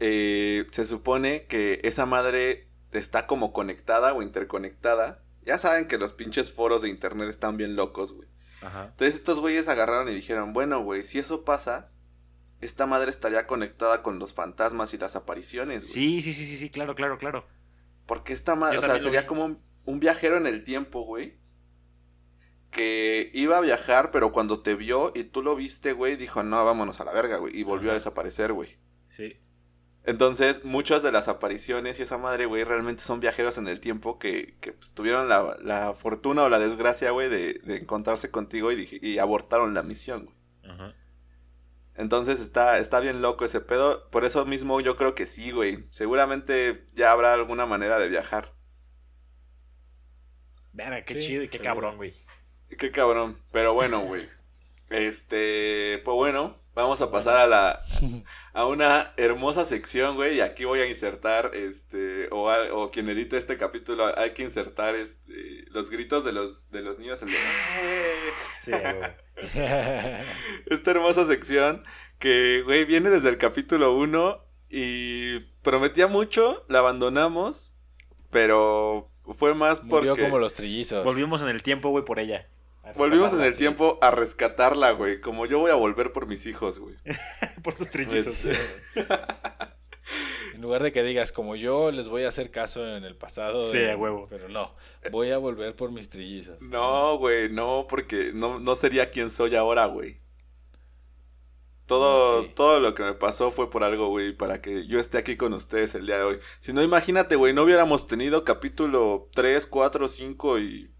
[0.00, 5.22] Eh, se supone que esa madre está como conectada o interconectada.
[5.42, 8.28] Ya saben que los pinches foros de internet están bien locos, güey.
[8.62, 8.88] Ajá.
[8.90, 11.90] Entonces estos güeyes agarraron y dijeron, bueno, güey, si eso pasa,
[12.60, 15.92] esta madre estaría conectada con los fantasmas y las apariciones, güey.
[15.92, 17.46] Sí, sí, sí, sí, sí, claro, claro, claro.
[18.06, 19.26] Porque esta madre, o sea, sería vi.
[19.26, 21.38] como un, un viajero en el tiempo, güey.
[22.70, 26.64] Que iba a viajar, pero cuando te vio y tú lo viste, güey, dijo, no,
[26.64, 27.58] vámonos a la verga, güey.
[27.58, 28.76] Y volvió a desaparecer, güey.
[29.08, 29.40] Sí.
[30.04, 34.18] Entonces, muchas de las apariciones y esa madre, güey, realmente son viajeros en el tiempo
[34.18, 38.72] que, que pues, tuvieron la, la fortuna o la desgracia, güey, de, de encontrarse contigo
[38.72, 40.36] y, y abortaron la misión, güey.
[40.62, 40.94] Ajá.
[41.94, 44.08] Entonces está, está bien loco ese pedo.
[44.10, 45.86] Por eso mismo yo creo que sí, güey.
[45.90, 48.54] Seguramente ya habrá alguna manera de viajar.
[50.72, 52.14] Verga, qué Sí, chido y qué cabrón, güey.
[52.78, 53.38] Qué cabrón.
[53.52, 54.28] Pero bueno, güey.
[54.90, 57.82] Este, pues bueno, vamos a pasar a la
[58.52, 63.08] a una hermosa sección, güey, y aquí voy a insertar este o, a- o quien
[63.08, 67.30] edite este capítulo hay que insertar este los gritos de los de los niños el
[67.30, 69.14] de
[70.66, 71.84] esta hermosa sección
[72.18, 77.72] que, güey, viene desde el capítulo 1 y prometía mucho, la abandonamos,
[78.30, 81.04] pero fue más Murió porque como los trillizos.
[81.04, 82.46] Volvimos en el tiempo, güey, por ella.
[82.96, 86.78] Volvimos en el tiempo a rescatarla, güey, como yo voy a volver por mis hijos,
[86.78, 86.96] güey.
[87.62, 88.44] por tus trillizos.
[88.44, 88.58] Este,
[90.54, 93.70] En lugar de que digas, como yo les voy a hacer caso en el pasado.
[93.70, 94.26] Sí, de- a huevo.
[94.28, 94.74] Pero no,
[95.10, 96.60] voy a volver por mis trillizos.
[96.60, 100.18] No, güey, no, porque no, no sería quien soy ahora, güey.
[101.86, 102.50] Todo, sí.
[102.54, 105.54] todo lo que me pasó fue por algo, güey, para que yo esté aquí con
[105.54, 106.38] ustedes el día de hoy.
[106.60, 110.90] Si no, imagínate, güey, no hubiéramos tenido capítulo 3, 4, 5 y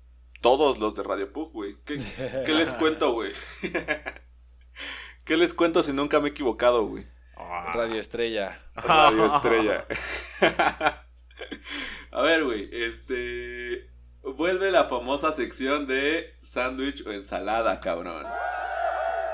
[0.40, 1.76] todos los de Radio Pug, güey.
[1.84, 1.98] ¿Qué,
[2.44, 3.32] qué les cuento, güey?
[5.24, 7.06] ¿Qué les cuento si nunca me he equivocado, güey?
[7.36, 7.72] Ah.
[7.74, 8.62] Radio Estrella.
[8.74, 9.86] Radio Estrella.
[12.10, 13.88] A ver, güey, este...
[14.22, 18.26] Vuelve la famosa sección de sándwich o ensalada, cabrón.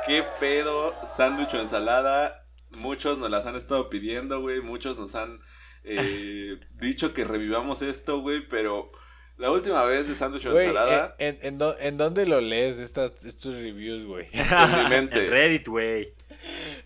[0.07, 0.95] ¿Qué pedo?
[1.17, 2.47] Sándwich o ensalada.
[2.71, 4.61] Muchos nos las han estado pidiendo, güey.
[4.61, 5.41] Muchos nos han
[5.83, 8.47] eh, dicho que revivamos esto, güey.
[8.47, 8.93] Pero
[9.39, 11.15] la última vez de sándwich o ensalada...
[11.19, 14.29] ¿en, en, dó- en dónde lo lees estas, estos reviews, güey?
[14.33, 15.25] En mi mente.
[15.27, 16.15] En Reddit, güey.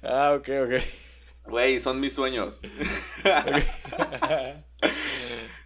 [0.02, 0.82] ah, ok, ok.
[1.46, 2.60] Güey, son mis sueños.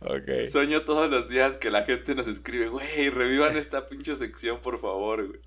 [0.01, 0.43] ok.
[0.51, 4.81] Sueño todos los días que la gente nos escribe, güey, revivan esta pinche sección, por
[4.81, 5.41] favor, güey.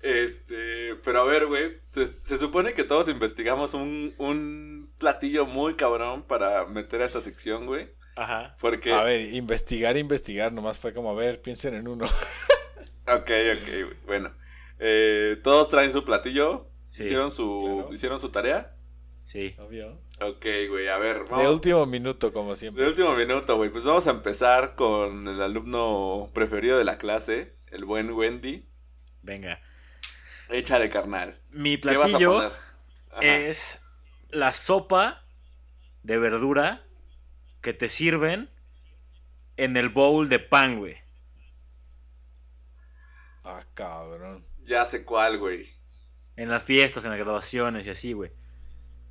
[0.00, 5.74] Este, pero a ver, güey, se, se supone que todos investigamos un, un platillo muy
[5.74, 7.88] cabrón para meter a esta sección, güey.
[8.18, 8.56] Ajá.
[8.60, 12.04] Porque, A ver, investigar, investigar, nomás fue como, a ver, piensen en uno.
[13.06, 14.32] ok, ok, güey, bueno.
[14.80, 17.02] Eh, todos traen su platillo, Sí.
[17.02, 17.94] hicieron su, Claro.
[17.94, 18.74] hicieron su tarea.
[19.24, 19.54] Sí.
[19.58, 20.00] Obvio.
[20.20, 22.82] Ok, güey, a ver, De último minuto, como siempre.
[22.82, 23.70] De último minuto, güey.
[23.70, 28.66] Pues vamos a empezar con el alumno preferido de la clase, el buen Wendy.
[29.22, 29.60] Venga.
[30.48, 31.38] Échale, carnal.
[31.50, 32.52] Mi ¿Qué vas a platillo poner?
[33.20, 33.80] Es
[34.30, 35.24] la sopa
[36.02, 36.87] de verdura
[37.60, 38.50] que te sirven
[39.56, 40.96] en el bowl de pan, güey.
[43.44, 44.44] Ah, cabrón.
[44.64, 45.68] Ya sé cuál, güey.
[46.36, 48.30] En las fiestas, en las graduaciones y así, güey.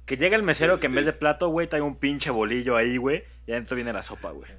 [0.05, 0.95] Que llega el mesero Sí, que en sí.
[0.95, 3.23] vez de plato, güey, trae un pinche bolillo ahí, güey.
[3.45, 4.49] Y adentro viene la sopa, güey.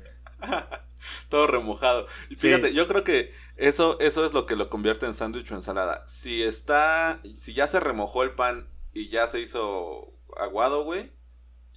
[1.29, 2.07] Todo remojado.
[2.29, 5.55] Y fíjate, yo creo que eso, eso es lo que lo convierte en sándwich o
[5.55, 6.07] ensalada.
[6.09, 11.13] Si está, si ya se remojó el pan y ya se hizo aguado, güey,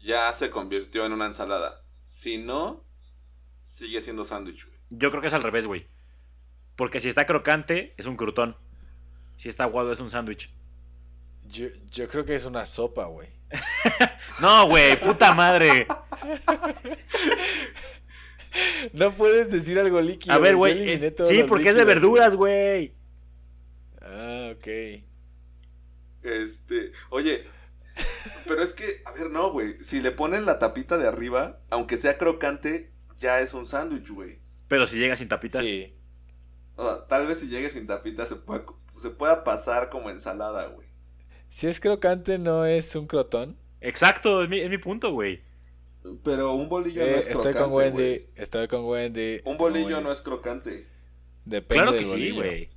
[0.03, 1.83] ya se convirtió en una ensalada.
[2.03, 2.83] Si no,
[3.61, 4.77] sigue siendo sándwich, güey.
[4.89, 5.87] Yo creo que es al revés, güey.
[6.75, 8.57] Porque si está crocante, es un crutón.
[9.37, 10.51] Si está aguado, es un sándwich.
[11.47, 13.29] Yo, yo creo que es una sopa, güey.
[14.39, 15.85] No, güey, puta madre.
[18.93, 20.33] No puedes decir algo líquido.
[20.35, 20.89] A ver, güey.
[20.91, 22.93] eh, Sí, porque es de verduras, güey.
[24.01, 24.67] Ah, ok.
[26.23, 27.45] Este, oye,
[28.47, 29.83] pero es que, a ver, no, güey.
[29.83, 34.39] Si le ponen la tapita de arriba, aunque sea crocante, ya es un sándwich, güey.
[34.67, 35.59] Pero si llega sin tapita.
[35.59, 35.93] Sí.
[36.75, 38.63] O sea, tal vez si llegue sin tapita se pueda,
[38.99, 40.87] se pueda pasar como ensalada, güey.
[41.49, 43.57] Si es crocante, no es un crotón.
[43.81, 45.41] Exacto, es mi, es mi punto, güey.
[46.23, 47.91] Pero un bolillo no Eh, es estoy crocante, con Wendy.
[47.93, 48.27] güey.
[48.35, 49.19] Estoy con Wendy.
[49.19, 50.03] Un estoy bolillo Wendy.
[50.03, 50.87] no es crocante.
[51.45, 52.69] Depende Claro del que sí, güey.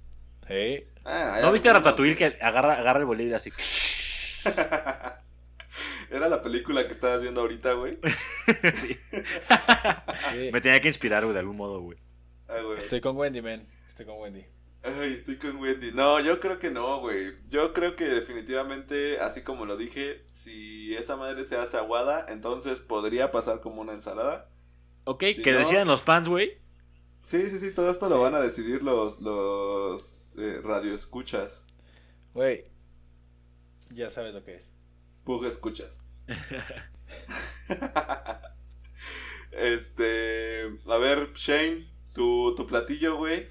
[1.05, 3.51] Ah, ¿No viste a Ratatouille que agarra, agarra el bolillo así?
[6.11, 7.99] Era la película que estabas viendo ahorita, güey.
[8.77, 8.97] Sí.
[9.11, 10.51] sí.
[10.53, 11.99] Me tenía que inspirar, güey, de algún modo, güey.
[12.49, 12.79] Ah, güey.
[12.79, 13.66] Estoy con Wendy, man.
[13.89, 14.45] Estoy con Wendy.
[14.83, 15.93] Ay, estoy con Wendy.
[15.93, 17.33] No, yo creo que no, güey.
[17.49, 22.81] Yo creo que definitivamente, así como lo dije, si esa madre se hace aguada, entonces
[22.81, 24.51] podría pasar como una ensalada.
[25.05, 26.59] Ok, Si que no- decidan los fans, güey.
[27.23, 31.65] Sí, sí, sí, todo esto lo van a decidir los, los eh, radioescuchas.
[32.35, 32.66] Güey.
[33.95, 34.73] Ya sabes lo que es.
[35.25, 36.03] Pug escuchas.
[39.53, 43.47] este, a ver, Shane, tu, tu platillo, güey.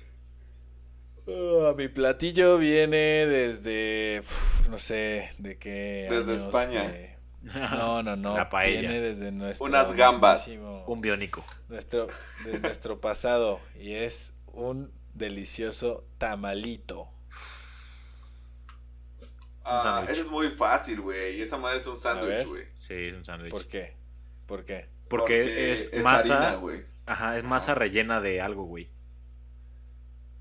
[1.27, 4.19] Ah, mi platillo viene desde.
[4.19, 6.07] uf, no sé de qué.
[6.09, 6.89] Desde años España.
[6.91, 7.13] de-
[7.43, 8.35] No, no, no.
[8.37, 8.81] La paella.
[8.81, 9.65] Viene desde nuestro.
[9.65, 10.47] Unas gambas.
[10.47, 11.43] mismísimo- Un biónico.
[11.69, 12.07] Nuestro,
[12.45, 13.59] de nuestro pasado.
[13.79, 17.09] Y es un delicioso tamalito.
[19.65, 21.41] Ah, ese es muy fácil, güey.
[21.41, 22.63] Esa madre es un sándwich, güey.
[22.75, 23.51] Sí, es un sándwich.
[23.51, 23.95] ¿Por qué?
[24.45, 24.89] ¿Por qué?
[25.09, 26.19] Porque, es, masa.
[26.37, 26.83] harina, güey.
[27.05, 28.89] Ajá, es masa rellena de algo, güey.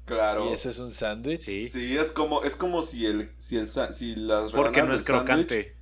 [0.05, 0.51] Claro.
[0.51, 1.43] ¿Y eso es un sándwich?
[1.43, 1.67] Sí.
[1.69, 5.07] Sí, es como, es como si el, si el, si las Porque rebanadas no es
[5.07, 5.77] del sándwich- crocante.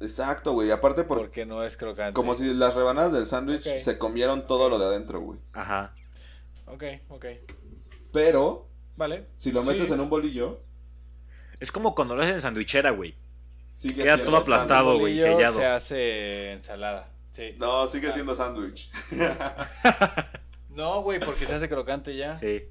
[0.00, 0.70] Exacto, güey.
[0.70, 2.14] Aparte por, Porque no es crocante.
[2.14, 3.76] como si las rebanadas del sándwich Ok.
[3.78, 5.38] se comieron todo lo de adentro, güey.
[5.52, 5.94] Ajá.
[6.66, 7.26] Ok, ok.
[8.12, 9.26] Pero, Vale.
[9.36, 9.92] si lo metes Sí.
[9.92, 10.62] en un bolillo,
[11.62, 13.14] Es como cuando lo haces en sandwichera, güey.
[13.70, 15.54] sigue Queda todo aplastado, güey, sellado.
[15.54, 17.08] Se hace ensalada.
[17.30, 17.54] Sí.
[17.58, 18.12] No, sigue Ah.
[18.12, 18.90] siendo sándwich.
[20.70, 22.34] No, güey, porque se hace crocante ya.
[22.36, 22.62] Sí.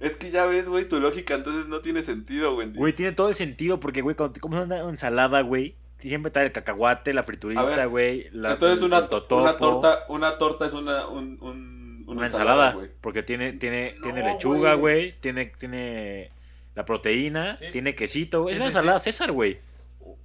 [0.00, 2.72] es que ya ves, güey, tu lógica entonces no tiene sentido, güey.
[2.72, 6.46] Güey, tiene todo el sentido porque, güey, cuando te comes una ensalada, güey, siempre trae
[6.46, 8.28] el cacahuate, la friturita, güey.
[8.30, 12.76] la- Entonces el- una, el una torta, una torta es una, un, un- Una ensalada,
[13.00, 15.10] porque tiene, tiene, No, tiene lechuga, güey.
[15.10, 16.30] güey, tiene, tiene
[16.78, 17.66] la proteína, Sí.
[17.72, 18.54] tiene quesito, güey.
[18.54, 19.10] Sí, es una ensalada sí.
[19.10, 19.58] César, güey.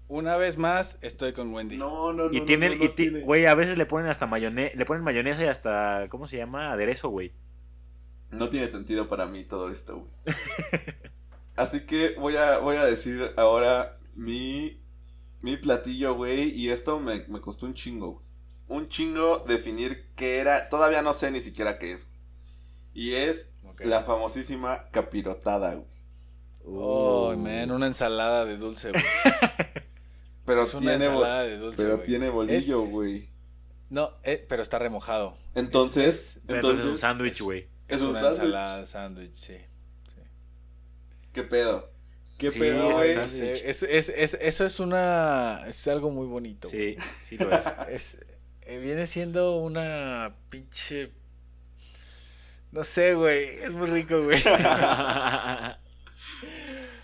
[0.07, 1.77] Una vez más, estoy con Wendy.
[1.77, 2.33] No, no, no.
[2.33, 3.19] Y no, tiene, no, no y tiene.
[3.21, 6.71] güey, a veces le ponen hasta mayonesa, le ponen mayonesa y hasta, ¿cómo se llama?
[6.71, 7.33] Aderezo, güey.
[8.29, 10.35] No tiene sentido para mí todo esto, güey.
[11.55, 14.79] Así que voy a, voy a decir ahora mi,
[15.41, 16.49] mi platillo, güey.
[16.49, 18.11] Y esto me, me costó un chingo.
[18.13, 18.25] güey.
[18.67, 20.69] Un chingo definir qué era.
[20.69, 22.07] Todavía no sé ni siquiera qué es.
[22.93, 23.49] Y es
[23.79, 25.92] la famosísima capirotada, güey.
[26.65, 27.37] Oh, Uh.
[27.37, 29.03] man, una ensalada de dulce, güey.
[30.45, 32.07] Pero es una tiene, bo- ensalada de dulce, pero güey.
[32.07, 33.29] tiene bolillo, güey.
[33.89, 35.37] No, eh, pero está remojado.
[35.55, 37.67] Entonces, Pero entonces es un sándwich, güey.
[37.87, 38.39] es un una sándwich.
[38.43, 39.55] ensalada sándwich, sí.
[41.31, 41.89] ¿Qué pedo?
[42.37, 42.95] ¿Qué Sí, pedo, es
[43.39, 43.51] güey?
[43.63, 45.63] Es- es- es- es- eso es una...
[45.67, 46.67] Es algo muy bonito.
[46.69, 46.95] güey.
[46.95, 47.63] Sí, sí lo es.
[47.89, 48.17] Es,
[48.63, 51.11] eh, viene siendo una pinche...
[52.71, 53.59] No sé, güey.
[53.63, 54.41] Es muy rico, güey.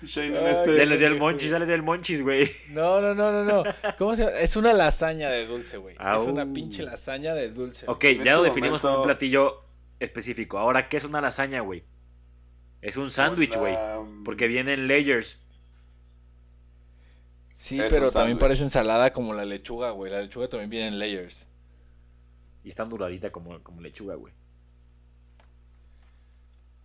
[0.02, 0.78] Shane en Ay, este.
[0.78, 1.52] Ya le dio el monchis, güey.
[1.52, 2.52] ya le dio el monchis, güey.
[2.70, 3.64] No, no, no, no, no.
[3.98, 4.38] ¿Cómo se llama?
[4.38, 5.96] Es una lasaña de dulce, güey.
[5.96, 6.30] Es Au.
[6.32, 7.86] una pinche lasaña de dulce.
[7.86, 7.96] güey.
[7.96, 9.64] Ok, En ya este lo definimos como momento- un platillo
[10.00, 10.58] específico.
[10.58, 11.84] Ahora, ¿qué es una lasaña, güey?
[12.82, 13.74] Es un sándwich, güey.
[13.74, 15.42] La- Porque viene en layers.
[17.54, 20.10] Sí, Es pero también parece ensalada como la lechuga, güey.
[20.12, 21.46] La lechuga también viene en layers.
[22.64, 24.34] Y está doradita como, como lechuga, güey.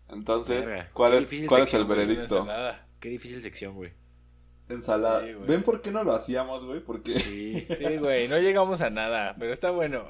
[0.09, 2.41] Entonces, Verga, ¿cuál es, cuál es el pues, veredicto?
[2.41, 2.87] ensalada.
[3.01, 3.93] Qué difícil sección, güey.
[4.69, 5.25] Ensalada.
[5.27, 5.47] Sí, güey.
[5.47, 6.81] ¿Ven por qué no lo hacíamos, güey?
[6.81, 7.21] Porque.
[7.21, 7.67] Sí.
[7.79, 10.07] Sí, güey, no llegamos a nada, pero está bueno.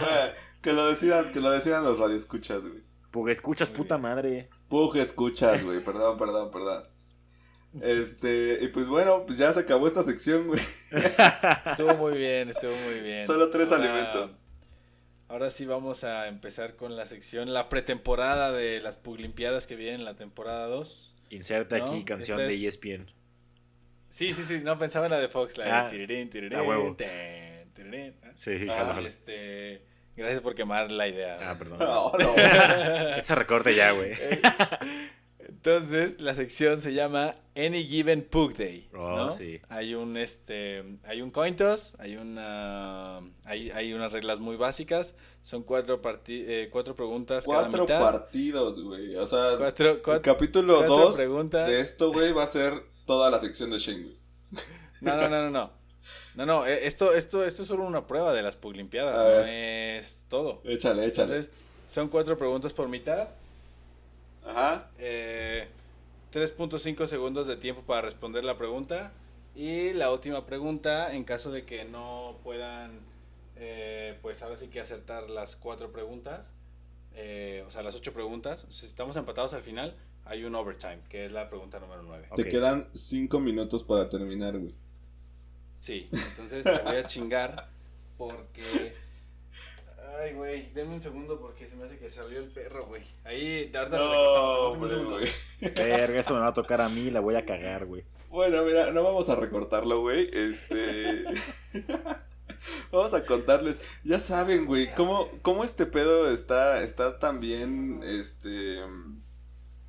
[0.62, 2.82] que lo decidan, que lo decidan los radioescuchas, güey.
[3.10, 4.50] Porque escuchas puta madre.
[4.68, 5.82] Pug escuchas, güey.
[5.82, 6.84] Perdón, perdón, perdón.
[7.80, 10.60] Este, y pues bueno, pues ya se acabó esta sección, güey.
[11.66, 13.26] Estuvo muy bien, estuvo muy bien.
[13.26, 14.34] Solo tres alimentos.
[15.28, 20.00] Ahora sí vamos a empezar con la sección, la pretemporada de las Puglimpiadas que vienen
[20.00, 21.14] en la temporada 2.
[21.30, 23.06] Inserta No, aquí canción esta de es- ESPN.
[24.10, 26.94] Sí, sí, sí, no pensaba en la de Fox, la Ah, de tirirín, tirirín, huevo.
[26.96, 28.14] ten, tirirín.
[28.36, 29.06] Sí, Ah, jalo, jalo.
[29.06, 29.82] Este,
[30.16, 31.36] gracias por quemar la idea.
[31.42, 31.78] Ah, perdón.
[31.80, 32.34] No, no.
[33.18, 34.12] Este recorte ya, güey.
[35.48, 38.88] Entonces, la sección se llama Any Given Pug Day.
[38.94, 39.32] Oh, ¿no?
[39.32, 39.60] sí.
[39.70, 45.14] Hay un este hay un coin toss, hay una hay, hay unas reglas muy básicas,
[45.42, 48.00] son cuatro parti- eh, cuatro preguntas Cuatro cada mitad.
[48.20, 49.16] partidos, güey.
[49.16, 51.66] O sea, Cuatro, el cuatro, capítulo cuatro 2 preguntas.
[51.68, 54.16] de esto, güey, va a ser toda la sección de Shane, güey.
[55.00, 55.72] No, no, no, no, no.
[56.34, 60.26] No, no, eh, esto esto esto es solo una prueba de las Puglimpiadas, no es
[60.28, 60.60] todo.
[60.64, 61.36] Échale, échale.
[61.36, 61.50] Entonces,
[61.88, 63.28] son cuatro preguntas por mitad.
[64.48, 64.90] Ajá.
[64.98, 65.68] Eh,
[66.32, 69.12] 3.5 segundos de tiempo para responder la pregunta.
[69.54, 73.00] Y la última pregunta, en caso de que no puedan,
[73.56, 76.52] eh, pues ahora sí que acertar las cuatro preguntas,
[77.14, 78.66] eh, o sea, las ocho preguntas.
[78.70, 82.28] Si estamos empatados al final, hay un overtime, que es la pregunta número 9.
[82.36, 84.74] Te quedan cinco minutos para terminar, güey.
[85.80, 87.68] Sí, entonces te voy a chingar
[88.16, 89.07] porque...
[90.16, 93.02] Ay, güey, denme un segundo porque se me hace que salió el perro, güey.
[93.24, 95.30] Ahí, ahorita lo recortamos, No, güey.
[95.74, 98.04] Verga, esto me va a tocar a mí, la voy a cagar, güey.
[98.30, 100.30] Bueno, mira, no vamos a recortarlo, güey.
[100.32, 101.24] Este.
[102.92, 103.76] vamos a contarles.
[104.04, 108.00] Ya saben, güey, cómo, cómo este pedo está, está tan bien.
[108.02, 108.76] Este.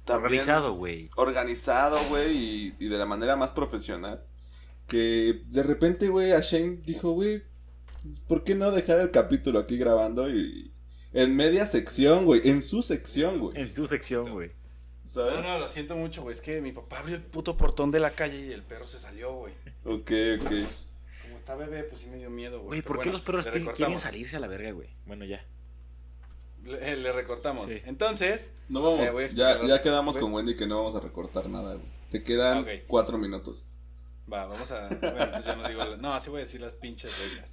[0.05, 1.09] tan Organizado, güey.
[1.15, 4.23] Organizado, güey, y, y de la manera más profesional.
[4.87, 7.43] Que de repente, güey, a Shane dijo, güey,
[8.27, 10.30] ¿por qué no dejar el capítulo aquí grabando?
[10.30, 10.71] Y.
[11.13, 12.47] En media sección, güey.
[12.47, 13.59] En su sección, güey.
[13.59, 14.51] En tu sección, güey.
[15.05, 15.34] ¿Sabes?
[15.35, 16.35] No, no, lo siento mucho, güey.
[16.35, 18.99] Es que mi papá abrió el puto portón de la calle y el perro se
[18.99, 19.53] salió, güey.
[19.85, 20.47] Ok, ok.
[20.49, 20.85] Pues,
[21.23, 22.67] como está bebé, pues sí me dio miedo, güey.
[22.67, 24.01] Güey, Pero ¿por qué bueno, los perros quieren recortamos.
[24.03, 24.88] salirse a la verga, güey?
[25.07, 25.43] Bueno, ya.
[26.63, 27.65] Le, le recortamos.
[27.69, 27.81] Sí.
[27.85, 29.21] Entonces, No vamos, Eh, a ya,
[29.53, 31.85] explicar- ya quedamos con Wendy que no vamos a recortar nada, güey.
[32.11, 33.65] Te quedan cuatro minutos.
[34.31, 34.89] va, vamos a.
[34.89, 35.84] Bueno, entonces ya no digo.
[35.85, 37.51] la- No, así voy a decir las pinches reglas.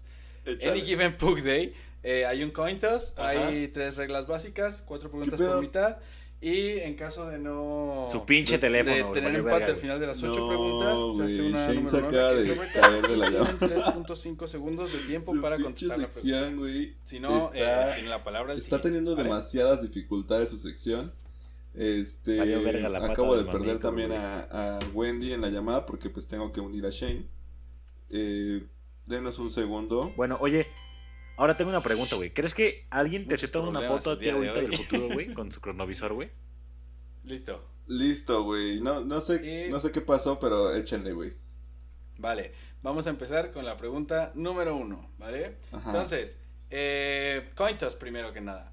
[0.68, 3.48] Any given Pug Day, eh, hay un coin toss, Ajá.
[3.48, 5.98] hay tres reglas básicas, cuatro preguntas por mitad.
[6.39, 8.09] Y en caso de no.
[8.12, 11.23] Su pinche de- teléfono, De tener empate al final de las ocho No, preguntas, se
[11.35, 13.59] hace una Shane número se nueve, acaba que de caer de la llama.
[13.59, 16.20] 3.5 segundos de tiempo Su para contestar la pregunta.
[16.20, 16.94] sección, güey.
[17.05, 19.23] Si no, eh, está, tiene la palabra está siguiente, teniendo ¿vale?
[19.24, 21.12] demasiadas dificultades su sección.
[21.74, 26.28] Este, la acabo de perder manito, también a, a Wendy en la llamada porque pues
[26.28, 27.27] tengo que unir a Shane.
[28.10, 28.62] Eh,
[29.07, 30.12] denos un segundo.
[30.16, 30.66] Bueno, oye,
[31.37, 32.33] ahora tengo una pregunta, güey.
[32.33, 35.27] ¿Crees que alguien te Muchos toma una foto a ti de ahorita del futuro, güey?
[35.35, 36.31] Con su cronovisor, güey.
[37.24, 37.65] Listo.
[37.87, 38.81] Listo, güey.
[38.81, 41.35] No, no sé, Y- no sé qué pasó, pero échenle, güey.
[42.19, 42.53] Vale,
[42.83, 45.57] vamos a empezar con la pregunta número uno, ¿vale?
[45.70, 45.91] Ajá.
[45.91, 48.73] Entonces, eh, coin toss primero que nada.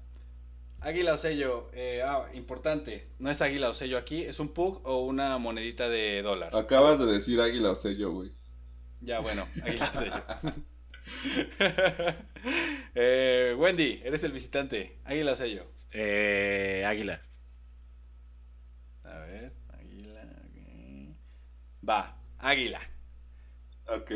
[0.80, 4.80] Águila o sello, eh, ah, importante, no es águila o sello aquí, es un pug
[4.84, 6.54] o una monedita de dólar.
[6.56, 8.32] Acabas de decir águila o sello, güey.
[9.04, 10.24] Ya, bueno, águila o sello.
[12.94, 15.66] Eh, Wendy, eres el visitante, águila o sello.
[15.92, 17.22] Eh, águila.
[19.02, 20.22] A ver, águila.
[20.22, 21.88] ok.
[21.88, 22.80] Va, águila.
[23.88, 24.12] Ok.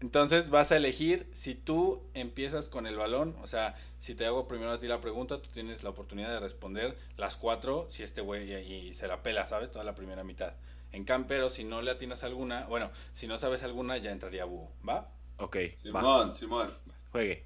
[0.00, 4.46] Entonces vas a elegir si tú empiezas con el balón, o sea, si te hago
[4.46, 8.20] primero a ti la pregunta, tú tienes la oportunidad de responder las cuatro si este
[8.20, 9.72] güey y, se la pela, ¿sabes?
[9.72, 10.54] Toda la primera mitad.
[10.92, 14.72] En campero, si no le atinas alguna, bueno, si no sabes alguna, ya entraría búho,
[14.88, 15.12] ¿va?
[15.36, 16.00] Ok, va.
[16.00, 16.74] Simón, Simón.
[17.12, 17.44] Juegue.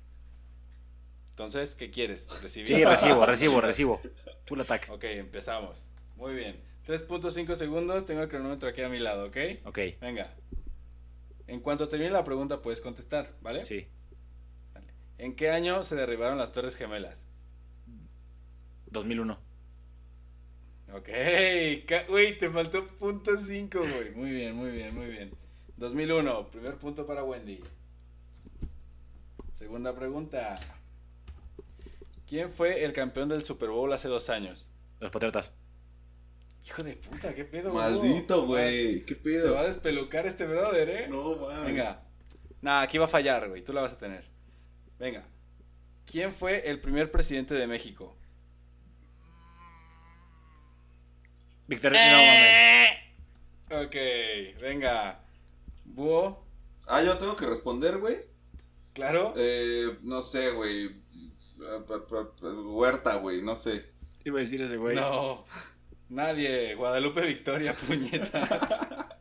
[1.31, 2.29] Entonces, ¿qué quieres?
[2.43, 2.67] ¿Recibir?
[2.69, 4.01] Sí, recibo, recibo, recibo.
[4.47, 4.89] Full attack.
[4.91, 5.79] Ok, empezamos.
[6.17, 6.61] Muy bien.
[6.87, 9.37] 3.5 segundos, tengo el cronómetro aquí a mi lado, ¿ok?
[9.65, 10.35] Ok, Venga.
[11.47, 13.65] En cuanto termine la pregunta, puedes contestar, ¿vale?
[13.65, 13.87] sí.
[15.19, 17.27] ¿En qué año se derribaron las Torres Gemelas?
[18.87, 19.39] 2001.
[20.95, 21.09] Ok,
[22.09, 24.11] güey, te faltó punto 5, güey.
[24.11, 25.33] Muy bien, muy bien, muy bien.
[25.79, 27.61] 2001, primer punto para Wendy.
[29.53, 30.61] Segunda pregunta.
[32.27, 34.71] ¿Quién fue el campeón del Super Bowl hace dos años?
[35.01, 35.53] Los Patriotas.
[36.65, 37.85] Hijo de puta, qué pedo, güey.
[37.85, 39.05] Maldito, güey.
[39.05, 39.67] ¿Qué Se va a pedo?
[39.69, 41.07] despelucar este brother, ¿eh?
[41.09, 41.65] No, mames.
[41.65, 42.03] Venga.
[42.61, 43.63] Nah, aquí va a fallar, güey.
[43.63, 44.25] Tú la vas a tener.
[44.99, 45.25] Venga.
[46.07, 48.17] ¿Quién fue el primer presidente de México?
[51.75, 52.01] Victoria.
[52.11, 53.87] No mames.
[53.87, 53.97] Ok,
[54.61, 55.21] venga.
[55.85, 56.45] Búho,
[56.87, 58.17] Ah, yo tengo que responder, güey.
[58.93, 59.33] claro.
[59.37, 60.91] Eh, no sé, güey.
[62.65, 63.87] Huerta, güey, no sé.
[64.25, 64.97] Iba a decir ese güey.
[64.97, 65.45] No,
[66.09, 66.75] nadie.
[66.75, 69.19] Guadalupe Victoria, puñeta.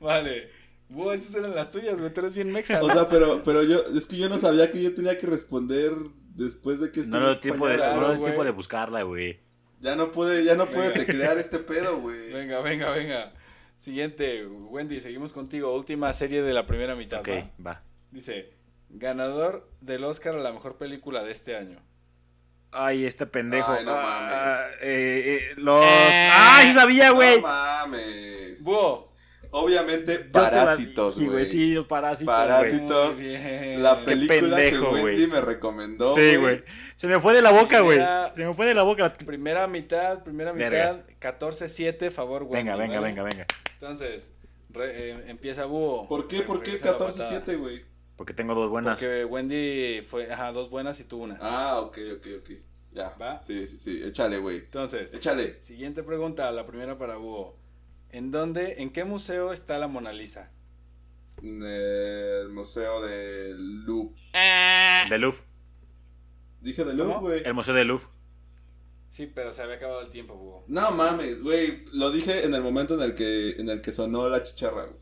[0.00, 0.50] vale.
[0.88, 2.12] Búho, esas eran las tuyas, güey.
[2.12, 2.82] Tú eres bien mexa.
[2.82, 2.94] O ¿no?
[2.94, 5.92] sea, pero, pero yo, es que yo no sabía que yo tenía que responder
[6.34, 8.20] después de que No era tiempo de, Claro, no güey.
[8.22, 9.38] tiempo de buscarla, güey.
[9.80, 12.30] Ya no pude, ya no pude teclear este pedo, güey.
[12.32, 13.32] Venga, venga, venga.
[13.80, 15.74] Siguiente, Wendy, seguimos contigo.
[15.74, 17.20] Última serie de la primera mitad.
[17.20, 17.50] Ok, ¿va?
[17.66, 17.82] va.
[18.10, 18.50] Dice,
[18.90, 21.78] ganador del Oscar a la mejor película de este año.
[22.72, 23.72] Ay, este pendejo.
[23.72, 24.02] Ay, no Ah,
[24.66, 24.76] mames.
[24.82, 25.82] eh, eh, los.
[25.84, 27.36] ¡Ay, sí sabía, güey!
[27.40, 28.62] No mames.
[28.62, 29.10] Búho.
[29.52, 31.44] Obviamente, Parásitos, güey.
[31.44, 32.32] Sí, los parásitos.
[32.32, 33.16] Parásitos.
[33.78, 36.62] La película pendejo, que Wendy me recomendó, Sí, güey.
[37.00, 37.98] Se me fue de la boca, güey.
[38.36, 39.14] Se me fue de la boca.
[39.14, 42.56] Primera mitad, primera mitad, 14-7, favor, Wendy.
[42.56, 43.06] Venga, venga, ¿vale?
[43.06, 43.46] venga, venga.
[43.72, 44.30] Entonces,
[44.68, 46.06] re- eh, empieza Búho.
[46.06, 46.42] ¿Por qué?
[46.42, 47.42] ¿Por qué Regresa la patada.
[47.46, 47.84] 14-7, güey?
[48.16, 48.96] Porque tengo dos buenas.
[48.98, 51.38] Porque Wendy fue, ajá, dos buenas y tú una.
[51.40, 52.50] Ah, ok, ok, ok.
[52.92, 53.14] Ya.
[53.18, 53.40] ¿Va?
[53.40, 54.02] Sí, sí, sí.
[54.04, 54.58] Échale, güey.
[54.58, 55.56] Entonces, Échale.
[55.64, 57.56] siguiente pregunta, la primera para Búho.
[58.10, 60.50] ¿En dónde, en qué museo está la Mona Lisa?
[61.42, 64.20] En el Museo de Louvre.
[65.08, 65.38] De Louvre.
[66.60, 67.42] Dije de Louvre, güey.
[67.44, 68.06] El Museo de Louvre.
[69.10, 70.64] Sí, pero se había acabado el tiempo, Búho.
[70.68, 71.84] No mames, güey.
[71.92, 75.00] Lo dije en el momento en el que, en el que sonó la chicharra, güey.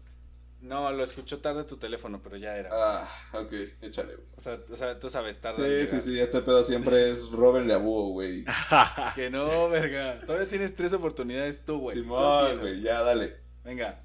[0.60, 2.70] No, lo escuchó tarde tu teléfono, pero ya era.
[2.72, 3.52] Ah, ok.
[3.80, 4.28] Échale, güey.
[4.36, 5.86] O, sea, o sea, tú sabes, tarde.
[5.86, 6.18] Sí, sí, sí.
[6.18, 8.44] Este pedo siempre es Robin a búho, güey.
[9.14, 10.20] Que no, verga.
[10.26, 11.98] Todavía tienes tres oportunidades tú, güey.
[11.98, 12.80] Simón, güey.
[12.80, 13.36] Ya, dale.
[13.64, 14.00] Venga.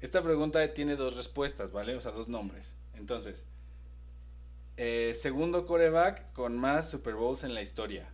[0.00, 1.94] Esta pregunta tiene dos respuestas, ¿vale?
[1.94, 2.76] O sea, dos nombres.
[2.92, 3.46] Entonces,
[4.76, 8.08] eh, segundo coreback con más Super Bowls en la historia.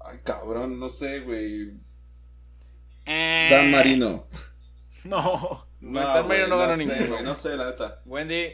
[0.00, 0.78] Ay, cabrón.
[0.78, 1.72] No sé, güey.
[3.06, 3.48] Eh.
[3.50, 4.26] Dan Marino.
[5.04, 5.66] no.
[5.80, 7.08] No, Dan Marino no ganó sé, ninguno.
[7.12, 8.00] güey, No sé, la neta.
[8.06, 8.48] Wendy,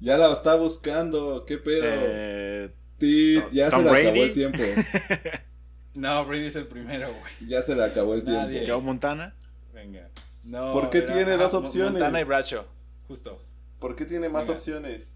[0.00, 1.44] Ya la está buscando.
[1.46, 1.84] ¿Qué pedo?
[1.84, 4.20] Eh, Tit, ya Tom se le acabó Brady.
[4.20, 4.62] el tiempo.
[5.94, 7.48] no, Brady es el primero, güey.
[7.48, 8.60] Ya se le acabó el Nadie.
[8.60, 8.72] tiempo.
[8.74, 9.34] Joe Montana.
[9.72, 10.08] Venga.
[10.44, 11.92] No, ¿Por qué era- tiene dos opciones?
[11.92, 12.64] Montana y Bradshaw,
[13.08, 13.40] justo.
[13.78, 14.58] ¿Por qué tiene más Venga.
[14.58, 15.12] opciones?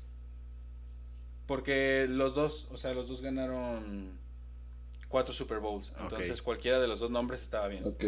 [1.46, 4.18] Porque los dos, o sea, los dos ganaron
[5.08, 5.92] cuatro Super Bowls.
[6.00, 7.86] Entonces, cualquiera de los dos nombres estaba bien.
[7.86, 8.04] Ok.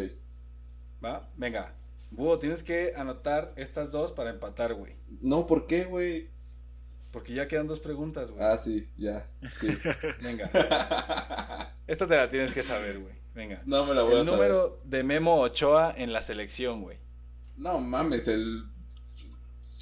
[1.04, 1.28] ¿Va?
[1.36, 1.74] Venga.
[2.10, 4.94] Búho, tienes que anotar estas dos para empatar, güey.
[5.20, 6.30] No, ¿por qué, güey?
[7.12, 8.42] Porque ya quedan dos preguntas, güey.
[8.42, 9.28] Ah, sí, ya.
[9.60, 9.68] Sí.
[10.22, 10.50] Venga.
[11.86, 13.14] Esta te la tienes que saber, güey.
[13.34, 13.62] Venga.
[13.66, 14.50] no me la voy a El saber.
[14.50, 16.98] número de Memo Ochoa en la selección, güey.
[17.56, 18.64] No mames, el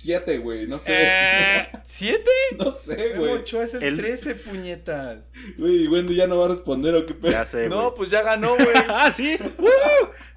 [0.06, 0.66] 7, güey.
[0.66, 0.92] No sé.
[0.96, 2.30] Eh, ¿Siete?
[2.58, 3.32] No sé, Memo güey.
[3.34, 5.18] Ochoa es el, El- 13, puñetas.
[5.58, 7.32] Güey, Wendy ya no va a responder o qué pedo.
[7.32, 8.68] Ya sé, No, pues ya ganó, güey.
[8.88, 9.36] Ah, sí.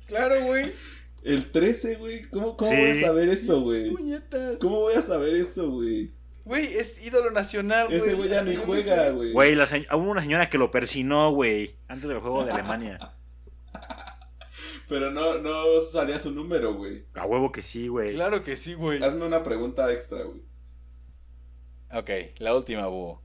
[0.07, 0.73] Claro, güey.
[1.23, 2.23] El 13, güey.
[2.23, 2.77] ¿Cómo, cómo Sí.
[2.77, 3.91] voy a saber eso, güey?
[3.91, 4.57] Puñetas.
[4.59, 6.11] ¿Cómo voy a saber eso, güey?
[6.45, 7.99] Güey, es ídolo nacional, güey.
[7.99, 9.33] Ese güey ya ni juega, güey.
[9.33, 11.75] Güey, se- hubo una señora que lo persinó, güey.
[11.87, 12.97] Antes del juego de Alemania.
[14.90, 17.06] Pero no, no salía su número, güey.
[17.14, 18.14] A huevo que sí, güey.
[18.16, 19.02] Claro que sí, güey.
[19.03, 20.41] Hazme una pregunta extra, güey.
[21.94, 22.10] Ok,
[22.40, 23.22] la última, búho.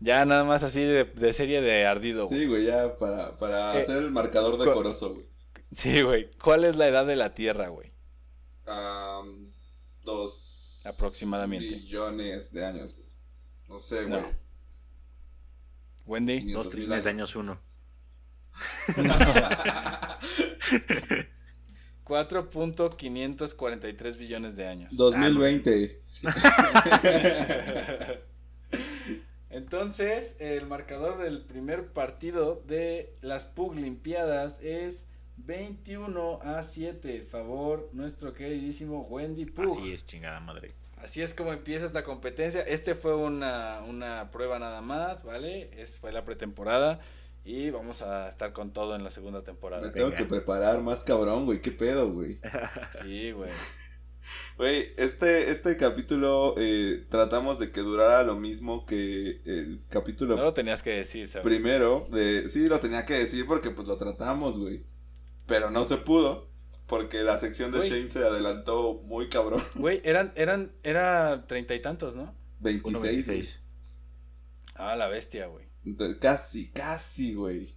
[0.00, 2.40] Ya nada más así de, de serie de ardido, güey.
[2.40, 5.26] Sí, güey, ya para, para Eh, hacer el marcador co- decoroso, güey.
[5.72, 6.28] Sí, güey.
[6.42, 7.92] ¿Cuál es la edad de la Tierra, güey?
[10.02, 11.66] Dos Aproximadamente.
[11.70, 13.06] millones de años, güey.
[13.68, 14.20] No sé, No.
[14.20, 14.32] güey.
[16.06, 16.38] Wendy.
[16.40, 17.60] 500 Dos trillones de años uno.
[22.04, 24.96] 4.543 billones de años.
[24.96, 26.00] 2020.
[29.50, 37.22] Entonces, el marcador del primer partido de las Pug Limpiadas es 21 a 7.
[37.22, 39.78] Favor, nuestro queridísimo Wendy Pug.
[39.78, 40.74] Así es, chingada madre.
[40.96, 42.60] Así es como empieza esta competencia.
[42.62, 45.70] Este fue una, una prueba nada más, ¿vale?
[45.80, 47.00] Es, fue la pretemporada.
[47.50, 49.82] Y vamos a estar con todo en la segunda temporada.
[49.82, 50.18] Me tengo Venga.
[50.18, 51.60] que preparar más cabrón, güey.
[51.60, 52.38] ¿Qué pedo, güey?
[53.02, 53.50] Sí, güey.
[54.56, 60.44] Güey, este, este capítulo eh, tratamos de que durara lo mismo que el capítulo No
[60.44, 61.44] lo tenías que decir, ¿sabes?
[61.44, 62.06] primero.
[62.12, 64.84] De, sí, lo tenía que decir porque pues lo tratamos, güey.
[65.46, 66.48] Pero no se pudo
[66.86, 67.90] porque la sección de Güey.
[67.90, 69.60] Shane se adelantó muy cabrón.
[69.74, 72.32] Güey, eran, eran, era treinta y tantos, ¿no?
[72.60, 73.26] 26.
[73.26, 73.40] güey.
[73.42, 73.60] 1.26.
[74.76, 75.69] Ah, la bestia, güey.
[75.84, 77.74] Entonces, Casi, casi, güey.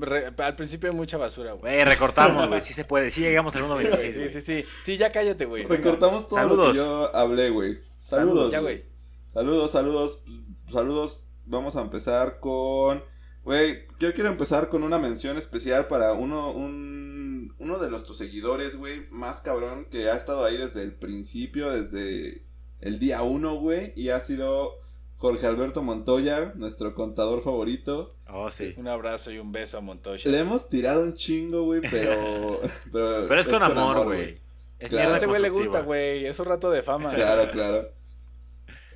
[0.00, 1.84] Re- al principio hay mucha basura, güey.
[1.84, 2.60] Recortamos, güey.
[2.64, 3.10] Sí se puede.
[3.10, 4.64] Sí llegamos al 1.26, Sí, sí, sí.
[4.84, 5.64] Sí, ya cállate, güey.
[5.66, 6.72] Recortamos todo lo Saludos.
[6.72, 7.78] que yo hablé, güey.
[8.00, 8.50] Saludos.
[8.50, 8.84] Ya, güey.
[9.28, 10.22] Saludos, saludos,
[10.70, 11.22] saludos.
[11.44, 13.02] Vamos a empezar con...
[13.44, 18.76] Güey, yo quiero empezar con una mención especial para uno, un, uno de nuestros seguidores,
[18.76, 22.46] güey, más cabrón, que ha estado ahí desde el principio, desde
[22.80, 24.74] el día uno, güey, y ha sido
[25.22, 28.16] Jorge Alberto Montoya, nuestro contador favorito.
[28.28, 28.74] Oh, sí.
[28.76, 30.28] Un abrazo y un beso a Montoya.
[30.28, 32.60] Le hemos tirado un chingo, güey, pero,
[32.92, 33.28] pero...
[33.28, 34.40] Pero es con amor, güey.
[34.80, 35.14] Claro.
[35.14, 36.26] A ese güey le gusta, güey.
[36.26, 37.14] Es un rato de fama.
[37.14, 37.88] Claro, claro.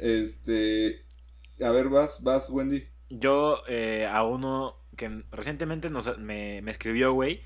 [0.01, 1.05] Este...
[1.63, 2.89] A ver, vas, vas, Wendy.
[3.09, 7.41] Yo eh, a uno que recientemente nos, me, me escribió, güey,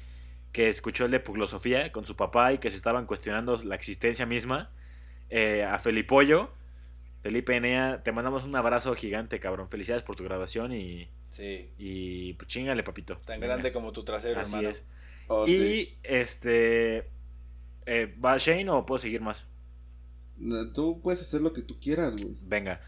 [0.52, 4.24] que escuchó el de Puglosofía con su papá y que se estaban cuestionando la existencia
[4.24, 4.70] misma.
[5.28, 6.48] Eh, a Felipollo,
[7.22, 9.68] Felipe Enea, te mandamos un abrazo gigante, cabrón.
[9.68, 11.68] Felicidades por tu graduación y, Sí.
[11.78, 13.16] y pues chingale, papito.
[13.26, 13.54] Tan Venga.
[13.54, 14.68] grande como tu trasero, Así hermano.
[14.70, 14.84] es.
[15.28, 15.98] Oh, y sí.
[16.02, 17.08] este.
[17.86, 19.46] Eh, ¿Va Shane o puedo seguir más?
[20.74, 22.34] Tú puedes hacer lo que tú quieras, güey.
[22.42, 22.80] Venga.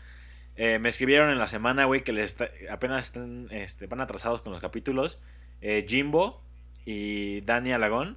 [0.56, 4.42] Eh, me escribieron en la semana, güey, que les está- apenas están, este, van atrasados
[4.42, 5.18] con los capítulos.
[5.60, 6.42] Eh, Jimbo
[6.84, 8.16] y Dani Alagón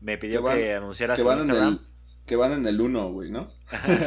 [0.00, 1.80] me pidió Que van- que anunciara Que su van, en Instagram.
[2.26, 3.50] Que van en el 1, güey, ¿no?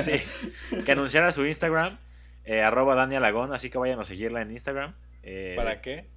[0.04, 0.22] sí,
[0.86, 2.00] que anunciara su Instagram,
[2.46, 4.96] eh, arroba Dani Alagón, así que vayan a seguirla en Instagram.
[5.24, 6.08] Eh, ¿Para qué?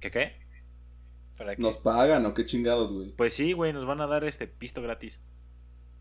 [0.00, 0.36] ¿Qué qué?
[1.36, 1.62] ¿Para qué?
[1.62, 3.12] ¿Nos pagan o qué chingados, güey?
[3.12, 5.20] Pues sí, güey, nos van a dar este pisto gratis.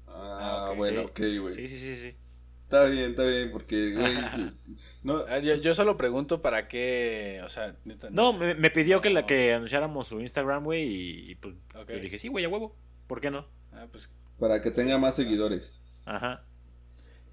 [0.07, 1.05] Ah, Ah, ok, bueno, sí.
[1.07, 1.55] ok, güey.
[1.55, 2.15] Sí, sí, sí, sí.
[2.63, 4.13] Está bien, está bien, porque, güey.
[5.03, 8.69] no, A ver, yo, yo solo pregunto para qué, o sea, neta, No, me, me
[8.71, 11.89] pidió que, la, que anunciáramos su Instagram, güey, y, y, pues Ok.
[11.91, 12.75] yo dije, sí, güey, a huevo.
[13.07, 13.45] ¿Por qué no?
[13.73, 14.09] Ah, pues
[14.43, 15.79] para que tenga más seguidores.
[16.05, 16.43] Ajá.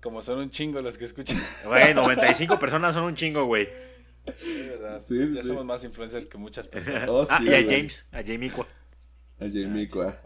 [0.00, 1.42] como son un chingo los que escuchan.
[1.64, 3.68] Güey, 95 personas son un chingo, güey.
[4.26, 5.02] Es verdad.
[5.04, 5.48] Sí, sí, ya sí.
[5.48, 7.08] somos más influencers que muchas personas.
[7.08, 7.62] Oh, ah, sí, y a.
[7.64, 8.64] James, a Jamie Cua.
[9.40, 10.16] A Jamie Ah, Cua.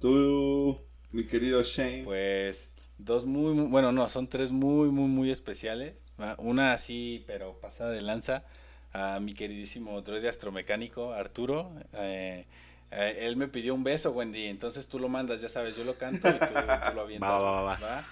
[0.00, 0.80] Tú,
[1.12, 2.02] mi querido Shane.
[2.02, 6.02] Pues dos muy, muy- bueno, no, son tres muy, muy, muy especiales.
[6.20, 6.34] ¿va?
[6.38, 8.44] Una así, pero pasada de lanza,
[8.92, 11.72] a mi queridísimo droide astromecánico, Arturo.
[11.92, 12.44] Eh,
[12.90, 15.96] eh, él me pidió un beso, Wendy, entonces tú lo mandas, ya sabes, yo lo
[15.96, 17.30] canto y tú, tú lo avientas.
[17.30, 18.04] Va, va, va, va.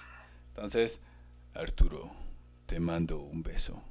[0.49, 0.99] Entonces,
[1.53, 2.11] Arturo,
[2.65, 3.81] te mando un beso.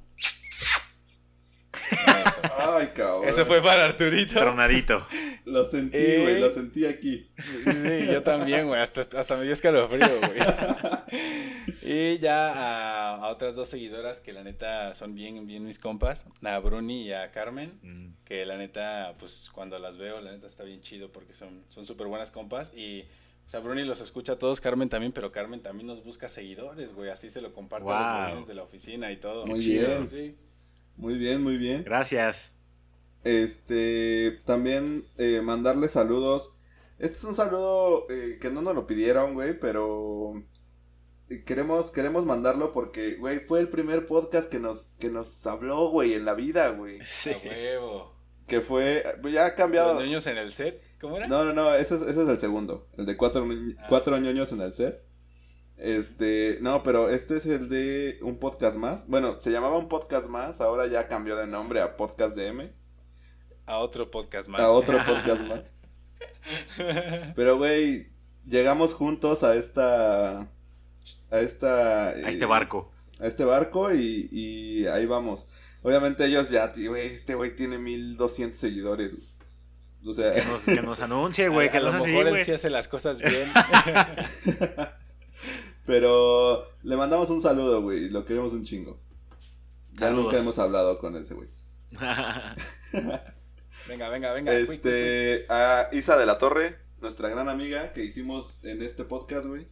[1.91, 2.41] Eso.
[2.77, 3.27] Ay, cabrón.
[3.27, 4.35] Ese fue para Arturito.
[4.39, 5.05] Tronadito.
[5.45, 6.19] Lo sentí, Eh.
[6.21, 7.29] güey, lo sentí aquí.
[7.65, 8.81] Sí, yo también, güey.
[8.81, 10.39] Hasta, hasta me dio escalofrío, güey.
[11.81, 16.25] Y ya a, a otras dos seguidoras que la neta son bien, bien mis compas.
[16.43, 17.79] A Bruni y a Carmen.
[17.81, 18.25] Mm.
[18.25, 21.85] Que la neta, pues cuando las veo, la neta está bien chido porque son son
[21.85, 22.73] súper buenas compas.
[22.75, 23.03] Y,
[23.45, 26.93] o sea, Bruni los escucha a todos, Carmen también, pero Carmen también nos busca seguidores,
[26.93, 27.09] güey.
[27.09, 28.01] Así se lo comparte a Wow.
[28.19, 29.45] los jóvenes de la oficina y todo.
[29.45, 30.05] Muy Chido, bien.
[30.05, 30.35] Sí.
[30.97, 31.83] Muy bien, muy bien.
[31.83, 32.51] Gracias.
[33.23, 36.51] Este, también eh, mandarle saludos.
[36.99, 40.43] Este es un saludo eh, que no nos lo pidieron, güey, pero
[41.29, 45.89] eh, queremos, queremos mandarlo porque, güey, fue el primer podcast que nos, que nos habló,
[45.89, 46.99] güey, en la vida, güey.
[47.05, 47.31] Sí.
[47.31, 48.17] A huevo.
[48.47, 49.95] Que fue, pues ya ha cambiado.
[49.95, 51.27] Los niños en el set, ¿cómo era?
[51.27, 53.45] No, no, no, ese es, ese es el segundo, el de cuatro,
[53.77, 53.85] Ah.
[53.89, 55.03] cuatro ñoños en el set.
[55.77, 59.07] Este, no, pero este es el de un podcast más.
[59.07, 62.71] Bueno, se llamaba un podcast más, ahora ya cambió de nombre a Podcast DM,
[63.67, 64.59] A otro podcast más.
[64.61, 65.71] a otro podcast más.
[67.35, 68.07] Pero, güey,
[68.45, 70.39] llegamos juntos a esta,
[71.29, 72.91] a esta, A este eh, barco.
[73.19, 75.47] a este barco y, y ahí vamos.
[75.83, 79.13] Obviamente ellos ya, güey, este güey tiene 1200 seguidores.
[79.15, 79.27] güey.
[80.05, 81.69] O sea, Que nos, que nos anuncie, güey.
[81.71, 83.51] Que a lo mejor él sí hace las cosas bien.
[85.87, 88.99] Pero le mandamos un saludo, güey, lo queremos un chingo.
[89.93, 90.25] Ya Saludos.
[90.25, 91.49] nunca hemos hablado con ese güey.
[93.87, 94.53] venga, venga, venga.
[94.53, 99.67] Este, a Isa de la Torre, nuestra gran amiga que hicimos en este podcast, güey.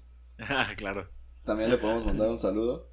[0.78, 1.08] claro.
[1.44, 2.90] También le podemos mandar un saludo.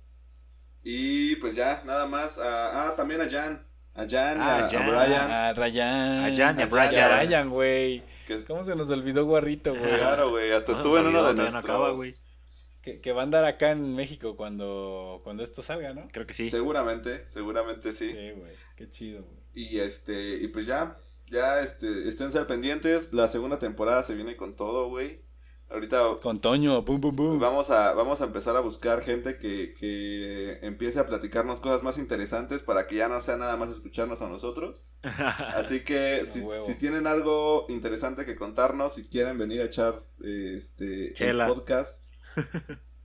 [0.85, 2.36] Y pues ya, nada más.
[2.39, 3.66] a- ah, también a Jan.
[3.94, 4.86] A Jan, Ah, a, a Jan.
[4.89, 5.31] Brian.
[5.31, 6.24] A Ryan.
[6.24, 7.12] A Jan y a Brian.
[7.12, 8.03] a Brian, güey.
[8.47, 9.89] ¿Cómo se nos olvidó Guarrito, güey?
[9.99, 10.53] claro, güey.
[10.53, 11.65] Hasta No, estuvo en uno de no nuestros.
[11.65, 12.15] acaba, güey.
[12.82, 16.09] Que, que va a andar acá en México cuando, cuando esto salga, ¿no?
[16.12, 16.50] Creo que sí.
[16.50, 18.10] Seguramente, seguramente sí.
[18.10, 18.52] Sí, güey.
[18.76, 19.42] Qué chido, güey.
[19.54, 20.98] Y este, y pues ya,
[21.30, 23.12] ya este, esténse al pendientes.
[23.12, 25.20] La segunda temporada se viene con todo, güey.
[25.72, 27.40] Ahorita Con Toño, pum, pum, pum.
[27.40, 31.96] vamos a, vamos a empezar a buscar gente que, que empiece a platicarnos cosas más
[31.96, 34.84] interesantes para que ya no sea nada más escucharnos a nosotros.
[35.02, 40.56] Así que si, si tienen algo interesante que contarnos, si quieren venir a echar eh,
[40.59, 42.04] este el podcast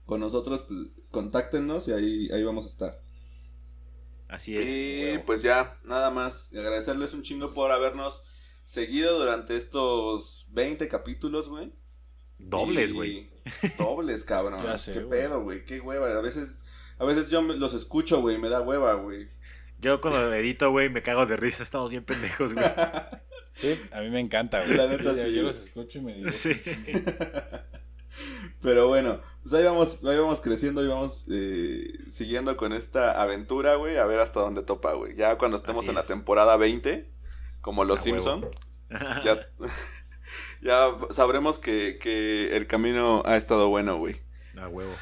[0.06, 0.80] con nosotros, pues,
[1.10, 3.00] contáctenos y ahí, ahí vamos a estar.
[4.28, 4.68] Así es.
[4.68, 5.24] Y huevo.
[5.26, 6.50] pues ya, nada más.
[6.52, 8.24] Y agradecerles un chingo por habernos
[8.64, 11.72] seguido durante estos 20 capítulos, güey.
[12.38, 13.30] Dobles, güey.
[13.78, 14.62] Dobles, cabrón.
[14.62, 15.64] Ya sé, Qué pedo, güey.
[15.64, 16.12] Qué hueva.
[16.12, 16.62] A veces,
[16.98, 18.38] a veces yo los escucho, güey.
[18.38, 19.28] Me da hueva, güey.
[19.80, 21.62] Yo cuando edito, güey, me cago de risa.
[21.62, 22.66] Estamos bien pendejos, güey.
[23.54, 24.76] Sí, a mí me encanta, güey.
[24.76, 26.30] La neta, Yo- sí, Yo los escucho y me digo.
[26.30, 26.52] Sí.
[28.60, 33.76] Pero bueno, pues ahí vamos, ahí vamos creciendo y vamos eh, siguiendo con esta aventura,
[33.76, 33.96] güey.
[33.98, 35.14] A ver hasta dónde topa, güey.
[35.16, 37.08] Ya cuando estemos Así en la temporada 20,
[37.60, 38.50] como los A Simpson, huevo.
[39.24, 39.48] ya,
[40.60, 44.20] ya sabremos que, que el camino ha estado bueno, güey.
[44.56, 44.94] A huevo.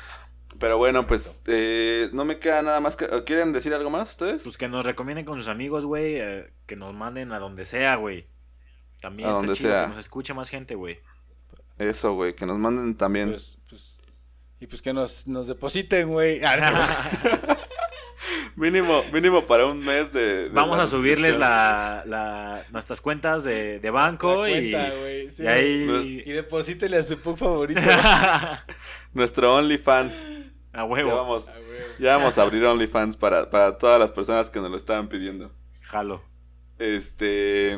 [0.59, 3.07] Pero bueno, pues eh, no me queda nada más que...
[3.24, 4.43] ¿Quieren decir algo más ustedes?
[4.43, 6.16] Pues que nos recomienden con sus amigos, güey.
[6.16, 8.27] eh, que nos manden a donde sea, güey.
[9.01, 9.83] También A donde chido sea.
[9.85, 10.99] que nos escuche más gente, güey.
[11.78, 13.31] Eso, güey, que nos manden también.
[13.31, 13.98] Pues, pues,
[14.61, 16.40] y pues que nos, nos depositen, güey.
[16.44, 17.11] Ah,
[18.57, 20.44] Mínimo, mínimo para un mes de...
[20.44, 25.31] de Vamos a subirles la, la- nuestras cuentas de, de banco La y, cuenta, güey,
[25.31, 25.43] sí.
[25.43, 25.86] y ahí...
[25.86, 27.81] Pues- Y deposítele a su pug favorito.
[29.12, 30.27] Nuestro OnlyFans.
[30.73, 31.16] a Ya huevo.
[31.16, 31.78] vamos, Ah, güey.
[31.98, 35.53] ya vamos a abrir OnlyFans para, para todas las personas que nos lo estaban pidiendo.
[35.82, 36.23] Jalo.
[36.78, 37.77] Este...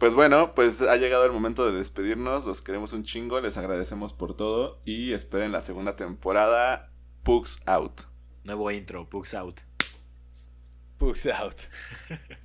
[0.00, 0.10] Pues.
[0.10, 2.46] Pues bueno, pues ha llegado el momento de despedirnos.
[2.46, 6.90] Los queremos un chingo, les agradecemos por todo y esperen la segunda temporada.
[7.22, 8.00] Pugs out.
[8.42, 9.60] Nuevo intro, Pugs out.
[10.98, 11.54] Pugs out.